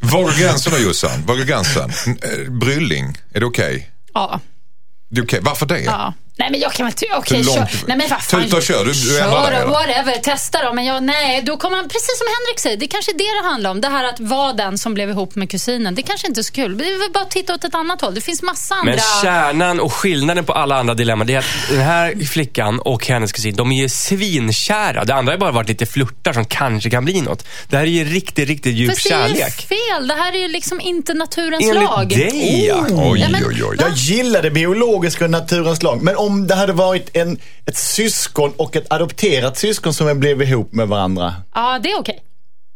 var 0.00 0.22
går 0.22 0.40
gränsen 0.40 0.72
då 0.72 0.78
Jossan? 0.78 1.26
Var 1.26 1.36
går 1.36 1.44
gränsen? 1.44 1.90
Eh, 2.06 2.52
Brylling, 2.52 3.18
är 3.32 3.40
det 3.40 3.46
okej? 3.46 3.90
Ja. 4.14 4.40
Det 5.10 5.20
är 5.20 5.24
okej. 5.24 5.40
Varför 5.42 5.66
det? 5.66 5.80
ja. 5.80 6.14
Nej 6.40 6.50
men 6.50 6.60
jag 6.60 6.72
kan 6.72 6.86
väl 6.86 6.92
ty- 6.92 7.06
okej 7.16 7.36
Hur 7.36 7.44
kör. 7.44 7.56
långt- 7.56 7.84
Nej 7.88 7.96
men 7.96 8.08
vad 8.10 8.22
fan. 8.22 8.42
Tuta 8.42 8.56
och 8.56 8.62
kör, 8.62 8.84
du- 8.84 8.90
du 8.90 9.18
Kör 9.18 9.64
då. 9.64 9.70
whatever, 9.72 10.14
testa 10.30 10.62
då. 10.64 10.72
Men 10.72 10.84
jag, 10.84 11.02
nej, 11.02 11.42
då 11.46 11.56
kommer 11.56 11.76
man, 11.76 11.88
precis 11.88 12.18
som 12.18 12.26
Henrik 12.36 12.58
säger, 12.60 12.76
det 12.76 12.84
är 12.84 12.88
kanske 12.96 13.12
är 13.12 13.18
det 13.18 13.42
det 13.42 13.48
handlar 13.50 13.70
om. 13.70 13.80
Det 13.80 13.88
här 13.88 14.04
att 14.04 14.20
vara 14.20 14.52
den 14.52 14.78
som 14.78 14.94
blev 14.94 15.10
ihop 15.10 15.34
med 15.34 15.50
kusinen. 15.50 15.94
Det 15.94 16.02
kanske 16.02 16.26
inte 16.26 16.40
är 16.40 16.42
så 16.42 16.52
kul. 16.52 16.78
Det 16.78 16.84
är 16.84 16.98
väl 16.98 17.12
bara 17.12 17.24
att 17.24 17.30
titta 17.30 17.54
åt 17.54 17.64
ett 17.64 17.74
annat 17.74 18.00
håll. 18.00 18.14
Det 18.14 18.20
finns 18.20 18.42
massa 18.42 18.74
andra. 18.74 18.90
Men 18.92 19.00
kärnan 19.22 19.80
och 19.80 19.92
skillnaden 19.92 20.44
på 20.44 20.52
alla 20.52 20.76
andra 20.78 20.94
dilemman 20.94 21.26
det 21.26 21.34
är 21.34 21.38
att 21.38 21.44
den 21.70 21.80
här 21.80 22.24
flickan 22.24 22.80
och 22.80 23.06
hennes 23.06 23.32
kusin, 23.32 23.56
de 23.56 23.72
är 23.72 23.76
ju 23.82 23.88
svinkära. 23.88 25.04
Det 25.04 25.14
andra 25.14 25.32
har 25.32 25.38
bara 25.38 25.52
varit 25.52 25.68
lite 25.68 25.86
flörtar 25.86 26.32
som 26.32 26.44
kanske 26.44 26.90
kan 26.90 27.04
bli 27.04 27.20
något. 27.20 27.44
Det 27.68 27.76
här 27.76 27.82
är 27.84 27.86
ju 27.88 28.04
riktigt, 28.04 28.48
riktigt 28.48 28.74
djup 28.74 28.90
Fast 28.90 29.04
det 29.08 29.14
är 29.14 29.28
ju 29.28 29.34
kärlek. 29.34 29.68
fel. 29.68 30.08
Det 30.08 30.14
här 30.14 30.32
är 30.32 30.38
ju 30.38 30.48
liksom 30.48 30.80
inte 30.80 31.14
naturens 31.14 31.64
Enligt 31.68 31.84
lag. 31.90 32.08
dig, 32.08 32.66
ja. 32.66 32.86
Oj, 32.90 33.20
Ja, 33.20 33.28
men- 33.28 33.44
oj, 33.48 33.64
oj. 33.64 33.76
Jag 33.80 33.92
gillar 33.96 34.42
det 34.42 34.50
biologiska 34.50 35.24
och 35.24 35.30
naturens 35.30 35.82
lag. 35.82 36.02
Men 36.02 36.16
om 36.16 36.29
det 36.46 36.54
hade 36.54 36.72
varit 36.72 37.16
en, 37.16 37.38
ett 37.66 37.76
syskon 37.76 38.52
och 38.56 38.76
ett 38.76 38.86
adopterat 38.92 39.58
syskon 39.58 39.94
som 39.94 40.20
blev 40.20 40.42
ihop 40.42 40.72
med 40.72 40.88
varandra. 40.88 41.34
Ja, 41.54 41.78
det 41.82 41.90
är 41.90 41.98
okej. 42.00 42.22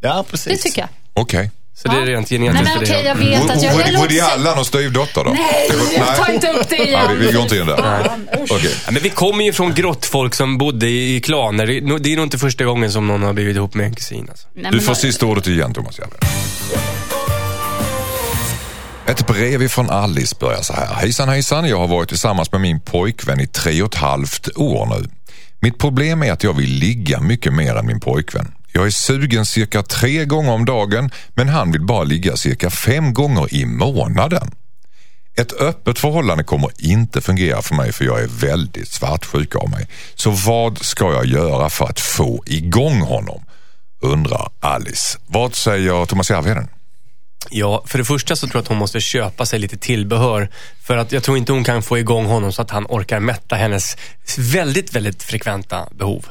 Ja, 0.00 0.24
precis. 0.30 0.52
Det 0.52 0.68
tycker 0.68 0.80
jag. 0.80 0.88
Okej. 1.14 1.50
Så 1.76 1.88
det 1.88 1.96
är 1.96 2.06
rent 2.06 2.30
Nej, 2.30 2.38
genetiskt. 2.40 2.64
men 2.64 2.86
för 2.86 2.94
okej, 2.94 3.04
jag 3.04 3.14
vet 3.14 3.50
att 3.50 3.62
jag... 3.62 3.72
jag 3.72 3.78
Woody, 3.78 3.96
Woody 3.96 4.20
Allen 4.20 4.58
och 4.58 4.66
styvdotter 4.66 5.24
då? 5.24 5.30
Nej, 5.30 5.68
Det 5.70 6.00
var- 6.00 6.24
tar 6.24 6.32
inte 6.32 6.48
upp 6.52 6.68
det 6.68 6.76
igen. 6.76 7.00
Nej, 7.08 7.16
vi, 7.16 7.26
vi 7.26 7.32
går 7.32 7.42
inte 7.42 7.56
in 7.56 7.66
där. 7.66 7.76
Fan, 7.76 8.28
usch. 8.42 8.52
Okej. 8.52 8.70
Ja, 8.84 8.90
men 8.90 9.02
vi 9.02 9.10
kommer 9.10 9.44
ju 9.44 9.52
från 9.52 9.74
grottfolk 9.74 10.34
som 10.34 10.58
bodde 10.58 10.88
i 10.88 11.20
klaner. 11.20 11.66
Det 11.66 11.76
är 11.76 11.80
nog- 11.80 12.02
det 12.02 12.12
är 12.12 12.16
nog 12.16 12.26
inte 12.26 12.38
första 12.38 12.64
gången 12.64 12.92
som 12.92 13.06
någon 13.06 13.22
har 13.22 13.32
blivit 13.32 13.56
ihop 13.56 13.74
med 13.74 13.86
en 13.86 13.94
kusin. 13.94 14.26
Alltså. 14.30 14.48
Nej, 14.54 14.70
Du 14.70 14.76
men 14.76 14.86
får 14.86 14.94
sista 14.94 15.26
ordet 15.26 15.46
igen 15.46 15.74
Thomas 15.74 15.98
Järve. 15.98 16.16
Ett 19.06 19.26
brev 19.26 19.62
ifrån 19.62 19.90
Alice 19.90 20.36
börjar 20.40 20.62
så 20.62 20.72
här. 20.72 20.94
Hejsan 20.94 21.28
hejsan, 21.28 21.68
jag 21.68 21.78
har 21.78 21.88
varit 21.88 22.08
tillsammans 22.08 22.52
med 22.52 22.60
min 22.60 22.80
pojkvän 22.80 23.40
i 23.40 23.46
tre 23.46 23.82
och 23.82 23.94
ett 23.94 24.00
halvt 24.00 24.48
år 24.56 24.86
nu. 24.86 25.08
Mitt 25.60 25.78
problem 25.78 26.22
är 26.22 26.32
att 26.32 26.44
jag 26.44 26.52
vill 26.52 26.70
ligga 26.70 27.20
mycket 27.20 27.52
mer 27.52 27.76
än 27.76 27.86
min 27.86 28.00
pojkvän. 28.00 28.52
Jag 28.72 28.86
är 28.86 28.90
sugen 28.90 29.46
cirka 29.46 29.82
tre 29.82 30.24
gånger 30.24 30.52
om 30.52 30.64
dagen 30.64 31.10
men 31.34 31.48
han 31.48 31.72
vill 31.72 31.86
bara 31.86 32.04
ligga 32.04 32.36
cirka 32.36 32.70
fem 32.70 33.12
gånger 33.12 33.54
i 33.54 33.66
månaden. 33.66 34.50
Ett 35.36 35.52
öppet 35.52 35.98
förhållande 35.98 36.44
kommer 36.44 36.70
inte 36.78 37.20
fungera 37.20 37.62
för 37.62 37.74
mig 37.74 37.92
för 37.92 38.04
jag 38.04 38.22
är 38.22 38.26
väldigt 38.26 38.88
svartsjuk 38.88 39.56
av 39.56 39.70
mig. 39.70 39.88
Så 40.14 40.30
vad 40.30 40.78
ska 40.78 41.12
jag 41.12 41.26
göra 41.26 41.70
för 41.70 41.84
att 41.84 42.00
få 42.00 42.42
igång 42.46 43.00
honom? 43.00 43.44
Undrar 44.00 44.48
Alice. 44.60 45.18
Vad 45.26 45.54
säger 45.54 46.06
Thomas 46.06 46.30
Järvheden? 46.30 46.68
Ja, 47.50 47.82
för 47.86 47.98
det 47.98 48.04
första 48.04 48.36
så 48.36 48.46
tror 48.46 48.56
jag 48.56 48.62
att 48.62 48.68
hon 48.68 48.78
måste 48.78 49.00
köpa 49.00 49.46
sig 49.46 49.58
lite 49.58 49.76
tillbehör. 49.76 50.48
För 50.82 50.96
att 50.96 51.12
jag 51.12 51.22
tror 51.22 51.38
inte 51.38 51.52
hon 51.52 51.64
kan 51.64 51.82
få 51.82 51.98
igång 51.98 52.26
honom 52.26 52.52
så 52.52 52.62
att 52.62 52.70
han 52.70 52.86
orkar 52.88 53.20
mätta 53.20 53.56
hennes 53.56 53.96
väldigt, 54.38 54.94
väldigt 54.94 55.22
frekventa 55.22 55.88
behov. 55.92 56.26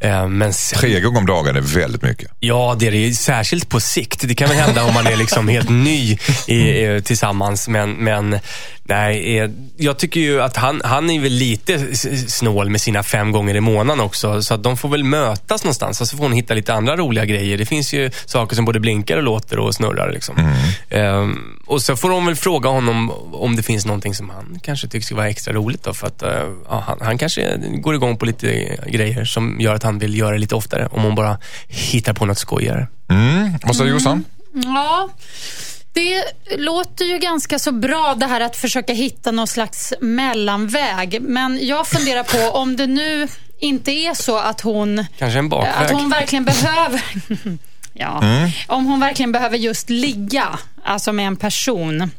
Eh, 0.00 0.28
Men 0.28 0.52
sen, 0.52 0.78
Tre 0.78 1.00
gånger 1.00 1.18
om 1.18 1.26
dagen 1.26 1.56
är 1.56 1.60
väldigt 1.60 2.02
mycket. 2.02 2.30
Ja, 2.40 2.76
det 2.78 2.86
är 2.86 2.90
det. 2.90 3.14
Särskilt 3.14 3.68
på 3.68 3.80
sikt. 3.80 4.28
Det 4.28 4.34
kan 4.34 4.48
väl 4.48 4.58
hända 4.58 4.84
om 4.84 4.94
man 4.94 5.06
är 5.06 5.16
liksom 5.16 5.48
helt 5.48 5.68
ny 5.70 6.18
i, 6.46 7.00
tillsammans. 7.04 7.68
Men, 7.68 7.92
men 7.92 8.38
nej, 8.82 9.38
eh, 9.38 9.50
jag 9.76 9.98
tycker 9.98 10.20
ju 10.20 10.42
att 10.42 10.56
han, 10.56 10.80
han 10.84 11.10
är 11.10 11.20
väl 11.20 11.32
lite 11.32 11.96
snål 12.28 12.70
med 12.70 12.80
sina 12.80 13.02
fem 13.02 13.32
gånger 13.32 13.54
i 13.56 13.60
månaden 13.60 14.00
också. 14.00 14.42
Så 14.42 14.54
att 14.54 14.62
de 14.62 14.76
får 14.76 14.88
väl 14.88 15.04
mötas 15.04 15.64
någonstans 15.64 16.00
och 16.00 16.08
så 16.08 16.16
får 16.16 16.24
hon 16.24 16.32
hitta 16.32 16.54
lite 16.54 16.74
andra 16.74 16.96
roliga 16.96 17.24
grejer. 17.24 17.58
Det 17.58 17.66
finns 17.66 17.92
ju 17.94 18.10
saker 18.26 18.56
som 18.56 18.64
både 18.64 18.80
blinkar 18.80 19.16
och 19.16 19.22
låter 19.22 19.58
och 19.58 19.74
snurrar. 19.74 20.12
Liksom. 20.12 20.52
Ehm, 20.90 21.38
och 21.66 21.82
så 21.82 21.96
får 21.96 22.10
hon 22.10 22.26
väl 22.26 22.36
fråga 22.36 22.68
honom 22.68 23.10
om 23.32 23.56
det 23.56 23.62
finns 23.62 23.86
någonting 23.86 24.14
som 24.14 24.30
han 24.30 24.58
kanske 24.62 24.88
tycker 24.88 25.06
ska 25.06 25.14
vara 25.14 25.28
extra 25.28 25.54
roligt. 25.54 25.84
Då, 25.84 25.94
för 25.94 26.06
att 26.06 26.22
eh, 26.22 26.30
ja, 26.68 26.84
han, 26.86 26.98
han 27.00 27.18
kanske 27.18 27.56
går 27.82 27.94
igång 27.94 28.16
på 28.16 28.24
lite 28.24 28.76
grejer 28.86 29.24
som 29.24 29.60
gör 29.60 29.74
att 29.74 29.82
han 29.82 29.89
vill 29.98 30.18
göra 30.18 30.32
det 30.32 30.38
lite 30.38 30.54
oftare. 30.54 30.88
Om 30.90 31.02
hon 31.02 31.14
bara 31.14 31.38
hittar 31.68 32.12
på 32.12 32.26
något 32.26 32.38
skojigare. 32.38 32.86
Mm. 33.10 33.52
Vad 33.62 33.76
säger 33.76 33.90
Jossan? 33.90 34.24
Ja, 34.52 35.08
det 35.92 36.24
låter 36.58 37.04
ju 37.04 37.18
ganska 37.18 37.58
så 37.58 37.72
bra 37.72 38.14
det 38.16 38.26
här 38.26 38.40
att 38.40 38.56
försöka 38.56 38.92
hitta 38.92 39.30
någon 39.30 39.46
slags 39.46 39.92
mellanväg. 40.00 41.22
Men 41.22 41.66
jag 41.66 41.86
funderar 41.86 42.22
på 42.22 42.50
om 42.58 42.76
det 42.76 42.86
nu 42.86 43.28
inte 43.60 43.90
är 43.90 44.14
så 44.14 44.38
att 44.38 44.60
hon, 44.60 45.04
Kanske 45.18 45.38
en 45.38 45.48
bakväg. 45.48 45.84
att 45.84 45.90
hon 45.90 46.10
verkligen 46.10 46.44
behöver 46.44 47.02
Ja, 47.92 48.20
om 48.68 48.86
hon 48.86 49.00
verkligen 49.00 49.32
behöver 49.32 49.56
just 49.58 49.90
ligga, 49.90 50.58
alltså 50.84 51.12
med 51.12 51.26
en 51.26 51.36
person. 51.36 52.10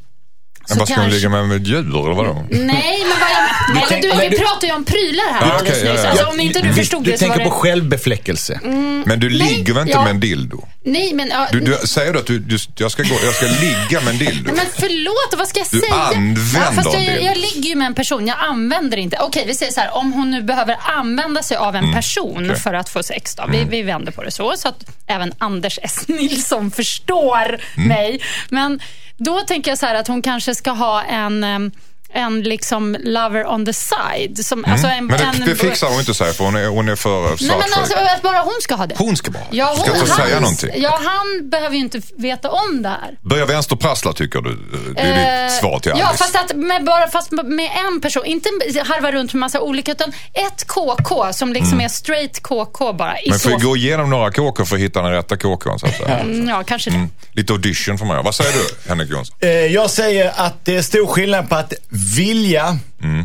Men 0.69 0.77
vad 0.77 0.87
ska 0.89 1.01
hon 1.01 1.09
ligga 1.09 1.29
med, 1.29 1.47
med 1.47 1.67
djur 1.67 1.79
eller 2.05 2.15
vadå? 2.15 2.45
Nej, 2.49 3.05
men 3.09 3.19
vad 3.19 3.29
jag... 3.31 3.75
Nej, 3.75 3.85
tänk- 3.89 4.01
du, 4.03 4.07
men 4.09 4.19
vi 4.19 4.29
du- 4.29 4.37
pratar 4.37 4.67
ju 4.67 4.73
om 4.73 4.83
prylar 4.83 5.23
här 5.33 5.47
Ja, 5.47 5.53
alldeles 5.53 5.83
ja, 5.83 5.91
nyss. 5.91 6.01
ja. 6.03 6.09
Alltså, 6.09 6.25
om 6.25 6.39
inte 6.39 6.59
du 6.61 6.73
förstod 6.73 7.03
du 7.03 7.11
det 7.11 7.17
så 7.17 7.27
var 7.27 7.29
tänker 7.35 7.45
det... 7.45 7.51
på 7.51 7.57
självbefläckelse. 7.57 8.59
Men 9.05 9.19
du 9.19 9.29
ligger 9.29 9.73
väl 9.73 9.81
inte 9.81 9.93
ja. 9.93 10.01
med 10.03 10.09
en 10.11 10.19
dildo? 10.19 10.67
Nej, 10.83 11.13
men... 11.13 11.27
Ja, 11.29 11.47
Du, 11.51 11.59
du 11.59 11.77
säger 11.87 12.13
du 12.13 12.19
att 12.19 12.25
du, 12.25 12.39
du, 12.39 12.57
jag, 12.75 12.91
ska 12.91 13.03
gå, 13.03 13.15
jag 13.23 13.33
ska 13.35 13.45
ligga 13.45 14.01
med 14.05 14.13
en 14.13 14.17
dildo? 14.17 14.51
Men 14.55 14.65
förlåt, 14.79 15.33
vad 15.37 15.47
ska 15.47 15.59
jag 15.59 15.67
Du 15.71 15.79
säga? 15.79 15.93
använder 15.93 16.41
fast 16.75 16.93
jag, 16.93 17.21
jag 17.23 17.37
ligger 17.37 17.69
ju 17.69 17.75
med 17.75 17.85
en 17.87 17.93
person, 17.93 18.27
jag 18.27 18.37
använder 18.39 18.97
inte. 18.97 19.17
Okej, 19.21 19.43
vi 19.47 19.55
säger 19.55 19.71
så 19.71 19.79
här, 19.79 19.95
om 19.95 20.13
hon 20.13 20.31
nu 20.31 20.41
behöver 20.41 20.77
använda 20.81 21.43
sig 21.43 21.57
av 21.57 21.75
en 21.75 21.93
person 21.93 22.37
Mm, 22.37 22.49
okej. 22.49 22.61
för 22.61 22.73
att 22.73 22.89
få 22.89 23.03
sex 23.03 23.35
då. 23.35 23.43
Vi, 23.51 23.63
vi 23.63 23.81
vänder 23.81 24.11
på 24.11 24.23
det 24.23 24.31
så, 24.31 24.53
så 24.57 24.67
att 24.67 24.83
även 25.07 25.33
Anders 25.37 25.79
S. 25.83 26.07
Nilsson 26.07 26.71
förstår 26.71 27.59
Mm. 27.77 27.87
mig. 27.87 28.21
Men 28.49 28.79
då 29.17 29.39
tänker 29.41 29.71
jag 29.71 29.77
så 29.77 29.85
här 29.85 29.95
att 29.95 30.07
hon 30.07 30.21
kanske 30.21 30.55
ska 30.55 30.71
ha 30.71 31.03
en 31.03 31.71
en 32.13 32.41
liksom 32.43 32.97
lover 32.99 33.45
on 33.47 33.65
the 33.65 33.73
side. 33.73 34.45
Som, 34.45 34.65
alltså 34.65 34.87
en, 34.87 34.91
Mm. 35.01 35.05
Men 35.07 35.21
en, 35.21 35.39
det, 35.39 35.45
det 35.45 35.55
fixar 35.55 35.87
hon 35.89 35.99
inte 35.99 36.13
sig 36.13 36.33
för 36.33 36.43
hon 36.43 36.55
är, 36.55 36.67
hon 36.67 36.89
är 36.89 36.95
för 36.95 37.21
Nej, 37.21 37.29
men 37.29 37.37
svartsjuk. 37.37 37.77
alltså, 37.77 37.95
att 37.97 38.21
bara 38.21 38.39
hon 38.39 38.53
ska 38.61 38.75
ha 38.75 38.85
det. 38.87 38.95
Hon 38.97 39.17
ska 39.17 39.31
bara 39.31 39.39
ha 39.39 39.47
det. 39.51 39.57
Ja, 39.57 39.75
Ska 39.75 39.91
hon, 39.91 39.99
inte 39.99 40.11
säga 40.11 40.33
han, 40.33 40.41
någonting. 40.41 40.69
Ja, 40.75 40.99
han 41.03 41.49
behöver 41.49 41.75
ju 41.75 41.81
inte 41.81 42.01
veta 42.17 42.49
om 42.49 42.81
det 42.81 42.89
här. 42.89 43.17
Börja 43.21 43.45
vänster 43.45 43.75
prassla 43.75 44.13
tycker 44.13 44.41
du? 44.41 44.57
Det 44.95 45.01
är 45.01 45.43
ditt 45.45 45.53
svar 45.59 45.79
till 45.79 45.91
Alice. 45.91 46.03
Eh, 46.05 46.09
Ja, 46.11 46.17
fast, 46.17 46.35
att 46.35 46.55
med, 46.55 46.83
bara, 46.83 47.07
fast 47.07 47.31
med 47.31 47.69
en 47.87 48.01
person. 48.01 48.25
Inte 48.25 48.49
harva 48.85 49.11
runt 49.11 49.33
med 49.33 49.39
massa 49.39 49.61
olika, 49.61 49.91
utan 49.91 50.09
ett 50.33 50.67
KK 50.67 51.33
som 51.33 51.53
liksom 51.53 51.81
är 51.81 51.87
straight 51.87 52.43
KK 52.43 52.93
bara. 52.93 53.19
I 53.19 53.27
Mm. 53.27 53.39
Men 53.43 53.59
får 53.59 53.59
gå 53.67 53.77
igenom 53.77 54.09
några 54.09 54.31
kåkor 54.31 54.65
för 54.65 54.75
att 54.75 54.81
hitta 54.81 55.01
den 55.01 55.11
rätta 55.11 55.37
kåkon 55.37 55.79
så 55.79 55.85
att 55.85 55.97
säga. 55.97 56.19
Mm, 56.19 56.49
Ja, 56.49 56.63
kanske 56.63 56.89
det. 56.89 56.95
Mm. 56.95 57.09
Lite 57.31 57.53
audition 57.53 57.97
får 57.97 58.05
man 58.05 58.13
göra. 58.15 58.23
Vad 58.23 58.35
säger 58.35 58.51
du 58.51 58.89
Henrik 58.89 59.09
Jonsson? 59.09 59.35
Eh, 59.39 59.49
Jag 59.49 59.89
säger 59.89 60.31
att 60.35 60.65
det 60.65 60.75
är 60.75 60.81
stor 60.81 61.07
skillnad 61.07 61.49
på 61.49 61.55
att 61.55 61.73
vilja 62.17 62.77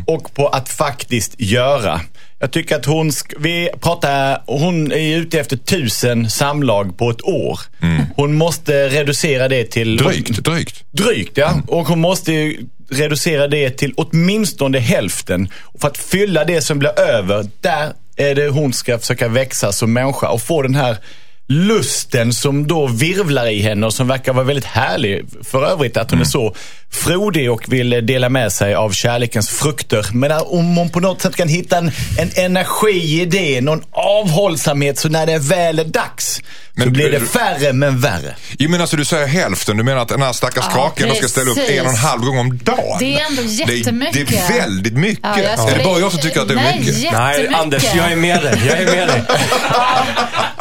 och 0.05 0.33
på 0.33 0.47
att 0.47 0.69
faktiskt 0.69 1.35
göra. 1.37 2.01
Jag 2.39 2.51
tycker 2.51 2.75
att 2.75 2.85
hon, 2.85 3.09
sk- 3.09 3.35
vi 3.39 3.69
pratar, 3.81 4.41
hon 4.45 4.91
är 4.91 5.17
ute 5.17 5.39
efter 5.39 5.57
tusen 5.57 6.29
samlag 6.29 6.97
på 6.97 7.09
ett 7.09 7.21
år. 7.21 7.59
Hon 8.15 8.35
måste 8.35 8.89
reducera 8.89 9.47
det 9.47 9.63
till... 9.71 9.97
Drygt, 9.97 10.43
drygt. 10.43 10.83
Drygt 10.91 11.37
ja. 11.37 11.61
Och 11.67 11.87
hon 11.87 11.99
måste 11.99 12.31
ju 12.33 12.65
reducera 12.89 13.47
det 13.47 13.69
till 13.69 13.93
åtminstone 13.97 14.79
hälften. 14.79 15.49
För 15.81 15.87
att 15.87 15.97
fylla 15.97 16.45
det 16.45 16.61
som 16.61 16.79
blir 16.79 16.99
över, 16.99 17.45
där 17.61 17.93
är 18.15 18.35
det 18.35 18.47
hon 18.47 18.73
ska 18.73 18.99
försöka 18.99 19.27
växa 19.27 19.71
som 19.71 19.93
människa 19.93 20.27
och 20.29 20.41
få 20.41 20.61
den 20.61 20.75
här 20.75 20.97
lusten 21.47 22.33
som 22.33 22.67
då 22.67 22.87
virvlar 22.87 23.47
i 23.47 23.61
henne 23.61 23.85
och 23.85 23.93
som 23.93 24.07
verkar 24.07 24.33
vara 24.33 24.45
väldigt 24.45 24.65
härlig. 24.65 25.25
För 25.43 25.65
övrigt 25.65 25.97
att 25.97 26.11
hon 26.11 26.21
är 26.21 26.25
så 26.25 26.55
frodig 26.91 27.51
och 27.51 27.73
vill 27.73 28.05
dela 28.05 28.29
med 28.29 28.51
sig 28.51 28.75
av 28.75 28.91
kärlekens 28.91 29.49
frukter. 29.49 30.05
Men 30.13 30.31
om 30.31 30.75
hon 30.77 30.89
på 30.89 30.99
något 30.99 31.21
sätt 31.21 31.35
kan 31.35 31.47
hitta 31.49 31.77
en, 31.77 31.91
en 32.19 32.31
energi 32.35 33.21
i 33.21 33.25
det, 33.25 33.61
någon 33.61 33.83
avhållsamhet 33.91 34.97
så 34.99 35.09
när 35.09 35.25
det 35.25 35.39
väl 35.39 35.79
är 35.79 35.83
dags 35.83 36.35
så 36.35 36.41
Men- 36.73 36.93
blir 36.93 37.11
det 37.11 37.19
färre 37.19 37.73
men 37.73 37.99
värre. 37.99 38.35
Jo 38.59 38.69
men 38.69 38.81
alltså 38.81 38.97
du 38.97 39.05
säger 39.05 39.27
hälften. 39.27 39.77
Du 39.77 39.83
menar 39.83 40.01
att 40.01 40.07
den 40.09 40.21
här 40.21 40.33
stackars 40.33 40.65
Ja, 40.67 40.73
kraken 40.73 41.09
då 41.09 41.15
ska 41.15 41.27
ställa 41.27 41.51
upp 41.51 41.57
en 41.69 41.85
och 41.85 41.91
en 41.91 41.97
halv 41.97 42.21
gång 42.21 42.37
om 42.37 42.57
dagen? 42.57 42.97
Det 42.99 43.19
är 43.19 43.25
ändå 43.29 43.41
jättemycket. 43.41 44.13
Det, 44.13 44.23
det 44.23 44.37
är 44.37 44.59
väldigt 44.61 44.93
mycket. 44.97 45.19
Ja, 45.23 45.41
jag 45.41 45.45
är 45.51 45.57
skulle- 45.57 45.77
det 45.77 45.83
bara 45.83 45.99
jag 45.99 46.11
som 46.11 46.21
tycker 46.21 46.41
att 46.41 46.47
det 46.47 46.53
är 46.53 46.55
Nej, 46.55 46.79
mycket? 46.79 47.11
Nej. 47.13 47.49
Anders, 47.55 47.83
jag 47.95 48.11
är 48.11 48.15
med 48.15 48.41
dig. 48.43 48.61
Jag 48.67 48.77
är 48.81 48.85
med 48.85 49.07
dig. 49.07 49.23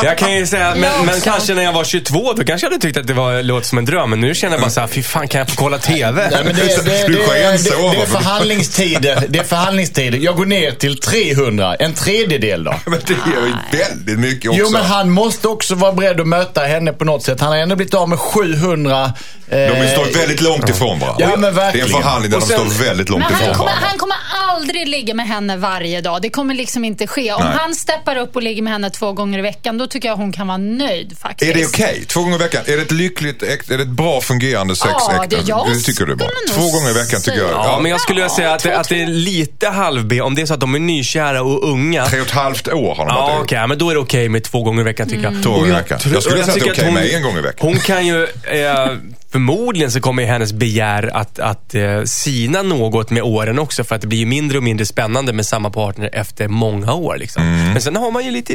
Jag 0.03 0.19
kan 0.19 0.33
ju 0.37 0.47
säga, 0.47 0.75
men, 0.81 1.07
men 1.07 1.21
kanske 1.21 1.55
när 1.55 1.63
jag 1.63 1.73
var 1.73 1.85
22, 1.85 2.33
då 2.33 2.45
kanske 2.45 2.67
jag 2.67 2.71
hade 2.73 2.83
tyckt 2.83 2.99
att 2.99 3.07
det 3.07 3.13
var, 3.15 3.43
låter 3.43 3.67
som 3.67 3.79
en 3.79 3.85
dröm. 3.85 4.11
Men 4.11 4.21
nu 4.21 4.35
känner 4.35 4.55
jag 4.55 4.61
bara 4.61 4.71
så 4.71 4.81
här, 4.81 4.87
fy 4.87 5.03
fan, 5.03 5.29
kan 5.29 5.39
jag 5.39 5.49
få 5.49 5.57
kolla 5.57 5.79
TV? 5.79 6.29
Nej, 6.31 6.41
men 6.45 6.55
det, 6.55 6.63
det, 6.85 6.85
det, 6.85 7.09
det, 7.09 7.13
det, 7.13 7.91
det 7.93 8.03
är 8.03 8.07
förhandlingstider. 8.07 9.25
Det 9.29 9.39
är 9.39 9.45
förhandlingstider. 9.45 10.19
Jag 10.19 10.37
går 10.37 10.47
ner 10.47 10.71
till 10.73 11.01
300. 11.01 11.75
En 11.75 11.95
tredjedel 11.95 12.65
då. 12.65 12.75
Men 12.87 13.01
det 13.07 13.13
är 13.13 13.17
ju 13.47 13.79
väldigt 13.79 14.19
mycket 14.19 14.51
också. 14.51 14.61
Jo, 14.63 14.71
men 14.71 14.85
han 14.85 15.11
måste 15.11 15.49
också 15.49 15.75
vara 15.75 15.93
beredd 15.93 16.21
att 16.21 16.27
möta 16.29 16.61
henne 16.61 16.93
på 16.93 17.05
något 17.05 17.23
sätt. 17.23 17.41
Han 17.41 17.49
har 17.51 17.57
ändå 17.57 17.77
blivit 17.77 17.95
av 17.95 18.09
med 18.09 18.19
700. 18.19 19.13
Eh, 19.49 19.59
De 19.59 19.89
står 19.89 20.19
väldigt 20.19 20.41
långt 20.41 20.69
ifrån 20.69 20.99
varandra. 20.99 21.17
Ja, 21.25 21.29
men 21.31 21.41
Det 21.41 21.49
är 21.49 21.53
verkligen. 21.53 21.87
en 21.87 21.93
förhandling 21.93 22.31
där 22.31 22.39
Och 22.39 22.43
de 22.49 22.55
sen- 22.55 22.71
står 22.71 22.85
väldigt 22.85 23.09
långt 23.09 23.25
Men 23.25 23.33
han 23.35 23.43
ifrån 23.43 23.55
kommer, 23.55 23.71
varandra. 23.71 23.89
han 23.89 23.99
kommer 23.99 24.17
aldrig 24.49 24.89
ligga 24.89 25.15
med 25.15 25.27
henne 25.29 25.57
varje 25.57 26.01
dag. 26.01 26.23
Det 26.23 26.31
kommer 26.31 26.55
liksom 26.55 26.85
inte 26.85 27.07
ske. 27.07 27.33
Om 27.33 27.45
Nej. 27.45 27.53
han 27.59 27.75
steppar 27.75 28.17
upp 28.17 28.37
och 28.37 28.43
ligger 28.43 28.63
med 28.63 28.73
henne 28.73 28.91
två 28.91 29.13
gånger 29.13 29.39
i 29.39 29.43
veckan, 29.43 29.79
då 29.79 29.87
tycker 29.87 30.09
jag 30.09 30.17
hon 30.17 30.33
kan 30.33 30.47
vara 30.47 30.59
nöjd 30.67 31.19
faktiskt. 31.19 31.51
Är 31.51 31.55
det 31.55 31.67
okej? 31.67 32.05
Två 32.09 32.21
gånger 32.23 32.35
i 32.35 32.39
veckan? 32.39 32.63
Är 32.67 32.77
det 32.77 32.83
ett 32.83 32.93
lyckligt, 32.93 33.43
är 33.43 33.77
det 33.77 33.83
ett 33.83 33.89
bra 33.89 34.21
fungerande 34.21 34.77
sex 34.77 34.91
Ja, 35.09 35.25
det- 35.31 35.37
jag 35.47 35.67
det 35.69 35.81
tycker 35.81 36.07
du 36.07 36.15
bara? 36.15 36.29
skulle 36.29 36.59
nog 36.63 36.71
Två 36.73 36.79
gånger 36.79 36.91
i 36.91 36.95
veckan 36.95 37.21
tycker 37.21 37.39
jag. 37.39 37.51
Ja, 37.51 37.79
men 37.83 37.91
jag 37.91 38.01
skulle 38.01 38.17
vilja 38.21 38.29
säga 38.37 38.53
att, 38.55 38.63
det- 38.63 38.71
två, 38.71 38.79
att 38.81 38.89
det 38.89 39.03
är 39.03 39.07
lite 39.07 39.69
halv-B. 39.69 40.21
Om 40.21 40.35
det 40.35 40.43
är 40.43 40.47
så 40.47 40.55
att 40.55 40.61
de 40.61 40.75
är 40.75 40.79
nykära 40.79 41.43
och 41.43 41.69
unga. 41.71 42.07
Tre 42.07 42.21
och 42.21 42.27
ett 42.27 42.33
halvt 42.33 42.69
år 42.69 42.95
har 42.95 43.07
de 43.07 43.15
Ja, 43.17 43.21
varit 43.27 43.45
okej, 43.45 43.59
ihop. 43.59 43.69
men 43.69 43.79
då 43.79 43.91
är 43.91 43.95
det 43.95 44.01
okej 44.01 44.29
med 44.29 44.45
två 44.45 44.63
gånger 44.63 44.81
i 44.81 44.85
veckan 44.85 45.09
tycker 45.09 45.23
jag. 45.23 45.43
Två 45.43 45.51
gånger 45.51 45.69
i 45.69 45.73
veckan. 45.73 45.99
Jag 46.13 46.23
skulle 46.23 46.39
och 46.39 46.45
säga 46.45 46.55
att 46.55 46.61
det 46.61 46.69
är 46.69 46.73
okej 46.73 46.85
hon- 46.85 46.95
med 46.95 47.15
en 47.15 47.23
gång 47.23 47.39
i 47.39 47.41
veckan. 47.41 47.67
Hon 47.69 47.79
kan 47.79 48.07
ju, 48.07 48.23
eh, 48.25 48.89
förmodligen 49.33 49.91
så 49.91 50.01
kommer 50.01 50.23
ju 50.23 50.29
hennes 50.29 50.53
begär 50.53 51.17
att, 51.17 51.39
att 51.39 51.75
eh, 51.75 52.03
sina 52.05 52.63
något 52.63 53.11
med 53.11 53.23
åren 53.23 53.59
också. 53.59 53.85
För 53.85 53.95
att 53.95 54.01
det 54.01 54.07
blir 54.07 54.19
ju 54.19 54.27
mindre 54.27 54.59
och 54.59 54.65
mindre 54.65 54.87
spännande 54.87 55.33
med 55.33 55.47
samma 55.47 55.71
partner 55.71 56.11
efter 56.13 56.49
många 56.49 56.93
år. 56.95 57.17
Liksom. 57.19 57.43
Mm. 57.43 57.73
Men 57.73 57.83
sen 57.83 57.97
har 57.97 58.11
man 58.11 58.25
ju 58.25 58.31
lite 58.31 58.53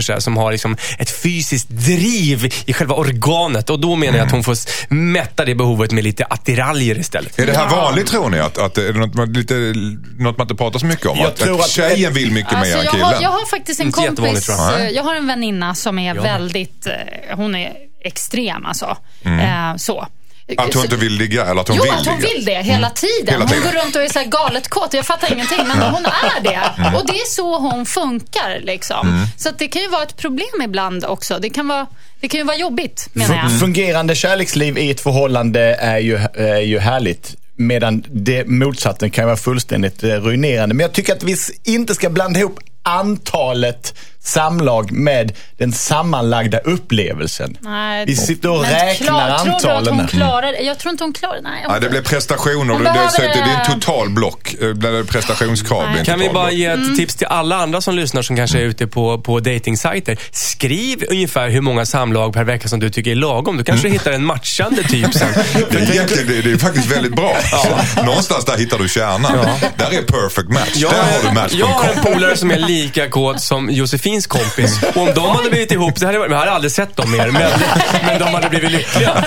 så 0.00 0.12
här, 0.12 0.20
som 0.20 0.36
har 0.36 0.52
liksom 0.52 0.76
ett 0.98 1.10
fysiskt 1.10 1.68
driv 1.68 2.52
i 2.66 2.72
själva 2.72 2.94
organet. 2.94 3.70
Och 3.70 3.80
då 3.80 3.96
menar 3.96 4.18
jag 4.18 4.26
att 4.26 4.32
hon 4.32 4.44
får 4.44 4.52
s- 4.52 4.68
mätta 4.88 5.44
det 5.44 5.54
behovet 5.54 5.92
med 5.92 6.04
lite 6.04 6.24
attiraljer 6.24 6.98
istället. 6.98 7.38
Är 7.38 7.46
det 7.46 7.56
här 7.56 7.70
vanligt 7.70 8.06
tror 8.06 8.30
ni? 8.30 8.38
Att, 8.38 8.58
att, 8.58 8.78
är 8.78 8.92
det 8.92 8.98
något 8.98 9.14
man, 9.14 9.32
lite, 9.32 9.54
något 10.18 10.38
man 10.38 10.44
inte 10.44 10.54
pratar 10.54 10.78
så 10.78 10.86
mycket 10.86 11.06
om? 11.06 11.18
Jag 11.18 11.26
att, 11.26 11.36
tror 11.36 11.54
att 11.54 11.60
att- 11.60 11.70
tjejen 11.70 12.12
vill 12.12 12.32
mycket 12.32 12.52
Alltså, 12.52 12.72
mer 12.72 12.78
än 12.78 12.84
jag, 12.84 12.92
killen? 12.92 13.06
har, 13.06 13.22
jag 13.22 13.30
har 13.30 13.46
faktiskt 13.46 13.80
en 13.80 13.92
kompis, 13.92 14.48
jag. 14.48 14.80
eh, 14.80 14.88
jag 14.90 15.02
har 15.02 15.14
en 15.14 15.26
väninna 15.26 15.74
som 15.74 15.98
är 15.98 16.14
Ja. 16.14 16.22
väldigt, 16.22 16.86
eh, 16.86 17.36
hon 17.36 17.54
är 17.54 17.72
extrem 18.06 18.66
alltså. 18.66 18.96
Eh, 19.24 19.76
så. 19.76 20.06
Att 20.58 20.74
hon 20.74 20.82
inte 20.82 20.96
vill 20.96 21.12
ligga 21.12 21.46
eller 21.46 21.60
att 21.60 21.68
hon 21.68 21.76
jo, 21.76 21.82
vill 21.82 21.92
att 21.92 22.06
hon 22.06 22.20
ligga? 22.20 22.34
vill 22.34 22.44
det 22.44 22.62
hela 22.62 22.90
tiden. 22.90 23.34
Hela 23.34 23.46
Hon 23.46 23.62
går 23.62 23.84
runt 23.84 23.96
och 23.96 24.02
är 24.02 24.08
så 24.08 24.18
här 24.18 24.26
galet 24.26 24.68
kåt. 24.68 24.94
Jag 24.94 25.06
fattar 25.06 25.32
ingenting, 25.32 25.58
men 25.66 25.82
hon 25.82 26.04
är 26.04 26.42
det. 26.42 26.96
Och 26.96 27.06
det 27.06 27.12
är 27.12 27.34
så 27.34 27.58
hon 27.58 27.86
funkar. 27.86 28.60
Liksom. 28.62 29.26
Så 29.36 29.48
att 29.48 29.58
det 29.58 29.68
kan 29.68 29.82
ju 29.82 29.88
vara 29.88 30.02
ett 30.02 30.16
problem 30.16 30.62
ibland 30.64 31.04
också. 31.04 31.38
Det 31.38 31.50
kan, 31.50 31.68
vara, 31.68 31.86
det 32.20 32.28
kan 32.28 32.40
ju 32.40 32.44
vara 32.44 32.56
jobbigt, 32.56 33.08
menar 33.12 33.36
jag. 33.36 33.60
Fungerande 33.60 34.14
kärleksliv 34.14 34.78
i 34.78 34.90
ett 34.90 35.00
förhållande 35.00 35.60
är 35.74 35.98
ju, 35.98 36.16
är 36.34 36.60
ju 36.60 36.78
härligt. 36.78 37.34
Medan 37.56 38.04
det 38.10 38.44
motsatsen 38.46 39.10
kan 39.10 39.24
vara 39.24 39.36
fullständigt 39.36 40.02
eh, 40.02 40.08
ruinerande. 40.08 40.74
Men 40.74 40.84
jag 40.84 40.92
tycker 40.92 41.12
att 41.12 41.22
vi 41.22 41.36
inte 41.64 41.94
ska 41.94 42.10
blanda 42.10 42.40
ihop 42.40 42.58
antalet 42.82 43.94
samlag 44.26 44.92
med 44.92 45.32
den 45.58 45.72
sammanlagda 45.72 46.58
upplevelsen. 46.58 47.56
Nej, 47.60 48.06
vi 48.06 48.16
sitter 48.16 48.50
och 48.50 48.60
men 48.62 48.70
räknar 48.70 49.06
klar, 49.06 49.38
Tror 49.38 49.46
du 49.46 49.52
att 49.52 49.64
antalen. 49.64 49.94
hon 49.94 50.06
klarar 50.06 50.52
det? 50.52 50.58
Jag 50.60 50.78
tror 50.78 50.92
inte 50.92 51.04
hon 51.04 51.12
klarar 51.12 51.40
nej, 51.42 51.64
Ja, 51.68 51.78
det 51.78 51.88
blir 51.88 52.02
prestationer. 52.02 52.56
Hon 52.56 52.68
Det, 52.68 52.74
det, 52.74 52.82
behöver 52.82 53.18
det, 53.18 53.26
det 53.44 53.50
är 53.50 53.60
en 53.74 53.80
totalblock. 53.80 54.54
Eh, 54.60 54.72
Blir 54.72 54.92
det 54.92 55.04
prestationskrav 55.04 55.84
en 55.98 56.04
Kan 56.04 56.18
vi 56.18 56.28
bara 56.28 56.32
totalblock. 56.34 56.52
ge 56.52 56.66
ett 56.66 56.76
Mm. 56.76 56.96
tips 56.96 57.14
till 57.16 57.26
alla 57.26 57.56
andra 57.56 57.80
som 57.80 57.94
lyssnar 57.94 58.22
som 58.22 58.36
kanske 58.36 58.58
är 58.58 58.62
ute 58.62 58.86
på, 58.86 59.20
på 59.20 59.40
datingsajter. 59.40 60.16
Skriv 60.30 61.04
ungefär 61.10 61.48
hur 61.48 61.60
många 61.60 61.86
samlag 61.86 62.32
per 62.34 62.44
vecka 62.44 62.68
som 62.68 62.80
du 62.80 62.90
tycker 62.90 63.10
är 63.10 63.14
lagom. 63.14 63.56
Du 63.56 63.64
kanske 63.64 63.88
hittar 63.88 64.12
en 64.12 64.24
matchande 64.24 64.82
typ 64.82 65.14
sen. 65.14 65.28
Det 65.70 65.78
är, 65.78 65.90
egentligen, 65.92 66.26
det, 66.28 66.42
det 66.42 66.52
är 66.52 66.56
faktiskt 66.58 66.86
väldigt 66.96 67.16
bra. 67.16 67.36
Någonstans 68.04 68.44
där 68.44 68.58
hittar 68.58 68.78
du 68.78 68.88
kärnan. 68.88 69.32
Där 69.76 69.98
är 69.98 70.02
perfect 70.02 70.48
match. 70.48 70.72
Jag, 70.74 70.92
där 70.92 71.02
har 71.02 71.48
du 71.50 71.58
jag 71.58 71.66
har 71.66 71.84
en 71.84 71.90
match.com. 71.94 72.12
polare 72.12 72.36
som 72.36 72.50
är 72.50 72.58
lika 72.58 73.08
kåt 73.08 73.40
som 73.40 73.70
Josefins 74.16 74.26
kompis. 74.26 74.78
Och 74.94 75.02
om 75.02 75.14
de 75.14 75.36
hade 75.36 75.50
blivit 75.50 75.72
ihop, 75.72 75.98
så 75.98 76.06
hade 76.06 76.18
jag, 76.18 76.30
hade 76.38 76.50
aldrig 76.50 76.72
sett 76.72 76.96
dem 76.96 77.10
mer, 77.10 77.30
men, 77.30 77.50
men 78.06 78.18
de 78.18 78.24
hade 78.34 78.48
blivit 78.48 78.70
lyckliga. 78.72 79.24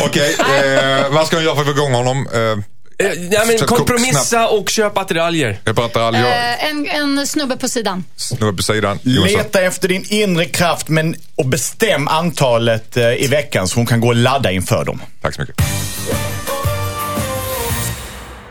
Okej, 0.00 0.36
eh, 0.40 1.08
vad 1.10 1.26
ska 1.26 1.36
jag 1.36 1.44
göra 1.44 1.54
för 1.54 1.60
att 1.62 1.66
få 1.68 1.72
igång 1.72 1.92
honom? 1.94 2.28
Eh, 2.34 2.64
Eh, 2.98 3.06
Ja, 3.30 3.42
men 3.46 3.58
kompromissa 3.58 4.48
och 4.48 4.68
köp 4.68 4.98
attiraljer. 4.98 5.58
jag 5.64 5.76
pratar 5.76 6.00
alger, 6.00 6.24
Eh, 6.24 6.64
en, 6.70 6.88
en 6.90 7.26
snubbe 7.26 7.56
på 7.56 7.68
sidan. 7.68 8.04
snubbe 8.16 8.56
på 8.56 8.62
sidan. 8.62 8.98
Jonsson. 9.02 9.38
Leta 9.38 9.60
efter 9.62 9.88
din 9.88 10.04
inre 10.08 10.44
kraft 10.44 10.88
men, 10.88 11.14
och 11.36 11.46
bestäm 11.46 12.08
antalet 12.08 12.96
eh, 12.96 13.12
i 13.12 13.26
veckan 13.26 13.68
så 13.68 13.76
hon 13.76 13.86
kan 13.86 14.00
gå 14.00 14.08
och 14.08 14.14
ladda 14.14 14.50
inför 14.50 14.84
dem. 14.84 15.02
Tack 15.22 15.34
så 15.34 15.40
mycket. 15.40 15.56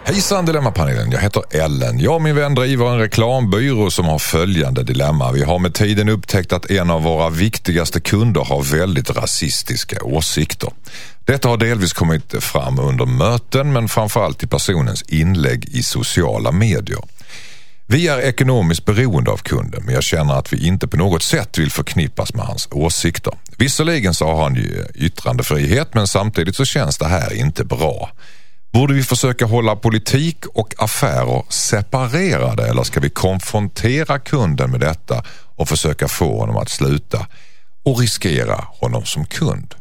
Hejsan 0.06 0.46
Dilemmapanelen, 0.46 1.12
jag 1.12 1.20
heter 1.20 1.44
Ellen. 1.52 2.00
Jag 2.00 2.16
och 2.16 2.22
min 2.22 2.36
vän 2.36 2.56
driver 2.56 2.92
en 2.92 3.00
reklambyrå 3.00 3.92
som 3.92 4.06
har 4.06 4.20
följande 4.20 4.84
dilemma. 4.84 5.32
Vi 5.32 5.44
har 5.44 5.60
med 5.60 5.74
tiden 5.74 6.10
upptäckt 6.10 6.54
att 6.54 6.72
en 6.72 6.90
av 6.90 7.04
våra 7.04 7.30
viktigaste 7.30 8.00
kunder 8.00 8.42
har 8.42 8.64
väldigt 8.78 9.10
rasistiska 9.10 10.04
åsikter. 10.04 10.70
Detta 11.26 11.50
har 11.50 11.58
delvis 11.58 11.94
kommit 11.94 12.44
fram 12.44 12.80
under 12.80 13.06
möten 13.06 13.74
men 13.74 13.90
framförallt 13.90 14.44
i 14.44 14.48
personens 14.48 15.02
inlägg 15.02 15.66
i 15.72 15.84
sociala 15.84 16.52
medier. 16.52 17.00
Vi 17.88 18.08
är 18.08 18.20
ekonomiskt 18.20 18.86
beroende 18.86 19.32
av 19.32 19.38
kunden 19.38 19.84
men 19.86 19.94
jag 19.94 20.04
känner 20.04 20.34
att 20.34 20.54
vi 20.54 20.68
inte 20.68 20.88
på 20.88 20.98
något 20.98 21.24
sätt 21.24 21.58
vill 21.58 21.72
förknippas 21.72 22.34
med 22.34 22.46
hans 22.46 22.68
åsikter. 22.72 23.34
Visserligen 23.58 24.14
så 24.14 24.26
har 24.26 24.44
han 24.44 24.56
ju 24.56 24.86
yttrandefrihet 24.96 25.94
men 25.94 26.08
samtidigt 26.08 26.56
så 26.56 26.66
känns 26.66 26.98
det 26.98 27.08
här 27.08 27.34
inte 27.34 27.64
bra. 27.64 28.10
Borde 28.74 28.94
vi 28.94 29.04
försöka 29.04 29.46
hålla 29.46 29.76
politik 29.76 30.46
och 30.46 30.74
affärer 30.78 31.44
separerade 31.50 32.68
eller 32.68 32.84
ska 32.84 33.00
vi 33.00 33.10
konfrontera 33.10 34.20
kunden 34.20 34.72
med 34.72 34.80
detta 34.80 35.24
och 35.56 35.70
försöka 35.70 36.08
få 36.08 36.40
honom 36.40 36.58
att 36.58 36.70
sluta 36.70 37.28
och 37.86 38.00
riskera 38.00 38.66
honom 38.70 39.06
som 39.06 39.26
kund? 39.26 39.76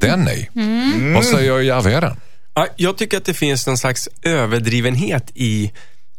Den 0.00 0.28
är. 0.28 1.14
Vad 1.14 1.24
säger 1.24 1.60
Järvheden? 1.60 2.16
Ja, 2.54 2.66
jag 2.76 2.98
tycker 2.98 3.16
att 3.16 3.24
det 3.24 3.34
finns 3.34 3.66
någon 3.66 3.78
slags 3.78 4.08
överdrivenhet 4.22 5.30
i 5.34 5.72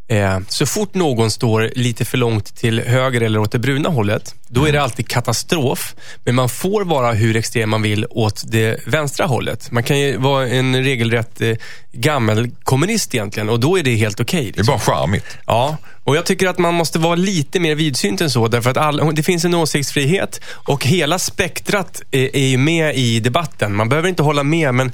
eh, 0.07 0.39
så 0.47 0.65
fort 0.65 0.93
någon 0.93 1.32
står 1.32 1.72
lite 1.76 2.05
för 2.05 2.17
långt 2.17 2.55
till 2.55 2.80
höger 2.80 3.22
eller 3.22 3.39
åt 3.39 3.51
det 3.51 3.59
bruna 3.59 3.89
hållet, 3.89 4.36
då 4.52 4.66
är 4.66 4.72
det 4.72 4.82
alltid 4.82 5.08
katastrof. 5.08 5.95
Men 6.24 6.36
man 6.36 6.49
får 6.49 6.84
vara 6.84 7.12
hur 7.12 7.36
extrem 7.36 7.70
man 7.70 7.82
vill 7.82 8.06
åt 8.10 8.43
det 8.47 8.88
vänstra 8.88 9.26
hållet. 9.26 9.72
Man 9.72 9.84
kan 9.84 9.99
ju 9.99 10.18
vara 10.18 10.47
en 10.47 10.84
regelrätt 10.84 11.41
eh, 11.41 11.56
gammelkommunist 11.91 13.16
egentligen 13.16 13.49
och 13.49 13.60
då 13.60 13.80
är 13.80 13.84
det 13.84 13.95
helt 13.95 14.20
okej. 14.20 14.52
Det 14.56 14.62
är 14.62 14.66
bara 14.66 14.80
charmigt. 14.80 15.26
Ja, 15.45 15.78
och 16.04 16.16
jag 16.16 16.26
tycker 16.26 16.47
att 16.47 16.58
man 16.58 16.74
måste 16.74 16.99
vara 16.99 17.16
lite 17.16 17.60
mer 17.60 17.76
vidsynt 17.76 18.22
än 18.22 18.30
så. 18.30 18.47
Därför 18.47 18.70
att 18.70 18.78
all, 18.78 19.16
det 19.16 19.24
finns 19.24 19.45
en 19.45 19.54
åsiktsfrihet 19.54 20.41
och 20.47 20.86
hela 20.86 21.20
spektrat 21.20 22.02
är, 22.12 22.36
är 22.36 22.47
ju 22.47 22.58
med 22.58 22.95
i 22.95 23.20
debatten. 23.20 23.76
Man 23.76 23.89
behöver 23.89 24.10
inte 24.10 24.24
hålla 24.24 24.43
med, 24.43 24.74
men 24.74 24.91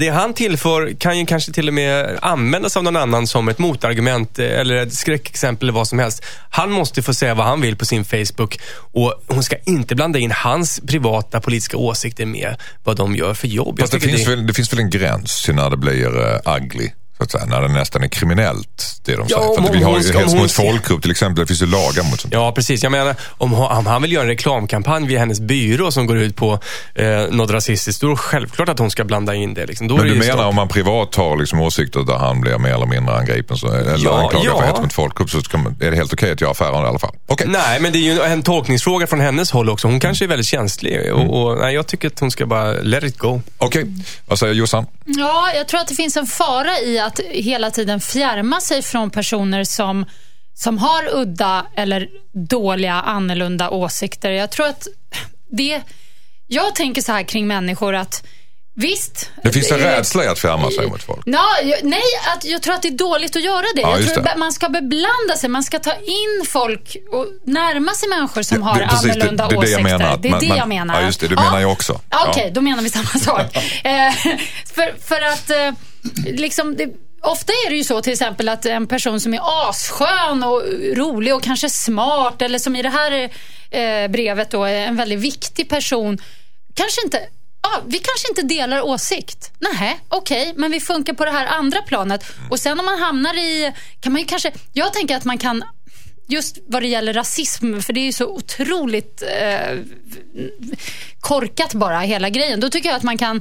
det 0.00 0.08
han 0.08 0.34
tillför 0.34 0.94
kan 0.98 1.18
ju 1.18 1.26
kanske 1.26 1.52
till 1.52 1.68
och 1.68 1.74
med 1.74 2.18
användas 2.22 2.76
av 2.76 2.84
någon 2.84 2.96
annan 2.96 3.26
som 3.26 3.48
ett 3.48 3.58
motargument 3.58 4.38
eh, 4.38 4.60
eller 4.60 4.76
ett 4.76 4.94
skräckexempel 4.94 5.68
eller 5.68 5.72
vad 5.72 5.88
som 5.88 5.98
helst. 5.98 6.24
Han 6.50 6.70
måste 6.70 7.02
få 7.02 7.14
säga 7.14 7.34
vad 7.34 7.46
han 7.46 7.60
vill 7.60 7.76
på 7.76 7.84
sin 7.84 8.04
Facebook 8.04 8.58
och 9.00 9.24
hon 9.26 9.42
ska 9.42 9.56
inte 9.66 9.94
blanda 9.94 10.18
in 10.18 10.30
hans 10.30 10.80
privata 10.86 11.40
politiska 11.40 11.76
åsikter 11.76 12.26
med 12.26 12.56
vad 12.84 12.96
de 12.96 13.16
gör 13.16 13.34
för 13.34 13.48
jobb. 13.48 13.80
Fast 13.80 13.92
det 13.92 14.00
finns, 14.00 14.28
väl, 14.28 14.46
det 14.46 14.54
finns 14.54 14.72
väl 14.72 14.80
en 14.80 14.90
gräns 14.90 15.42
till 15.44 15.54
när 15.54 15.70
det 15.70 15.76
blir 15.76 16.18
uh, 16.18 16.56
ugly. 16.56 16.90
Så 17.20 17.24
att 17.24 17.30
säga, 17.30 17.44
när 17.44 17.60
det 17.62 17.68
nästan 17.68 18.02
är 18.02 18.08
kriminellt, 18.08 19.00
det 19.04 19.12
de 19.16 19.26
Ja, 19.28 19.38
säger. 19.38 19.54
För 19.62 19.68
att 19.68 19.74
vi 19.74 19.82
har 19.82 19.98
ju 20.00 20.12
hets 20.18 20.34
mot 20.34 20.52
folkgrupp 20.52 21.02
till 21.02 21.10
exempel. 21.10 21.42
Det 21.44 21.46
finns 21.46 21.62
ju 21.62 21.66
lagar 21.66 22.10
mot 22.10 22.20
sånt. 22.20 22.34
Ja, 22.34 22.52
precis. 22.52 22.82
Jag 22.82 22.92
menar, 22.92 23.14
om 23.38 23.52
han- 23.52 23.78
om 23.78 23.86
han 23.86 24.02
vill 24.02 24.12
göra 24.12 24.22
en 24.22 24.28
reklamkampanj 24.28 25.06
via 25.06 25.18
hennes 25.18 25.40
byrå 25.40 25.90
som 25.92 26.06
går 26.06 26.18
ut 26.18 26.36
på 26.36 26.58
eh, 26.94 27.06
något 27.30 27.50
rasistiskt, 27.50 28.00
då 28.00 28.06
är 28.06 28.10
det 28.10 28.16
självklart 28.16 28.68
att 28.68 28.78
hon 28.78 28.90
ska 28.90 29.04
blanda 29.04 29.34
in 29.34 29.54
det. 29.54 29.66
Liksom. 29.66 29.88
Då 29.88 29.96
Men 29.96 30.04
är 30.04 30.08
det 30.08 30.14
du 30.14 30.20
menar 30.20 30.34
stopp. 30.34 30.46
om 30.46 30.54
man 30.54 30.68
privat 30.68 31.14
har 31.14 31.36
liksom 31.36 31.60
åsikter 31.60 32.00
där 32.00 32.16
han 32.16 32.40
blir 32.40 32.58
mer 32.58 32.70
eller 32.74 32.86
mindre 32.86 33.16
angripen 33.16 33.56
så, 33.56 33.72
eller 33.72 33.98
Ja, 34.04 34.20
anklagad 34.20 34.46
ja. 34.46 34.58
för 34.60 34.66
hets 34.66 34.80
mot 34.80 34.92
folkgrupp 34.92 35.30
så 35.30 35.58
man, 35.58 35.76
är 35.80 35.90
det 35.90 35.96
helt 35.96 36.12
okej 36.12 36.32
att 36.32 36.40
göra 36.40 36.50
affärer 36.50 36.84
i 36.84 36.88
alla 36.88 36.98
fall? 36.98 37.14
Okej. 37.28 37.46
Nej, 37.50 37.80
men 37.80 37.92
det 37.92 37.98
är 37.98 38.14
ju 38.14 38.20
en 38.22 38.42
tolkningsfråga 38.42 39.06
från 39.06 39.20
hennes 39.20 39.50
håll 39.50 39.70
också. 39.70 39.88
Hon 39.88 40.00
kanske 40.00 40.24
är 40.24 40.28
väldigt 40.28 40.46
känslig 40.46 41.12
och, 41.12 41.42
och 41.42 41.58
nej, 41.58 41.74
jag 41.74 41.86
tycker 41.86 42.08
att 42.08 42.20
hon 42.20 42.30
ska 42.30 42.46
bara 42.46 42.72
let 42.72 43.04
it 43.04 43.18
go. 43.18 43.40
Okej, 43.58 43.86
vad 44.28 44.38
säger 44.38 44.54
Jossan? 44.54 44.86
Ja, 45.04 45.50
jag 45.54 45.68
tror 45.68 45.80
att 45.80 45.88
det 45.88 45.94
finns 45.94 46.16
en 46.16 46.26
fara 46.26 46.78
i 46.80 46.98
att 46.98 47.09
hela 47.30 47.70
tiden 47.70 48.00
fjärma 48.00 48.60
sig 48.60 48.82
från 48.82 49.10
personer 49.10 49.64
som, 49.64 50.04
som 50.54 50.78
har 50.78 51.14
udda 51.14 51.66
eller 51.76 52.08
dåliga, 52.48 52.94
annorlunda 52.94 53.70
åsikter. 53.70 54.30
Jag 54.30 54.50
tror 54.50 54.66
att 54.66 54.86
det... 55.50 55.80
Jag 56.46 56.74
tänker 56.74 57.02
så 57.02 57.12
här 57.12 57.22
kring 57.22 57.46
människor 57.46 57.94
att 57.94 58.24
visst... 58.76 59.30
Det 59.42 59.52
finns 59.52 59.70
en 59.70 59.78
rädsla 59.78 60.24
i 60.24 60.28
att 60.28 60.38
fjärma 60.38 60.70
sig 60.70 60.86
mot 60.88 61.02
folk. 61.02 61.20
Ja, 61.24 61.44
nej, 61.82 62.02
att, 62.36 62.44
jag 62.44 62.62
tror 62.62 62.74
att 62.74 62.82
det 62.82 62.88
är 62.88 62.92
dåligt 62.98 63.36
att 63.36 63.42
göra 63.44 63.64
det. 63.74 63.80
Ja, 63.80 63.98
jag 63.98 64.14
tror 64.14 64.22
det. 64.24 64.30
att 64.30 64.38
man 64.38 64.52
ska 64.52 64.68
beblanda 64.68 65.36
sig. 65.38 65.50
Man 65.50 65.62
ska 65.62 65.78
ta 65.78 65.92
in 65.94 66.44
folk 66.48 66.96
och 67.12 67.26
närma 67.44 67.92
sig 67.92 68.08
människor 68.08 68.42
som 68.42 68.58
Det- 68.58 68.64
har 68.64 68.78
det- 68.78 68.86
precis, 68.86 69.02
det- 69.02 69.12
annorlunda 69.12 69.48
det 69.48 69.48
är 69.48 69.50
det 69.50 69.56
åsikter. 69.58 69.78
jag 69.88 69.98
menar, 69.98 70.14
att 70.14 70.22
det 70.22 70.28
är 70.28 70.30
man- 70.30 70.40
det 70.40 70.46
jag 70.46 70.68
menar. 70.68 71.00
ja, 71.00 71.06
just 71.06 71.20
det, 71.20 71.28
det 71.28 71.34
menar 71.36 71.60
jag 71.60 71.72
också. 71.72 72.00
Ja, 72.10 72.26
Okej, 72.28 72.44
Ja. 72.46 72.50
då 72.54 72.60
menar 72.60 72.82
vi 72.82 72.90
samma 72.90 73.06
sak. 73.08 73.56
Eh, 73.84 74.12
för, 74.74 74.94
för 75.08 75.20
att 75.22 75.50
eh, 75.50 75.72
liksom... 76.26 76.76
Det, 76.76 76.88
Ofta 77.22 77.52
är 77.52 77.70
det 77.70 77.76
ju 77.76 77.84
så 77.84 78.02
till 78.02 78.12
exempel 78.12 78.48
att 78.48 78.66
en 78.66 78.86
person 78.86 79.20
som 79.20 79.34
är 79.34 79.40
asskön 79.68 80.44
och 80.44 80.62
rolig 80.96 81.34
och 81.34 81.42
kanske 81.42 81.70
smart 81.70 82.42
eller 82.42 82.58
som 82.58 82.76
i 82.76 82.82
det 82.82 82.88
här 82.88 83.30
eh, 83.70 84.08
brevet 84.08 84.50
då 84.50 84.64
är 84.64 84.86
en 84.86 84.96
väldigt 84.96 85.20
viktig 85.20 85.68
person 85.68 86.18
kanske 86.74 87.04
inte 87.04 87.28
Ja, 87.62 87.82
vi 87.86 87.98
kanske 87.98 88.28
inte 88.28 88.42
delar 88.42 88.80
åsikt. 88.80 89.52
Nej, 89.58 90.00
okej, 90.08 90.52
men 90.56 90.70
vi 90.70 90.80
funkar 90.80 91.12
på 91.12 91.24
det 91.24 91.30
här 91.30 91.46
andra 91.46 91.82
planet. 91.82 92.24
Och 92.50 92.60
sen 92.60 92.80
om 92.80 92.86
man 92.86 92.98
hamnar 92.98 93.38
i, 93.38 93.72
kan 94.00 94.12
man 94.12 94.20
ju 94.20 94.26
kanske, 94.26 94.52
jag 94.72 94.92
tänker 94.92 95.16
att 95.16 95.24
man 95.24 95.38
kan, 95.38 95.64
just 96.28 96.58
vad 96.66 96.82
det 96.82 96.88
gäller 96.88 97.12
rasism, 97.12 97.80
för 97.80 97.92
det 97.92 98.00
är 98.00 98.04
ju 98.04 98.12
så 98.12 98.26
otroligt 98.26 99.22
eh, 99.22 99.78
korkat 101.20 101.74
bara 101.74 102.00
hela 102.00 102.30
grejen. 102.30 102.60
Då 102.60 102.70
tycker 102.70 102.88
jag 102.88 102.96
att 102.96 103.02
man 103.02 103.18
kan 103.18 103.40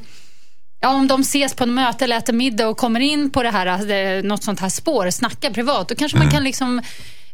Ja, 0.82 0.90
om 0.90 1.08
de 1.08 1.22
ses 1.22 1.54
på 1.54 1.64
en 1.64 1.74
möte 1.74 2.04
eller 2.04 2.18
äter 2.18 2.34
middag 2.34 2.68
och 2.68 2.78
kommer 2.78 3.00
in 3.00 3.30
på 3.32 3.44
det 3.44 3.50
här, 3.50 3.92
eh, 3.92 4.24
något 4.24 4.44
sånt 4.44 4.60
här 4.60 4.70
spår, 4.70 5.10
snacka 5.10 5.52
privat, 5.52 5.88
då 5.88 5.96
kanske 5.96 6.18
man 6.18 6.32
kan 6.32 6.44
liksom 6.44 6.82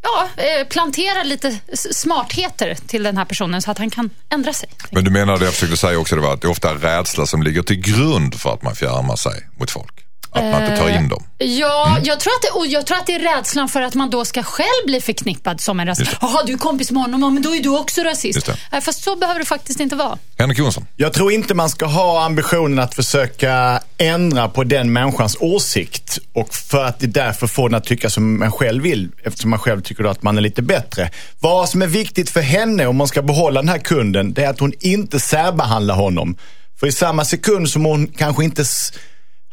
ja, 0.01 0.43
eh, 0.43 0.67
plantera 0.67 1.23
lite 1.23 1.59
smartheter 1.91 2.75
till 2.87 3.03
den 3.03 3.17
här 3.17 3.25
personen 3.25 3.61
så 3.61 3.71
att 3.71 3.77
han 3.77 3.89
kan 3.89 4.09
ändra 4.29 4.53
sig. 4.53 4.69
Men 4.91 5.03
du 5.03 5.11
menar 5.11 5.37
det 5.37 5.45
jag 5.45 5.53
försökte 5.53 5.77
säga 5.77 5.99
också, 5.99 6.15
det 6.15 6.21
var 6.21 6.33
att 6.33 6.41
det 6.41 6.47
är 6.47 6.51
ofta 6.51 6.73
rädsla 6.73 7.25
som 7.25 7.43
ligger 7.43 7.63
till 7.63 7.81
grund 7.81 8.35
för 8.35 8.53
att 8.53 8.63
man 8.63 8.75
fjärmar 8.75 9.15
sig 9.15 9.47
mot 9.59 9.71
folk. 9.71 10.04
Att 10.35 10.51
man 10.51 10.63
inte 10.63 10.77
tar 10.77 10.89
in 10.89 11.09
dem. 11.09 11.23
Ja, 11.37 11.85
Mm. 11.91 12.03
jag, 12.05 12.19
tror 12.19 12.33
att 12.33 12.41
det, 12.41 12.59
och 12.59 12.67
jag 12.67 12.85
tror 12.85 12.97
att 12.97 13.05
det 13.05 13.15
är 13.15 13.37
rädslan 13.37 13.69
för 13.69 13.81
att 13.81 13.95
man 13.95 14.09
då 14.09 14.25
ska 14.25 14.43
själv 14.43 14.85
bli 14.85 15.01
förknippad 15.01 15.61
som 15.61 15.79
en 15.79 15.87
rasist. 15.87 16.11
Jaha, 16.21 16.43
du 16.45 16.53
är 16.53 16.57
kompis 16.57 16.91
med 16.91 17.01
honom, 17.03 17.33
men 17.33 17.43
då 17.43 17.55
är 17.55 17.63
du 17.63 17.69
också 17.77 18.01
rasist. 18.01 18.49
Fast 18.81 19.03
så 19.03 19.15
behöver 19.15 19.39
det 19.39 19.45
faktiskt 19.45 19.79
inte 19.79 19.95
vara. 19.95 20.17
Henrik 20.37 20.57
Jonsson. 20.59 20.85
Jag 20.95 21.13
tror 21.13 21.31
inte 21.31 21.53
man 21.53 21.69
ska 21.69 21.85
ha 21.85 22.25
ambitionen 22.25 22.79
att 22.79 22.95
försöka 22.95 23.79
ändra 23.97 24.49
på 24.49 24.63
den 24.63 24.93
människans 24.93 25.37
åsikt 25.39 26.19
och 26.33 26.53
för 26.55 26.85
att 26.85 26.99
det 26.99 27.07
därför 27.07 27.47
får 27.47 27.69
den 27.69 27.77
att 27.77 27.85
tycka 27.85 28.09
som 28.09 28.39
man 28.39 28.51
själv 28.51 28.83
vill 28.83 29.11
eftersom 29.23 29.49
man 29.49 29.59
själv 29.59 29.81
tycker 29.81 30.03
att 30.03 30.23
man 30.23 30.37
är 30.37 30.41
lite 30.41 30.61
bättre. 30.61 31.09
Vad 31.39 31.69
som 31.69 31.81
är 31.81 31.87
viktigt 31.87 32.29
för 32.29 32.41
henne 32.41 32.85
om 32.87 32.95
man 32.95 33.07
ska 33.07 33.21
behålla 33.21 33.61
den 33.61 33.69
här 33.69 33.77
kunden 33.79 34.33
det 34.33 34.43
är 34.43 34.49
att 34.49 34.59
hon 34.59 34.73
inte 34.79 35.19
särbehandlar 35.19 35.95
honom. 35.95 36.37
För 36.79 36.87
i 36.87 36.91
samma 36.91 37.25
sekund 37.25 37.69
som 37.69 37.85
hon 37.85 38.07
kanske 38.07 38.43
inte 38.43 38.65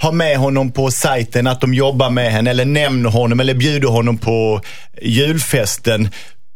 har 0.03 0.13
med 0.13 0.37
honom 0.37 0.71
på 0.71 0.91
sajten, 0.91 1.47
att 1.47 1.61
de 1.61 1.75
jobbar 1.75 2.11
med 2.11 2.33
henne 2.33 2.51
eller 2.51 2.65
nämner 2.65 3.11
honom 3.11 3.41
eller 3.41 3.55
bjuder 3.55 3.89
honom 3.89 4.19
på 4.19 4.61
julfesten. 5.03 6.09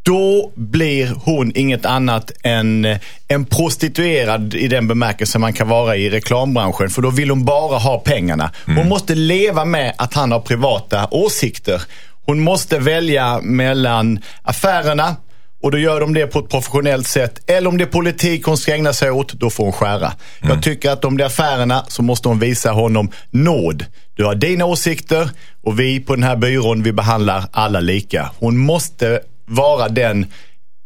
Då 0.02 0.52
blir 0.54 1.12
hon 1.24 1.52
inget 1.54 1.86
annat 1.86 2.32
än 2.42 2.84
eh, 2.84 2.98
en 3.28 3.44
prostituerad 3.44 4.54
i 4.54 4.68
den 4.68 4.88
bemärkelse 4.88 5.38
man 5.38 5.52
kan 5.52 5.68
vara 5.68 5.96
i 5.96 6.10
reklambranschen. 6.10 6.90
För 6.90 7.02
då 7.02 7.10
vill 7.10 7.30
hon 7.30 7.44
bara 7.44 7.78
ha 7.78 7.98
pengarna. 7.98 8.50
Hon 8.66 8.88
måste 8.88 9.14
leva 9.14 9.64
med 9.64 9.94
att 9.98 10.14
han 10.14 10.32
har 10.32 10.40
privata 10.40 11.08
åsikter. 11.10 11.82
Hon 12.26 12.40
måste 12.40 12.78
välja 12.78 13.40
mellan 13.42 14.18
affärerna 14.42 15.16
och 15.62 15.70
då 15.70 15.78
gör 15.78 16.00
de 16.00 16.14
det 16.14 16.26
på 16.26 16.38
ett 16.38 16.48
professionellt 16.48 17.06
sätt. 17.06 17.50
Eller 17.50 17.68
om 17.68 17.78
det 17.78 17.84
är 17.84 17.88
politik 17.88 18.44
hon 18.44 18.58
ska 18.58 18.74
ägna 18.74 18.92
sig 18.92 19.10
åt, 19.10 19.32
då 19.32 19.50
får 19.50 19.64
hon 19.64 19.72
skära. 19.72 20.12
Jag 20.42 20.62
tycker 20.62 20.90
att 20.90 21.04
om 21.04 21.16
det 21.16 21.24
är 21.24 21.26
affärerna 21.26 21.84
så 21.88 22.02
måste 22.02 22.28
hon 22.28 22.38
visa 22.38 22.70
honom 22.70 23.10
nåd. 23.30 23.84
Du 24.14 24.24
har 24.24 24.34
dina 24.34 24.64
åsikter 24.64 25.30
och 25.62 25.80
vi 25.80 26.00
på 26.00 26.14
den 26.14 26.22
här 26.22 26.36
byrån, 26.36 26.82
vi 26.82 26.92
behandlar 26.92 27.44
alla 27.52 27.80
lika. 27.80 28.30
Hon 28.38 28.56
måste 28.56 29.20
vara 29.46 29.88
den 29.88 30.26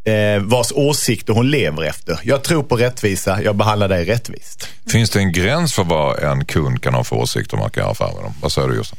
eh, 0.05 0.43
vars 0.43 0.73
åsikter 0.75 1.33
hon 1.33 1.51
lever 1.51 1.83
efter. 1.83 2.21
Jag 2.23 2.45
tror 2.45 2.63
på 2.63 2.77
rättvisa, 2.77 3.43
jag 3.43 3.57
behandlar 3.57 3.89
dig 3.89 4.05
rättvist. 4.05 4.69
Finns 4.93 5.11
det 5.11 5.19
en 5.19 5.33
gräns 5.33 5.75
för 5.75 5.85
vad 5.85 6.19
en 6.19 6.45
kund 6.45 6.83
kan 6.83 6.95
ha 6.95 7.05
för 7.05 7.17
åsikter 7.17 7.55
om 7.55 7.61
man 7.61 7.71
kan 7.71 7.81
göra 7.81 7.93
affär 7.93 8.13
med 8.15 8.25
dem? 8.25 8.35
Vad 8.41 8.53
säger 8.53 8.69
du 8.69 8.77
Jossan? 8.77 8.99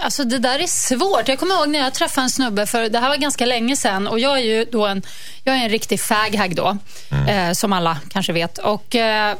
Alltså 0.00 0.24
det 0.24 0.38
där 0.38 0.58
är 0.58 0.66
svårt. 0.66 1.28
Jag 1.28 1.38
kommer 1.38 1.54
ihåg 1.54 1.68
när 1.68 1.78
jag 1.78 1.94
träffade 1.94 2.24
en 2.24 2.30
snubbe, 2.30 2.66
för 2.66 2.88
det 2.88 2.98
här 2.98 3.08
var 3.08 3.16
ganska 3.16 3.46
länge 3.46 3.76
sedan 3.76 4.08
och 4.08 4.18
jag 4.18 4.38
är 4.38 4.42
ju 4.44 4.64
då 4.64 4.86
en, 4.86 5.02
jag 5.44 5.56
är 5.56 5.60
en 5.62 5.68
riktig 5.68 6.00
faghag 6.00 6.54
då, 6.56 6.76
eh, 7.28 7.52
som 7.52 7.72
alla 7.72 7.98
kanske 8.10 8.32
vet. 8.32 8.58
Och, 8.58 8.94
eh, 8.94 9.36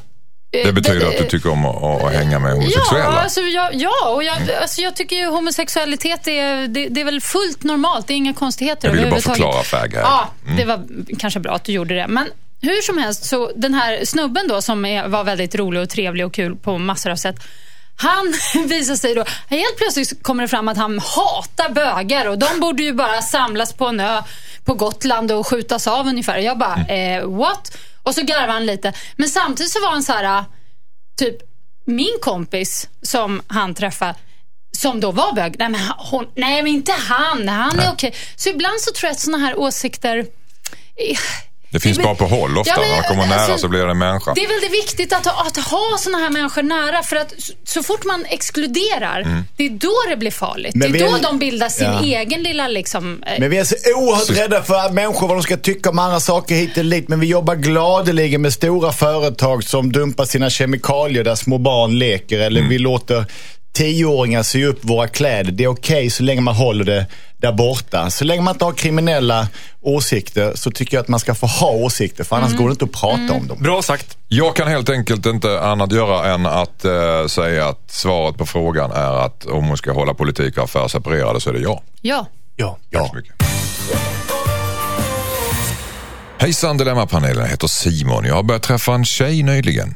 Det 0.64 0.72
betyder 0.72 1.07
att 1.09 1.18
du 1.18 1.24
tycker 1.24 1.50
om 1.50 1.66
att, 1.66 2.02
att 2.04 2.12
hänga 2.12 2.38
med 2.38 2.50
Ja, 2.50 2.54
homosexuella? 2.54 3.07
alltså, 3.20 3.40
jag, 3.40 3.74
ja 3.74 4.09
och 4.14 4.24
jag, 4.24 4.36
alltså, 4.62 4.80
jag 4.80 4.96
tycker 4.96 5.16
ju 5.16 5.26
homosexualitet 5.26 6.28
är, 6.28 6.68
det, 6.68 6.88
det 6.88 7.00
är 7.00 7.04
väl 7.04 7.20
fullt 7.20 7.62
normalt. 7.62 8.07
Det 8.07 8.12
är 8.12 8.16
inga 8.16 8.32
konstigheter 8.34 8.88
Jag 8.88 8.94
ville 8.94 9.11
bara 9.11 9.20
förklara 9.20 9.62
fag 9.62 9.94
här. 9.94 10.00
Ja, 10.02 10.28
det 10.57 10.64
var 10.64 10.86
kanske 11.18 11.40
bra 11.40 11.54
att 11.54 11.64
du 11.64 11.72
gjorde 11.72 11.94
det. 11.94 12.07
Men 12.09 12.28
hur 12.61 12.82
som 12.82 12.98
helst, 12.98 13.24
så 13.24 13.52
den 13.57 13.74
här 13.74 14.04
snubben 14.04 14.48
då 14.48 14.62
som 14.62 14.84
är, 14.84 15.09
var 15.09 15.24
väldigt 15.24 15.54
rolig 15.54 15.82
och 15.82 15.88
trevlig 15.90 16.26
och 16.26 16.34
kul 16.34 16.57
på 16.57 16.78
massor 16.78 17.11
av 17.11 17.16
sätt. 17.16 17.36
Han 17.97 18.34
visar 18.68 18.97
sig 18.97 19.14
då, 19.14 19.24
helt 19.49 19.76
plötsligt 19.76 20.22
kommer 20.22 20.42
det 20.42 20.49
fram 20.49 20.68
att 20.68 20.76
han 20.76 20.99
hatar 20.99 21.68
bögar 21.70 22.26
och 22.28 22.38
de 22.38 22.61
borde 22.61 22.82
ju 22.82 22.92
bara 22.92 23.22
samlas 23.22 23.72
på 23.72 23.86
en 23.86 24.01
ö 24.01 24.22
på 24.64 24.74
Gotland 24.74 25.32
och 25.32 25.47
skjutas 25.47 25.86
av 25.86 26.07
ungefär. 26.07 26.38
Jag 26.38 26.59
bara, 26.59 26.74
Mm. 26.88 27.20
eh, 27.22 27.28
what? 27.38 27.76
Och 28.03 28.14
så 28.14 28.22
garvade 28.22 28.53
han 28.53 28.66
lite. 28.66 28.92
Men 29.16 29.28
samtidigt 29.28 29.72
så 29.72 29.80
var 29.80 29.90
han 29.90 30.03
så 30.03 30.12
här, 30.12 30.44
typ 31.18 31.36
min 31.86 32.18
kompis 32.22 32.88
som 33.03 33.42
han 33.47 33.74
träffade 33.74 34.14
som 34.72 35.01
då 35.01 35.11
var 35.12 35.32
bög, 35.32 35.57
nej 35.59 35.68
men, 35.68 35.80
hon, 35.99 36.26
nej, 36.34 36.62
men 36.62 36.72
inte 36.72 36.92
han, 36.92 37.49
han 37.49 37.80
är 37.80 37.92
okej. 37.92 38.14
Så 38.36 38.49
ibland 38.49 38.80
så 38.80 38.92
tror 38.92 39.09
jag 39.09 39.12
att 39.12 39.20
såna 39.20 39.38
här 39.38 39.59
åsikter 39.59 40.16
eh, 40.16 41.18
Det 41.70 41.80
finns 41.80 41.96
men- 41.96 42.04
bara 42.04 42.14
på 42.14 42.24
håll 42.26 42.58
ofta. 42.58 42.72
Ja, 42.76 42.80
men, 42.80 42.90
man 42.90 43.02
kommer 43.02 43.26
nära 43.26 43.40
alltså, 43.40 43.58
så 43.58 43.68
blir 43.68 43.84
det 43.84 43.90
en 43.90 43.98
människa. 43.98 44.32
Det 44.34 44.44
är 44.44 44.48
väldigt 44.48 44.72
viktigt 44.84 45.12
att, 45.12 45.26
ha- 45.26 45.46
att 45.46 45.56
ha 45.56 45.96
såna 46.00 46.18
här 46.18 46.30
människor 46.30 46.62
nära 46.62 47.02
för 47.02 47.16
att 47.16 47.34
så, 47.38 47.52
så 47.64 47.82
fort 47.82 48.04
man 48.04 48.24
exkluderar, 48.28 49.20
Mm. 49.20 49.44
det 49.56 49.66
är 49.66 49.70
då 49.70 49.92
det 50.10 50.16
blir 50.16 50.30
farligt. 50.30 50.74
Men 50.74 50.92
det 50.92 50.98
är 50.98 51.08
då 51.10 51.16
är- 51.16 51.22
de 51.22 51.38
bildar 51.38 51.68
sin 51.68 51.86
Ja. 51.86 52.20
egen 52.20 52.42
lilla 52.42 52.68
liksom... 52.68 53.22
eh, 53.26 53.32
Men 53.40 53.50
vi 53.50 53.58
är 53.58 53.64
så 53.64 53.74
oerhört 53.96 54.30
rädda 54.30 54.62
för 54.62 54.74
att 54.74 54.94
människor, 54.94 55.28
vad 55.28 55.36
de 55.36 55.42
ska 55.42 55.56
tycka 55.56 55.90
om 55.90 55.98
andra 55.98 56.20
saker 56.20 56.54
hit 56.54 56.78
eller 56.78 56.96
dit. 56.96 57.08
Men 57.08 57.20
vi 57.20 57.26
jobbar 57.26 57.54
gladeligen 57.54 58.42
med 58.42 58.52
stora 58.52 58.92
företag 58.92 59.64
som 59.64 59.92
dumpar 59.92 60.24
sina 60.24 60.50
kemikalier 60.50 61.24
där 61.24 61.34
små 61.34 61.58
barn 61.58 61.98
leker. 61.98 62.38
Eller 62.40 62.62
vi 62.62 62.78
låter 62.78 63.24
tioåringar 63.77 64.43
sy 64.43 64.64
upp 64.64 64.79
våra 64.83 65.09
kläder. 65.09 65.53
Det 65.53 65.64
är 65.64 65.68
okej 65.68 66.11
så 66.11 66.22
länge 66.22 66.41
man 66.41 66.55
håller 66.55 66.85
det 66.85 67.07
där 67.37 67.53
borta. 67.53 68.11
Så 68.11 68.24
länge 68.24 68.43
man 68.43 68.55
inte 68.55 68.64
har 68.64 68.72
kriminella 68.72 69.49
åsikter 69.81 70.53
så 70.55 70.70
tycker 70.70 70.97
jag 70.97 71.03
att 71.03 71.09
man 71.09 71.20
ska 71.20 71.35
få 71.35 71.47
ha 71.47 71.70
åsikter. 71.70 72.24
För 72.24 72.37
annars 72.37 72.57
går 72.57 72.68
det 72.68 72.70
inte 72.70 72.85
att 72.85 72.93
prata 72.93 73.33
om 73.33 73.47
dem. 73.47 73.59
Bra 73.61 73.83
sagt. 73.83 74.16
Jag 74.29 74.57
kan 74.57 74.68
helt 74.68 74.91
enkelt 74.91 75.27
inte 75.27 75.61
annat 75.61 75.93
göra 75.93 76.35
än 76.35 76.47
att 76.47 76.85
eh, 76.85 77.27
säga 77.27 77.68
att 77.68 77.91
svaret 77.91 78.37
på 78.37 78.47
frågan 78.47 78.91
är 78.91 79.24
att 79.27 79.47
om 79.47 79.64
hon 79.64 79.77
ska 79.77 79.93
hålla 79.93 80.14
politik 80.14 80.59
och 80.59 80.64
affär 80.64 80.89
separerade 80.89 81.41
så 81.41 81.51
är 81.51 81.55
det 81.55 81.61
ja. 81.61 81.83
ja. 82.03 82.27
Ja. 82.57 82.79
Tack 82.93 83.09
så 83.11 83.16
mycket. 83.16 83.35
Hejsan 86.39 86.77
Dilemmapanelen, 86.77 87.43
jag 87.43 87.51
heter 87.51 87.66
Simon. 87.66 88.24
Jag 88.24 88.35
har 88.35 88.43
börjat 88.43 88.62
träffa 88.62 88.95
en 88.95 89.05
tjej 89.05 89.43
nyligen. 89.43 89.95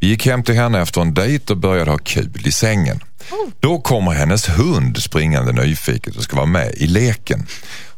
Vi 0.00 0.06
gick 0.06 0.26
hem 0.26 0.42
till 0.42 0.54
henne 0.54 0.80
efter 0.80 1.00
en 1.00 1.14
dejt 1.14 1.52
och 1.52 1.58
började 1.58 1.90
ha 1.90 1.98
kul 1.98 2.42
i 2.44 2.52
sängen. 2.52 3.00
Då 3.60 3.78
kommer 3.78 4.12
hennes 4.12 4.48
hund 4.48 5.02
springande 5.02 5.52
nyfiket 5.52 6.16
och 6.16 6.22
ska 6.22 6.36
vara 6.36 6.46
med 6.46 6.74
i 6.74 6.86
leken. 6.86 7.46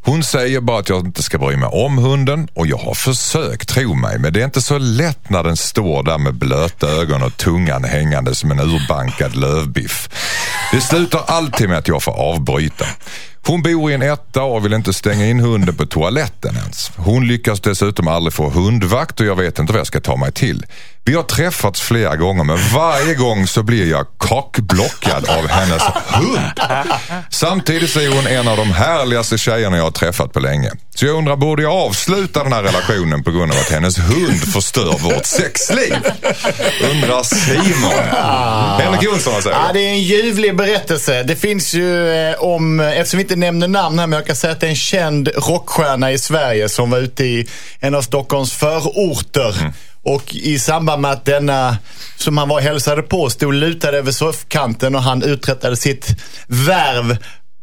Hon 0.01 0.25
säger 0.25 0.61
bara 0.61 0.79
att 0.79 0.89
jag 0.89 1.07
inte 1.07 1.23
ska 1.23 1.39
bry 1.39 1.57
mig 1.57 1.69
om 1.69 1.99
hunden 1.99 2.49
och 2.55 2.67
jag 2.67 2.77
har 2.77 2.95
försökt, 2.95 3.69
tro 3.69 3.95
mig, 3.95 4.19
men 4.19 4.33
det 4.33 4.41
är 4.41 4.45
inte 4.45 4.63
så 4.63 4.79
lätt 4.79 5.31
när 5.31 5.43
den 5.45 5.57
står 5.57 6.03
där 6.03 6.19
med 6.19 6.35
blöta 6.35 6.89
ögon 6.89 7.23
och 7.23 7.37
tungan 7.37 7.85
hängande 7.85 8.35
som 8.35 8.51
en 8.51 8.61
urbankad 8.61 9.37
lövbiff. 9.37 10.09
Det 10.73 10.81
slutar 10.81 11.21
alltid 11.27 11.69
med 11.69 11.79
att 11.79 11.89
jag 11.89 12.03
får 12.03 12.13
avbryta. 12.13 12.87
Hon 13.47 13.63
bor 13.63 13.91
i 13.91 13.95
en 13.95 14.03
etta 14.03 14.43
och 14.43 14.65
vill 14.65 14.73
inte 14.73 14.93
stänga 14.93 15.27
in 15.27 15.41
hunden 15.41 15.75
på 15.75 15.87
toaletten 15.87 16.57
ens. 16.57 16.91
Hon 16.97 17.27
lyckas 17.27 17.61
dessutom 17.61 18.09
aldrig 18.09 18.33
få 18.33 18.51
hundvakt 18.51 19.21
och 19.21 19.27
jag 19.27 19.37
vet 19.37 19.59
inte 19.59 19.73
vad 19.73 19.81
jag 19.81 19.87
ska 19.87 20.01
ta 20.01 20.17
mig 20.17 20.33
till. 20.33 20.67
Vi 21.09 21.15
har 21.15 21.23
träffats 21.23 21.81
flera 21.81 22.17
gånger 22.17 22.45
men 22.45 22.59
varje 22.75 23.15
gång 23.15 23.47
så 23.47 23.63
blir 23.63 23.91
jag 23.91 24.07
kockblockad 24.19 25.29
av 25.29 25.49
hennes 25.49 25.83
hund. 25.83 26.61
Samtidigt 27.31 27.91
så 27.91 28.01
är 28.01 28.09
hon 28.09 28.27
en 28.27 28.49
av 28.49 28.57
de 28.57 28.73
härligaste 28.73 29.39
tjejerna 29.39 29.77
jag 29.77 29.85
har 29.85 29.91
träffat 29.91 30.33
på 30.33 30.41
länge. 30.41 30.71
Så 30.95 31.07
jag 31.07 31.17
undrar, 31.17 31.37
borde 31.37 31.63
jag 31.63 31.73
avsluta 31.73 32.43
den 32.43 32.53
här 32.53 32.63
relationen 32.63 33.23
på 33.23 33.31
grund 33.31 33.53
av 33.53 33.59
att 33.59 33.71
hennes 33.71 33.99
hund 33.99 34.53
förstör 34.53 34.99
vårt 34.99 35.27
sexliv? 35.27 35.95
Undrar 36.91 37.23
Simon. 37.23 37.93
Henrik 38.81 39.03
Jonsson, 39.03 39.33
vad 39.33 39.43
säger 39.43 39.57
du? 39.57 39.73
det 39.73 39.87
är 39.87 39.91
en 39.91 40.03
ljuvlig 40.03 40.57
berättelse. 40.57 41.23
Det 41.23 41.37
finns 41.37 41.75
ju 41.75 42.13
eh, 42.13 42.35
om, 42.43 42.81
eftersom 42.81 43.19
vi 43.19 43.23
inte 43.23 43.37
nämner 43.37 43.69
namn 43.69 43.99
här, 43.99 44.07
men 44.07 44.17
jag 44.17 44.27
kan 44.27 44.37
säga 44.37 44.53
att 44.53 44.61
det 44.61 44.67
är 44.67 44.71
en 44.71 44.77
känd 44.77 45.29
rockstjärna 45.29 46.13
i 46.13 46.19
Sverige 46.19 46.69
som 46.69 46.91
var 46.91 46.99
ute 46.99 47.25
i 47.25 47.49
en 47.81 47.95
av 47.95 48.03
Stockholms 48.03 48.53
förorter. 48.53 49.73
Och 50.09 50.35
i 50.35 50.59
samband 50.59 51.03
med 51.03 51.11
att 51.11 51.25
denna, 51.25 51.77
som 52.17 52.39
han 52.39 52.49
var 52.49 52.61
hälsade 52.61 53.03
på, 53.03 53.31
stod 53.31 53.55
lutad 53.55 53.89
över 53.89 54.13
soffkanten 54.13 54.95
och 54.95 55.03
han 55.03 55.23
uträttade 55.23 55.77
sitt 55.77 56.09
värv 56.47 57.17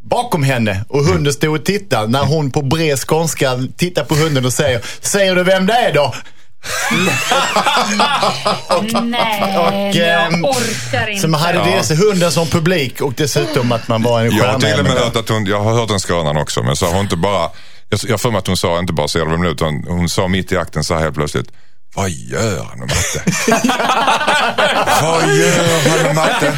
bakom 0.10 0.44
henne 0.44 0.86
och 0.90 1.04
hunden 1.04 1.34
stod 1.34 1.56
och 1.56 1.66
tittade 1.66 2.08
när 2.08 2.26
hon 2.26 2.52
på 2.52 2.62
bred 2.62 3.00
skånska 3.00 3.60
tittar 3.78 4.04
på 4.04 4.16
hunden 4.16 4.46
och 4.46 4.54
säger 4.54 4.82
Säger 5.02 5.36
du 5.36 5.44
vem 5.44 5.66
det 5.66 5.74
är 5.74 5.94
då? 5.94 6.14
Nej, 9.02 9.58
och, 9.58 9.96
jag 9.96 10.34
ehm, 10.34 10.46
orkar 10.46 11.08
inte. 11.08 11.22
Som 11.22 11.34
hade 11.34 11.64
dels 11.64 11.92
hunden 11.92 12.32
som 12.32 12.48
publik 12.48 13.02
och 13.02 13.14
dessutom 13.14 13.72
att 13.72 13.88
man 13.88 14.04
var 14.04 14.22
en 14.22 14.26
Jag 14.26 14.32
har 14.32 14.60
stjärna. 14.60 14.60
till 14.60 14.80
och 14.80 14.86
med 14.86 15.04
hört 15.04 15.16
att 15.16 15.30
hon, 15.30 15.46
jag 15.46 15.64
har 15.64 15.74
hört 15.74 15.90
den 15.90 16.00
skrönan 16.00 16.38
också, 16.38 16.64
men 16.64 16.76
så 16.76 16.86
har 16.86 16.94
hon 16.94 17.02
inte 17.02 17.18
bara, 17.18 17.50
jag 17.90 18.00
jag 18.04 18.12
har 18.12 18.18
för 18.18 18.32
mig 18.32 18.40
att 18.40 18.48
hon 18.48 18.58
sa 18.58 18.80
inte 18.80 18.94
bara 18.94 19.08
ser 19.08 19.26
du 19.26 19.32
vem 19.32 19.42
det 19.42 19.48
är, 19.50 19.54
utan 19.54 19.84
hon 19.88 20.10
sa 20.10 20.28
mitt 20.28 20.52
i 20.52 20.58
akten 20.58 20.84
så 20.84 20.94
här 20.94 21.02
helt 21.02 21.16
plötsligt, 21.16 21.52
vad 21.96 22.10
gör 22.10 22.64
han 22.64 22.80
med 22.80 22.88
matte? 22.88 23.24
vad 25.02 25.36
gör 25.36 25.90
han 25.90 26.04
med 26.04 26.16
matte? 26.16 26.54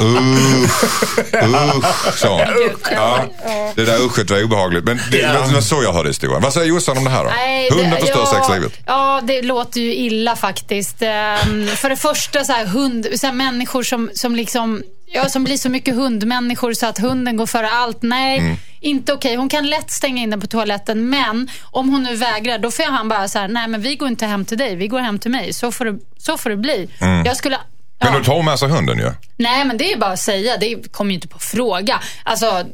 Usch, 0.00 0.84
usch, 1.44 2.18
sa. 2.18 2.40
Ja, 2.90 3.24
det 3.74 3.84
där 3.84 4.06
uschet 4.06 4.30
var 4.30 4.44
obehagligt, 4.44 4.84
men 4.84 5.00
det, 5.10 5.16
det 5.16 5.54
var 5.54 5.60
så 5.60 5.82
jag 5.82 5.92
hörde 5.92 6.08
historien. 6.08 6.42
Vad 6.42 6.52
säger 6.52 6.66
Jossan 6.66 6.98
om 6.98 7.04
det 7.04 7.10
här 7.10 7.24
då? 7.24 7.30
Nej, 7.30 7.70
Hunden 7.70 8.00
förstör 8.00 8.20
ja, 8.20 8.26
sexlivet. 8.26 8.72
Ja, 8.86 9.20
det 9.24 9.42
låter 9.42 9.80
ju 9.80 9.94
illa 9.94 10.36
faktiskt. 10.36 10.96
Ehm, 11.00 11.66
för 11.66 11.88
det 11.88 11.96
första, 11.96 12.44
så 12.44 12.52
här, 12.52 12.66
hund, 12.66 13.06
så 13.14 13.26
här, 13.26 13.34
människor 13.34 13.82
som, 13.82 14.10
som 14.14 14.36
liksom 14.36 14.82
Ja, 15.14 15.28
som 15.28 15.44
blir 15.44 15.56
så 15.56 15.68
mycket 15.68 15.94
hundmänniskor 15.94 16.72
så 16.72 16.86
att 16.86 16.98
hunden 16.98 17.36
går 17.36 17.46
före 17.46 17.70
allt. 17.70 18.02
Nej, 18.02 18.38
Mm. 18.38 18.56
inte 18.80 19.12
okej. 19.12 19.34
Hon 19.36 19.48
kan 19.48 19.66
lätt 19.66 19.90
stänga 19.90 20.22
in 20.22 20.30
den 20.30 20.40
på 20.40 20.46
toaletten, 20.46 21.10
men 21.10 21.48
om 21.62 21.88
hon 21.88 22.02
nu 22.02 22.16
vägrar, 22.16 22.58
då 22.58 22.70
får 22.70 22.90
han 22.90 23.08
bara 23.08 23.28
så 23.28 23.38
här, 23.38 23.48
nej 23.48 23.68
men 23.68 23.80
vi 23.82 23.96
går 23.96 24.08
inte 24.08 24.26
hem 24.26 24.44
till 24.44 24.58
dig, 24.58 24.76
vi 24.76 24.88
går 24.88 25.00
hem 25.00 25.18
till 25.18 25.30
mig. 25.30 25.52
Så 25.52 25.72
får 25.72 25.84
det, 25.84 25.98
så 26.18 26.36
får 26.36 26.50
det 26.50 26.56
bli. 26.56 26.88
Mm. 27.00 27.26
Jag 27.26 27.36
skulle 27.36 27.58
Men 28.04 28.12
då 28.12 28.20
tar 28.24 28.34
hon 28.34 28.44
med 28.44 28.58
sig 28.58 28.68
hunden 28.68 28.98
ju. 28.98 29.10
Nej, 29.36 29.64
men 29.64 29.76
det 29.76 29.92
är 29.92 29.96
bara 29.98 30.12
att 30.12 30.20
säga. 30.20 30.56
Det 30.56 30.92
kommer 30.92 31.10
ju 31.10 31.14
inte 31.14 31.28
på 31.28 31.38
fråga. 31.38 32.00
Alltså, 32.24 32.64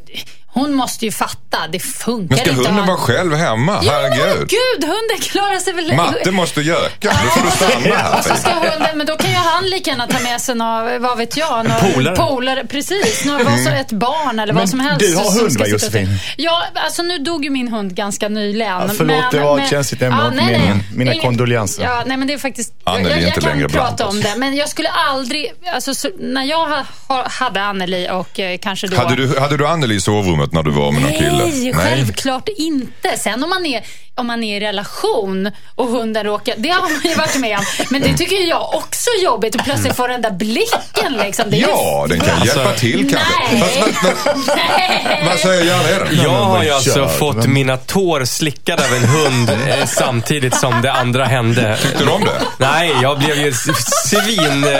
hon 0.52 0.74
måste 0.74 1.04
ju 1.04 1.12
fatta. 1.12 1.58
Det 1.72 1.78
funkar 1.80 2.28
Men 2.36 2.38
ska 2.38 2.50
inte. 2.50 2.68
hunden 2.68 2.74
ha- 2.84 2.86
vara 2.86 2.96
själv 2.96 3.34
hemma? 3.34 3.80
Ja, 3.82 3.92
men 4.02 4.12
Herregud. 4.12 4.48
gud, 4.48 4.84
hunden 4.84 5.18
klarar 5.20 5.58
sig 5.58 5.72
väl... 5.72 5.96
Matte 5.96 6.30
måste 6.30 6.60
göka. 6.60 7.12
Nu 7.24 7.28
får 7.30 7.42
du 7.44 7.50
stanna 7.50 7.96
här. 7.96 8.18
Och 8.18 8.24
så 8.24 8.34
ska 8.34 8.50
hunden, 8.50 8.98
men 8.98 9.06
då 9.06 9.16
kan 9.16 9.30
ju 9.30 9.36
han 9.36 9.64
lika 9.64 9.90
gärna 9.90 10.06
ta 10.06 10.18
med 10.20 10.40
sig 10.40 10.54
några, 10.54 10.98
vad 10.98 11.18
vet 11.18 11.36
jag, 11.36 11.66
några 11.68 11.80
polare. 11.94 12.16
polare. 12.16 12.64
Precis, 12.64 13.24
några, 13.24 13.44
vad 13.44 13.58
så, 13.60 13.70
ett 13.70 13.92
barn 13.92 14.38
eller 14.38 14.52
Men 14.52 14.60
vad 14.62 14.68
som 14.70 14.80
helst. 14.80 15.00
du 15.00 15.16
har 15.16 15.40
hund, 15.42 15.58
va, 15.58 15.66
Josefin? 15.66 16.08
Ja, 16.36 16.62
alltså 16.74 17.02
nu 17.02 17.18
dog 17.18 17.44
ju 17.44 17.50
min 17.50 17.68
hund 17.68 17.94
ganska 17.94 18.28
nyligen. 18.28 18.68
Ja, 18.72 18.88
förlåt, 18.96 19.30
det 19.30 19.40
var 19.40 19.58
ett 19.60 19.70
känsligt 19.70 20.02
ämne, 20.02 20.24
inte 20.24 20.44
meningen. 20.44 20.82
Mina 20.94 21.14
kondolenser. 21.14 21.82
Ja, 21.84 22.02
nej 22.06 22.16
men 22.16 22.28
det 22.28 22.34
är 22.34 22.38
faktiskt, 22.38 22.72
Anneli 22.84 23.10
jag, 23.10 23.20
jag, 23.22 23.28
inte 23.28 23.40
jag 23.48 23.60
kan 23.60 23.70
prata 23.70 24.06
om 24.06 24.20
det, 24.20 24.34
men 24.36 24.56
jag 24.56 24.68
skulle 24.68 24.88
aldrig, 24.88 25.52
alltså 25.74 25.94
så, 25.94 26.08
när 26.18 26.44
jag 26.44 26.66
ha, 26.68 26.84
ha, 27.08 27.28
hade 27.28 27.62
Anneli 27.62 28.08
och 28.12 28.40
eh, 28.40 28.58
kanske 28.58 28.86
då... 28.86 28.96
Hade 28.96 29.16
du, 29.16 29.38
hade 29.40 29.56
du 29.56 29.66
Anneli 29.66 29.94
i 29.94 30.00
sovrummet 30.00 30.39
när 30.52 30.62
du 30.62 30.70
var 30.70 30.92
med 30.92 31.02
någon 31.02 31.12
kille? 31.12 31.44
Nej, 31.44 31.72
självklart 31.74 32.48
inte. 32.56 33.18
Sen 33.18 33.44
om 33.44 33.50
man, 33.50 33.66
är, 33.66 33.84
om 34.20 34.26
man 34.26 34.42
är 34.42 34.56
i 34.56 34.60
relation 34.60 35.50
och 35.74 35.86
hunden 35.86 36.24
råkar... 36.24 36.54
Det 36.58 36.68
har 36.68 36.80
man 36.82 37.00
ju 37.04 37.14
varit 37.14 37.36
med 37.36 37.58
om. 37.58 37.64
Men 37.90 38.02
det 38.02 38.16
tycker 38.16 38.36
jag 38.48 38.74
också 38.74 39.10
är 39.20 39.24
jobbigt 39.24 39.56
att 39.56 39.64
plötsligt 39.64 39.96
få 39.96 40.06
den 40.06 40.22
där 40.22 40.30
blicken. 40.30 41.12
Liksom. 41.12 41.44
Det 41.50 41.56
är 41.56 41.58
ju- 41.58 41.66
Ja, 41.68 42.06
den 42.08 42.20
kan 42.20 42.44
hjälpa 42.46 42.72
till 42.72 43.10
kanske. 43.10 43.28
Nej. 43.52 43.60
Fast, 43.60 44.02
men, 44.02 44.12
men, 44.46 44.56
Nej. 44.56 45.22
vad 45.28 45.38
säger 45.38 45.64
Gerda? 45.64 46.12
Jag 46.22 46.30
har 46.30 46.62
ju 46.64 46.70
alltså 46.70 47.08
fått 47.08 47.36
Men- 47.36 47.52
mina 47.52 47.76
tår 47.76 48.24
slickade 48.24 48.84
av 48.84 48.94
en 48.94 49.04
hund 49.04 49.50
eh, 49.50 49.86
samtidigt 49.86 50.54
som 50.56 50.82
det 50.82 50.92
andra 50.92 51.24
hände. 51.24 51.78
Tyckte 51.82 52.04
du 52.04 52.10
om 52.10 52.24
det? 52.24 52.40
Nej, 52.58 52.92
jag 53.02 53.18
blev 53.18 53.36
ju 53.36 53.52
svin... 53.52 54.64
eh, 54.64 54.78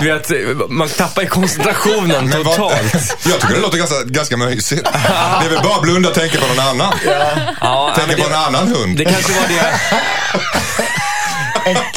Du 0.00 0.12
vet, 0.12 0.30
man 0.70 0.88
tappar 0.88 1.22
ju 1.22 1.28
koncentrationen 1.28 2.28
Men 2.28 2.42
vad- 2.44 2.56
totalt. 2.56 3.16
Jag 3.26 3.40
tycker 3.40 3.54
det 3.54 3.60
låter 3.60 3.78
ganska, 3.78 3.96
ganska 4.04 4.36
mysigt. 4.36 4.82
Det 5.40 5.46
är 5.46 5.50
väl 5.50 5.62
bara 5.62 5.74
att 5.74 5.82
blunda 5.82 6.08
och 6.08 6.14
tänka 6.14 6.38
på 6.38 6.46
någon 6.46 6.66
annan. 6.68 6.94
Ja, 7.60 7.92
men 7.96 8.06
Tänka 8.08 8.22
på 8.22 8.26
en 8.28 8.32
det, 8.32 8.38
annan 8.38 8.68
hund. 8.68 8.75
Det 8.96 9.04
kanske 9.04 9.32
var 9.32 9.48
det. 9.48 9.62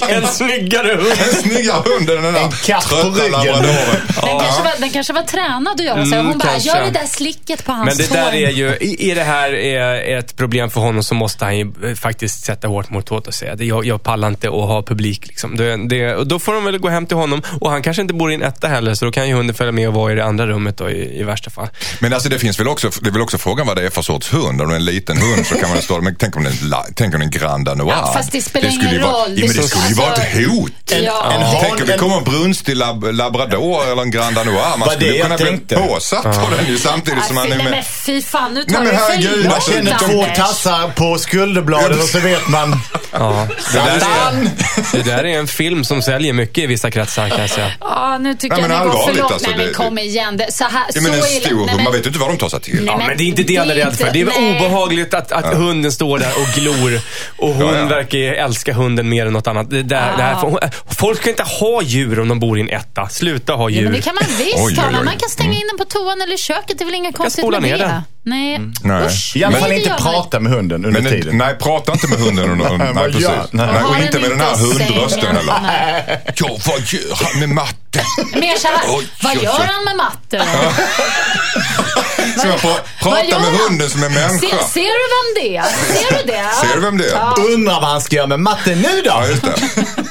En 0.09 0.28
snyggare 0.28 0.88
hund. 0.95 1.11
En 1.20 1.36
snyggare 1.41 1.84
hund 1.86 2.09
än 2.09 2.24
den 2.24 2.34
där 2.34 2.41
En 2.43 2.51
katt 2.51 2.84
på 2.89 2.95
trötta 2.95 3.09
ryggen. 3.09 3.32
labradoren. 3.32 3.76
Den, 4.22 4.39
kanske 4.39 4.63
var, 4.63 4.72
den 4.80 4.89
kanske 4.89 5.13
var 5.13 5.22
tränad 5.24 5.74
att 5.80 5.86
göra 5.86 6.05
så. 6.05 6.13
Mm, 6.15 6.26
Hon 6.28 6.38
bara, 6.38 6.47
kanske. 6.49 6.70
gör 6.70 6.82
det 6.86 6.91
där 6.91 7.05
slicket 7.05 7.65
på 7.65 7.72
hans 7.72 7.86
Men 7.88 7.97
det 7.97 8.03
tår. 8.07 8.15
där 8.15 8.34
är 8.36 8.49
ju, 8.49 8.67
i- 8.82 9.11
är 9.11 9.15
det 9.15 9.24
här 9.24 9.53
är 9.53 10.17
ett 10.20 10.36
problem 10.38 10.70
för 10.70 10.82
honom 10.82 11.03
så 11.03 11.15
måste 11.15 11.45
han 11.45 11.57
ju 11.57 11.72
eh, 11.89 11.95
faktiskt 11.95 12.45
sätta 12.45 12.67
hårt 12.67 12.89
mot 12.89 13.09
hårt 13.09 13.28
och 13.28 13.34
säga 13.34 13.55
det. 13.55 13.65
Jag, 13.65 13.86
jag 13.86 14.03
pallar 14.03 14.28
inte 14.28 14.47
att 14.47 14.53
ha 14.53 14.82
publik. 14.84 15.28
Liksom. 15.28 15.57
Det, 15.57 15.88
det, 15.89 16.15
och 16.15 16.28
då 16.28 16.39
får 16.39 16.53
de 16.53 16.63
väl 16.65 16.78
gå 16.78 16.89
hem 16.89 17.05
till 17.05 17.17
honom 17.17 17.41
och 17.61 17.72
han 17.72 17.82
kanske 17.82 18.01
inte 18.01 18.13
bor 18.13 18.32
i 18.32 18.36
en 18.36 18.43
etta 18.43 18.67
heller 18.67 18.93
så 18.93 19.05
då 19.05 19.11
kan 19.11 19.28
ju 19.28 19.34
hunden 19.34 19.55
följa 19.55 19.72
med 19.72 19.88
och 19.88 19.93
vara 19.93 20.11
i 20.11 20.15
det 20.15 20.26
andra 20.26 20.47
rummet 20.47 20.78
då, 20.78 20.89
i, 20.89 21.20
i 21.20 21.24
värsta 21.24 21.49
fall. 21.49 21.67
Men 21.99 22.13
alltså 22.13 22.30
det 22.30 22.39
finns 22.39 22.59
väl 22.59 22.67
också, 22.67 22.89
det 23.01 23.09
är 23.09 23.11
väl 23.11 23.22
också 23.22 23.38
frågan 23.38 23.67
vad 23.67 23.78
det 23.78 23.86
är 23.86 23.89
för 23.89 24.01
sorts 24.01 24.34
hund. 24.34 24.61
Om 24.61 24.67
det 24.70 24.74
är 24.74 24.80
en 24.80 24.86
liten 24.86 25.17
hund 25.17 25.45
så 25.47 25.55
kan 25.55 25.70
man 25.70 25.82
stå 25.82 26.01
men 26.01 26.15
tänk 26.15 26.36
om 26.36 26.43
det 26.43 26.49
är 26.49 26.63
en, 26.63 26.70
la- 26.70 26.86
tänk 26.95 27.13
om 27.13 27.20
det 27.20 27.24
är 27.24 27.26
en 27.26 27.32
Grand 27.32 27.65
Danois. 27.65 27.95
Ja, 28.01 28.11
fast 28.13 28.32
det 28.32 28.41
spelar 28.41 28.70
ju 28.70 28.76
ingen 28.76 29.01
vara, 29.01 29.11
roll. 29.11 29.30
Ja, 29.36 29.45
men 29.47 29.55
det 29.55 29.59
Det- 29.62 29.68
skulle 29.68 29.88
ju 29.88 29.93
vara 29.93 30.14
ett 30.14 30.47
hot. 30.47 30.72
Ja. 31.03 31.32
En 31.34 31.41
han- 31.41 31.55
Tänk 31.62 31.80
om 31.82 31.88
det 31.88 31.93
en- 31.93 31.99
kommer 31.99 32.18
en 32.18 32.24
brunstig 32.24 32.76
lab, 32.78 33.03
labrador 33.12 33.91
eller 33.91 34.01
en 34.01 34.12
Grand 34.12 34.36
Danois. 34.36 34.78
Man 34.78 34.89
skulle 34.89 35.18
kunna 35.20 35.38
bli 35.38 35.57
påsatt 35.88 36.24
på 36.24 36.55
den 36.57 36.66
ju 36.68 36.78
samtidigt 36.78 37.26
som 37.26 37.36
man 37.36 37.45
är 37.45 37.49
Nej, 37.49 37.57
men 37.64 37.72
med. 37.72 37.86
fy 37.86 38.22
fan, 38.22 38.53
nu 38.53 38.64
tar 38.64 38.72
Nej, 38.72 38.82
men 38.84 38.88
du 38.93 38.99
herregud, 39.01 39.51
alltså, 39.51 39.72
Jag 39.72 39.86
känner 39.86 39.97
två 40.14 40.26
tassar 40.36 40.88
på 40.95 41.18
skulderbladen 41.18 41.99
och 41.99 42.05
så 42.05 42.20
vet 42.20 42.47
man. 42.47 42.80
Ja, 43.12 43.47
det, 43.74 43.80
där 43.80 43.86
är, 43.88 44.49
det 44.97 45.03
där 45.12 45.24
är 45.26 45.39
en 45.39 45.47
film 45.47 45.84
som 45.84 46.01
säljer 46.01 46.34
mycket 46.34 46.64
i 46.64 46.68
vissa 46.68 46.91
kretsar 46.91 47.30
kan 47.30 47.39
jag 47.41 47.49
säga. 47.49 47.72
Ja, 47.80 48.18
nu 48.18 48.36
tycker 48.36 48.57
Nej, 48.57 48.66
jag 48.72 48.82
det 48.88 48.89
går 48.89 49.07
för 49.07 49.14
långt. 49.14 49.32
alltså, 49.32 49.49
nej, 49.49 49.66
men 49.66 49.74
kom 49.74 49.97
igen. 49.97 50.38
Det, 50.38 50.51
så 50.53 50.64
här, 50.64 50.84
Ja, 50.93 51.01
men 51.01 51.14
en 51.14 51.22
stor 51.22 51.39
nej, 51.41 51.53
hund, 51.53 51.70
men- 51.76 51.84
man 51.84 51.93
vet 51.93 52.03
ju 52.05 52.07
inte 52.07 52.20
vad 52.20 52.30
de 52.30 52.38
tar 52.38 52.49
sig 52.49 52.62
till. 52.62 52.76
Nej, 52.76 52.86
Ja, 52.86 52.97
men 53.07 53.18
det 53.18 53.24
är 53.24 53.26
inte 53.28 53.43
det 53.43 53.55
han 53.55 53.70
är 53.70 53.76
rädd 53.76 53.97
för. 53.97 54.10
Det 54.14 54.22
är 54.22 54.26
väl 54.26 54.55
obehagligt 54.55 55.14
att, 55.14 55.32
att 55.32 55.53
hunden 55.53 55.91
står 55.91 56.20
där 56.20 56.32
och 56.41 56.47
glor 56.62 57.01
och 57.38 57.53
hon 57.53 57.68
Ja, 57.68 57.80
ja. 57.80 57.86
verkar 57.86 58.18
älska 58.20 58.74
hunden 58.74 59.10
mer 59.10 59.26
än 59.26 59.34
något 59.34 59.47
annat. 59.50 59.70
Det 59.70 59.84
där, 59.84 60.18
det 60.18 60.24
här, 60.24 60.34
Ah. 60.34 60.70
folk 61.00 61.22
kan 61.22 61.30
inte 61.30 61.43
ha 61.43 61.82
djur 61.82 62.20
om 62.20 62.28
de 62.28 62.39
bor 62.39 62.58
i 62.58 62.62
en 62.62 62.70
etta. 62.70 63.10
Sluta 63.10 63.54
ha 63.54 63.64
Ja, 63.64 63.70
djur. 63.70 63.84
men 63.84 63.93
det 63.93 64.02
kan 64.02 64.16
man 64.16 64.24
visst 64.38 64.56
Oj, 64.58 64.64
oj, 64.64 64.76
ha. 64.76 64.88
oj. 65.00 65.06
Man 65.06 65.18
kan 65.18 65.30
stänga 65.30 65.54
in 65.54 65.68
den 65.70 65.78
på 65.78 65.86
toan 65.86 66.22
eller 66.22 66.34
i 66.34 66.38
köket. 66.38 66.78
Det 66.78 66.84
är 66.84 66.86
väl 66.86 66.95
inget 66.95 67.18
konstigt 67.18 67.50
med 67.50 67.62
ner 67.62 67.78
det. 67.78 67.84
den. 67.84 68.02
Nej, 68.24 68.60
Nej. 68.84 69.06
usch. 69.06 69.36
I 69.36 69.43
alla 69.43 69.52
Nej, 69.52 69.62
fall 69.62 69.72
inte 69.72 69.95
prata 70.00 70.39
med 70.39 70.52
hunden 70.52 70.86
under 70.86 71.02
Men, 71.02 71.12
tiden. 71.12 71.38
nej, 71.38 71.56
prata 71.60 71.91
inte 71.91 72.08
med 72.08 72.20
hunden. 72.20 72.50
Under, 72.52 72.70
nej, 72.78 72.93
Vad 72.93 73.06
precis. 73.06 73.22
gör- 73.22 73.45
nej. 73.52 73.68
Nej, 73.68 73.84
och 73.84 73.89
Har 73.95 74.02
inte 74.02 74.20
med 74.20 74.30
den 74.30 74.39
här 74.39 74.56
hundrösten 74.58 75.36
heller. 75.36 75.54
Nej. 75.62 76.22
Ja, 76.36 76.47
vad 76.68 76.80
gör 76.93 77.24
han 77.26 77.39
med 77.39 77.50
matte? 77.50 78.04
Mer 78.34 78.56
så 78.58 78.68
här. 78.68 78.78
Vad 79.24 79.36
gör 79.43 79.66
han 79.68 79.84
med 79.86 79.95
matte 79.97 80.43
då? 82.48 82.58
Ska 82.58 82.68
man 82.68 82.76
få 82.76 82.82
Vad 83.10 83.14
prata 83.14 83.40
med 83.40 83.60
hunden 83.60 83.90
som 83.90 84.04
en 84.04 84.14
människa? 84.14 84.40
Se, 84.40 84.64
ser 84.64 84.82
du 84.82 85.06
vem 85.16 85.44
det 85.44 85.58
är? 85.58 85.64
Ser 85.94 86.18
du 86.18 86.32
det? 86.32 86.68
Ser 86.68 86.76
du 86.76 86.82
vem 86.82 86.98
det 86.98 87.06
är? 87.06 87.16
Ja. 87.16 87.36
Undrar 87.54 87.82
vad 87.82 87.90
han 87.90 88.02
ska 88.02 88.16
göra 88.16 88.28
med 88.28 88.40
matten 88.40 88.82
nu 88.82 89.02
då? 89.02 89.10
Ja, 89.10 89.28
just 89.28 89.42
det. 89.44 89.56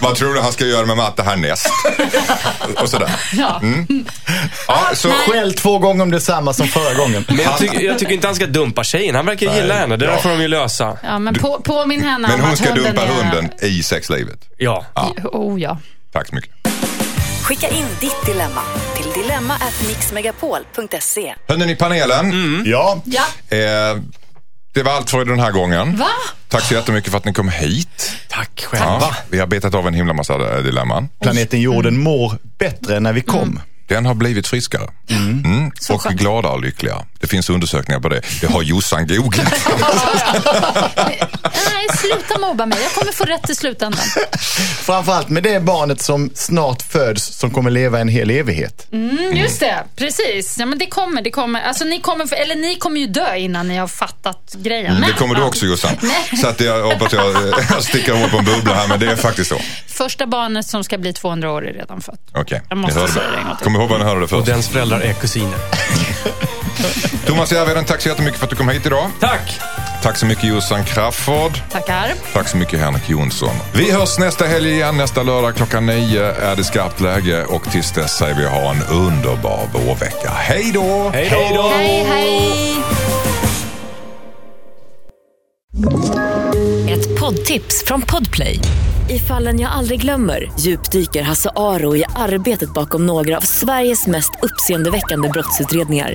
Vad 0.00 0.14
tror 0.16 0.34
du 0.34 0.40
han 0.40 0.52
ska 0.52 0.64
göra 0.64 0.86
med 0.86 0.96
matte 0.96 1.22
härnäst? 1.22 1.68
Och 2.82 2.88
sådär. 2.88 3.10
Ja. 3.32 3.62
Ja, 4.68 4.90
så, 4.94 5.08
Skäll 5.08 5.54
två 5.54 5.78
gånger 5.78 6.02
om 6.02 6.10
detsamma 6.10 6.52
som 6.52 6.68
förra 6.68 6.94
gången. 6.94 7.24
Men 7.28 7.38
jag, 7.38 7.58
tycker, 7.58 7.80
jag 7.80 7.98
tycker 7.98 8.12
inte 8.12 8.26
han 8.26 8.34
ska 8.34 8.46
dumpa 8.46 8.84
tjejen. 8.84 9.14
Han 9.14 9.26
verkar 9.26 9.54
gilla 9.54 9.74
henne. 9.74 9.96
Det 9.96 10.06
där 10.06 10.16
får 10.16 10.28
de 10.28 10.40
ju 10.42 10.48
lösa. 10.48 10.98
Ja, 11.02 11.18
men 11.18 11.34
på, 11.34 11.60
påminn 11.64 12.04
henne 12.04 12.28
men 12.28 12.40
hon 12.40 12.56
ska 12.56 12.66
hunden 12.68 12.84
dumpa 12.84 13.02
är... 13.02 13.08
hunden 13.08 13.50
i 13.62 13.82
sexlivet. 13.82 14.38
Ja. 14.58 14.86
Oh 15.24 15.60
ja. 15.60 15.78
Tack 16.12 16.28
så 16.28 16.34
mycket. 16.34 16.50
Skicka 17.48 17.68
in 17.68 17.86
ditt 18.00 18.26
dilemma 18.26 18.60
till 18.96 19.22
dilemma@mixmegapol.se. 19.22 21.34
Hörrni 21.48 21.72
i 21.72 21.76
panelen. 21.76 22.62
Ja, 22.66 23.02
Ja. 23.04 23.22
Eh, 23.56 23.96
det 24.74 24.82
var 24.82 24.92
allt 24.92 25.10
för 25.10 25.24
den 25.24 25.40
här 25.40 25.50
gången. 25.52 25.96
Va? 25.96 26.08
Tack 26.48 26.62
så 26.64 26.74
jättemycket 26.74 27.10
för 27.10 27.18
att 27.18 27.24
ni 27.24 27.32
kom 27.32 27.48
hit. 27.48 28.12
Tack 28.28 28.64
själva. 28.68 28.86
Ja, 29.00 29.14
vi 29.30 29.38
har 29.38 29.46
betat 29.46 29.74
av 29.74 29.86
en 29.88 29.94
himla 29.94 30.12
massa 30.14 30.34
eh, 30.56 30.62
dilemman. 30.62 31.08
planeten 31.22 31.60
jorden 31.60 31.98
mår 31.98 32.38
bättre 32.58 33.00
när 33.00 33.12
vi 33.12 33.20
kom. 33.20 33.60
Den 33.88 34.06
har 34.06 34.14
blivit 34.14 34.46
friskare. 34.46 34.90
Mm. 35.10 35.70
Så 35.80 35.94
Och 35.94 36.02
skönt. 36.02 36.16
gladare 36.16 36.52
och 36.52 36.62
lyckligare. 36.62 37.04
Det 37.20 37.26
finns 37.26 37.50
undersökningar 37.50 38.00
på 38.00 38.08
det. 38.08 38.20
Det 38.40 38.46
har 38.46 38.62
Jossan 38.62 39.06
googlat. 39.06 39.54
Nej, 41.74 41.86
sluta 41.98 42.38
mobba 42.38 42.66
mig. 42.66 42.78
Jag 42.82 42.92
kommer 42.92 43.12
få 43.12 43.24
rätt 43.24 43.50
i 43.50 43.54
slutändan. 43.54 44.00
Framförallt 44.82 45.28
med 45.28 45.42
det 45.42 45.60
barnet 45.62 46.02
som 46.02 46.30
snart 46.34 46.82
föds 46.82 47.24
som 47.38 47.50
kommer 47.50 47.70
leva 47.70 48.00
en 48.00 48.08
hel 48.08 48.30
evighet. 48.30 48.86
Mm, 48.92 49.36
just 49.36 49.60
det, 49.60 49.84
precis. 49.96 50.58
Ja, 50.58 50.66
men 50.66 50.78
det 50.78 50.86
kommer, 50.86 51.22
det 51.22 51.30
kommer. 51.30 51.62
Alltså, 51.62 51.84
ni 51.84 52.00
kommer. 52.00 52.34
Eller 52.34 52.54
ni 52.54 52.76
kommer 52.76 53.00
ju 53.00 53.06
dö 53.06 53.36
innan 53.36 53.68
ni 53.68 53.76
har 53.76 53.86
fattat 53.88 54.54
grejen. 54.56 54.94
Det 54.94 55.00
Men- 55.00 55.12
kommer 55.12 55.34
du 55.34 55.42
också 55.42 55.66
Jossan. 55.70 55.96
Så 56.40 56.46
att 56.46 56.60
jag 56.60 56.82
hoppas 56.82 57.12
jag, 57.12 57.34
jag 57.70 57.84
sticker 57.84 58.12
hål 58.12 58.30
på 58.30 58.38
en 58.38 58.44
bubbla 58.44 58.74
här, 58.74 58.88
men 58.88 59.00
det 59.00 59.06
är 59.06 59.16
faktiskt 59.16 59.50
så. 59.50 59.60
Första 59.86 60.26
barnet 60.26 60.66
som 60.66 60.84
ska 60.84 60.98
bli 60.98 61.12
200 61.12 61.52
år 61.52 61.68
är 61.68 61.72
redan 61.72 62.00
fött. 62.00 62.20
Okej, 62.34 62.62
Jag 62.68 62.76
ni 62.76 62.82
måste 62.82 63.08
säga 63.08 63.24
det 63.30 63.36
det. 63.58 63.64
Kom 63.64 63.76
ihåg 63.76 63.88
vad 63.88 63.98
ni 64.00 64.04
hörde 64.06 64.18
det 64.20 64.24
Och 64.24 64.30
först. 64.30 64.46
dens 64.46 64.68
föräldrar 64.68 65.00
är 65.00 65.12
kusiner. 65.12 65.58
Thomas 67.26 67.52
Järvheden, 67.52 67.84
tack 67.84 68.00
så 68.02 68.08
jättemycket 68.08 68.38
för 68.38 68.46
att 68.46 68.50
du 68.50 68.56
kom 68.56 68.68
hit 68.68 68.86
idag. 68.86 69.10
Tack! 69.20 69.60
Tack 70.02 70.16
så 70.16 70.26
mycket 70.26 70.44
Jossan 70.44 70.84
Crafoord. 70.84 71.60
Tackar. 71.70 72.12
Tack 72.32 72.48
så 72.48 72.56
mycket 72.56 72.80
Henrik 72.80 73.10
Jonsson. 73.10 73.54
Vi 73.74 73.92
hörs 73.92 74.18
nästa 74.18 74.44
helg 74.44 74.70
igen. 74.70 74.96
Nästa 74.96 75.22
lördag 75.22 75.56
klockan 75.56 75.86
nio 75.86 76.22
är 76.22 76.56
det 76.56 76.64
skarpt 76.64 77.00
läge 77.00 77.44
och 77.44 77.70
tills 77.70 77.92
dess 77.92 78.16
säger 78.16 78.34
vi 78.34 78.46
ha 78.46 78.70
en 78.70 78.82
underbar 78.82 79.60
vårvecka. 79.74 80.30
Hej 80.30 80.70
då! 80.74 81.10
Hej 81.12 81.52
då! 81.54 81.68
Hej, 81.76 82.04
hej. 82.08 82.76
Ett 86.90 87.20
poddtips 87.20 87.84
från 87.86 88.02
Podplay. 88.02 88.60
I 89.10 89.18
fallen 89.18 89.60
jag 89.60 89.72
aldrig 89.72 90.00
glömmer 90.00 90.52
djupdyker 90.60 91.22
Hasse 91.22 91.50
Aro 91.56 91.96
i 91.96 92.04
arbetet 92.16 92.74
bakom 92.74 93.06
några 93.06 93.36
av 93.36 93.40
Sveriges 93.40 94.06
mest 94.06 94.30
uppseendeväckande 94.42 95.28
brottsutredningar. 95.28 96.14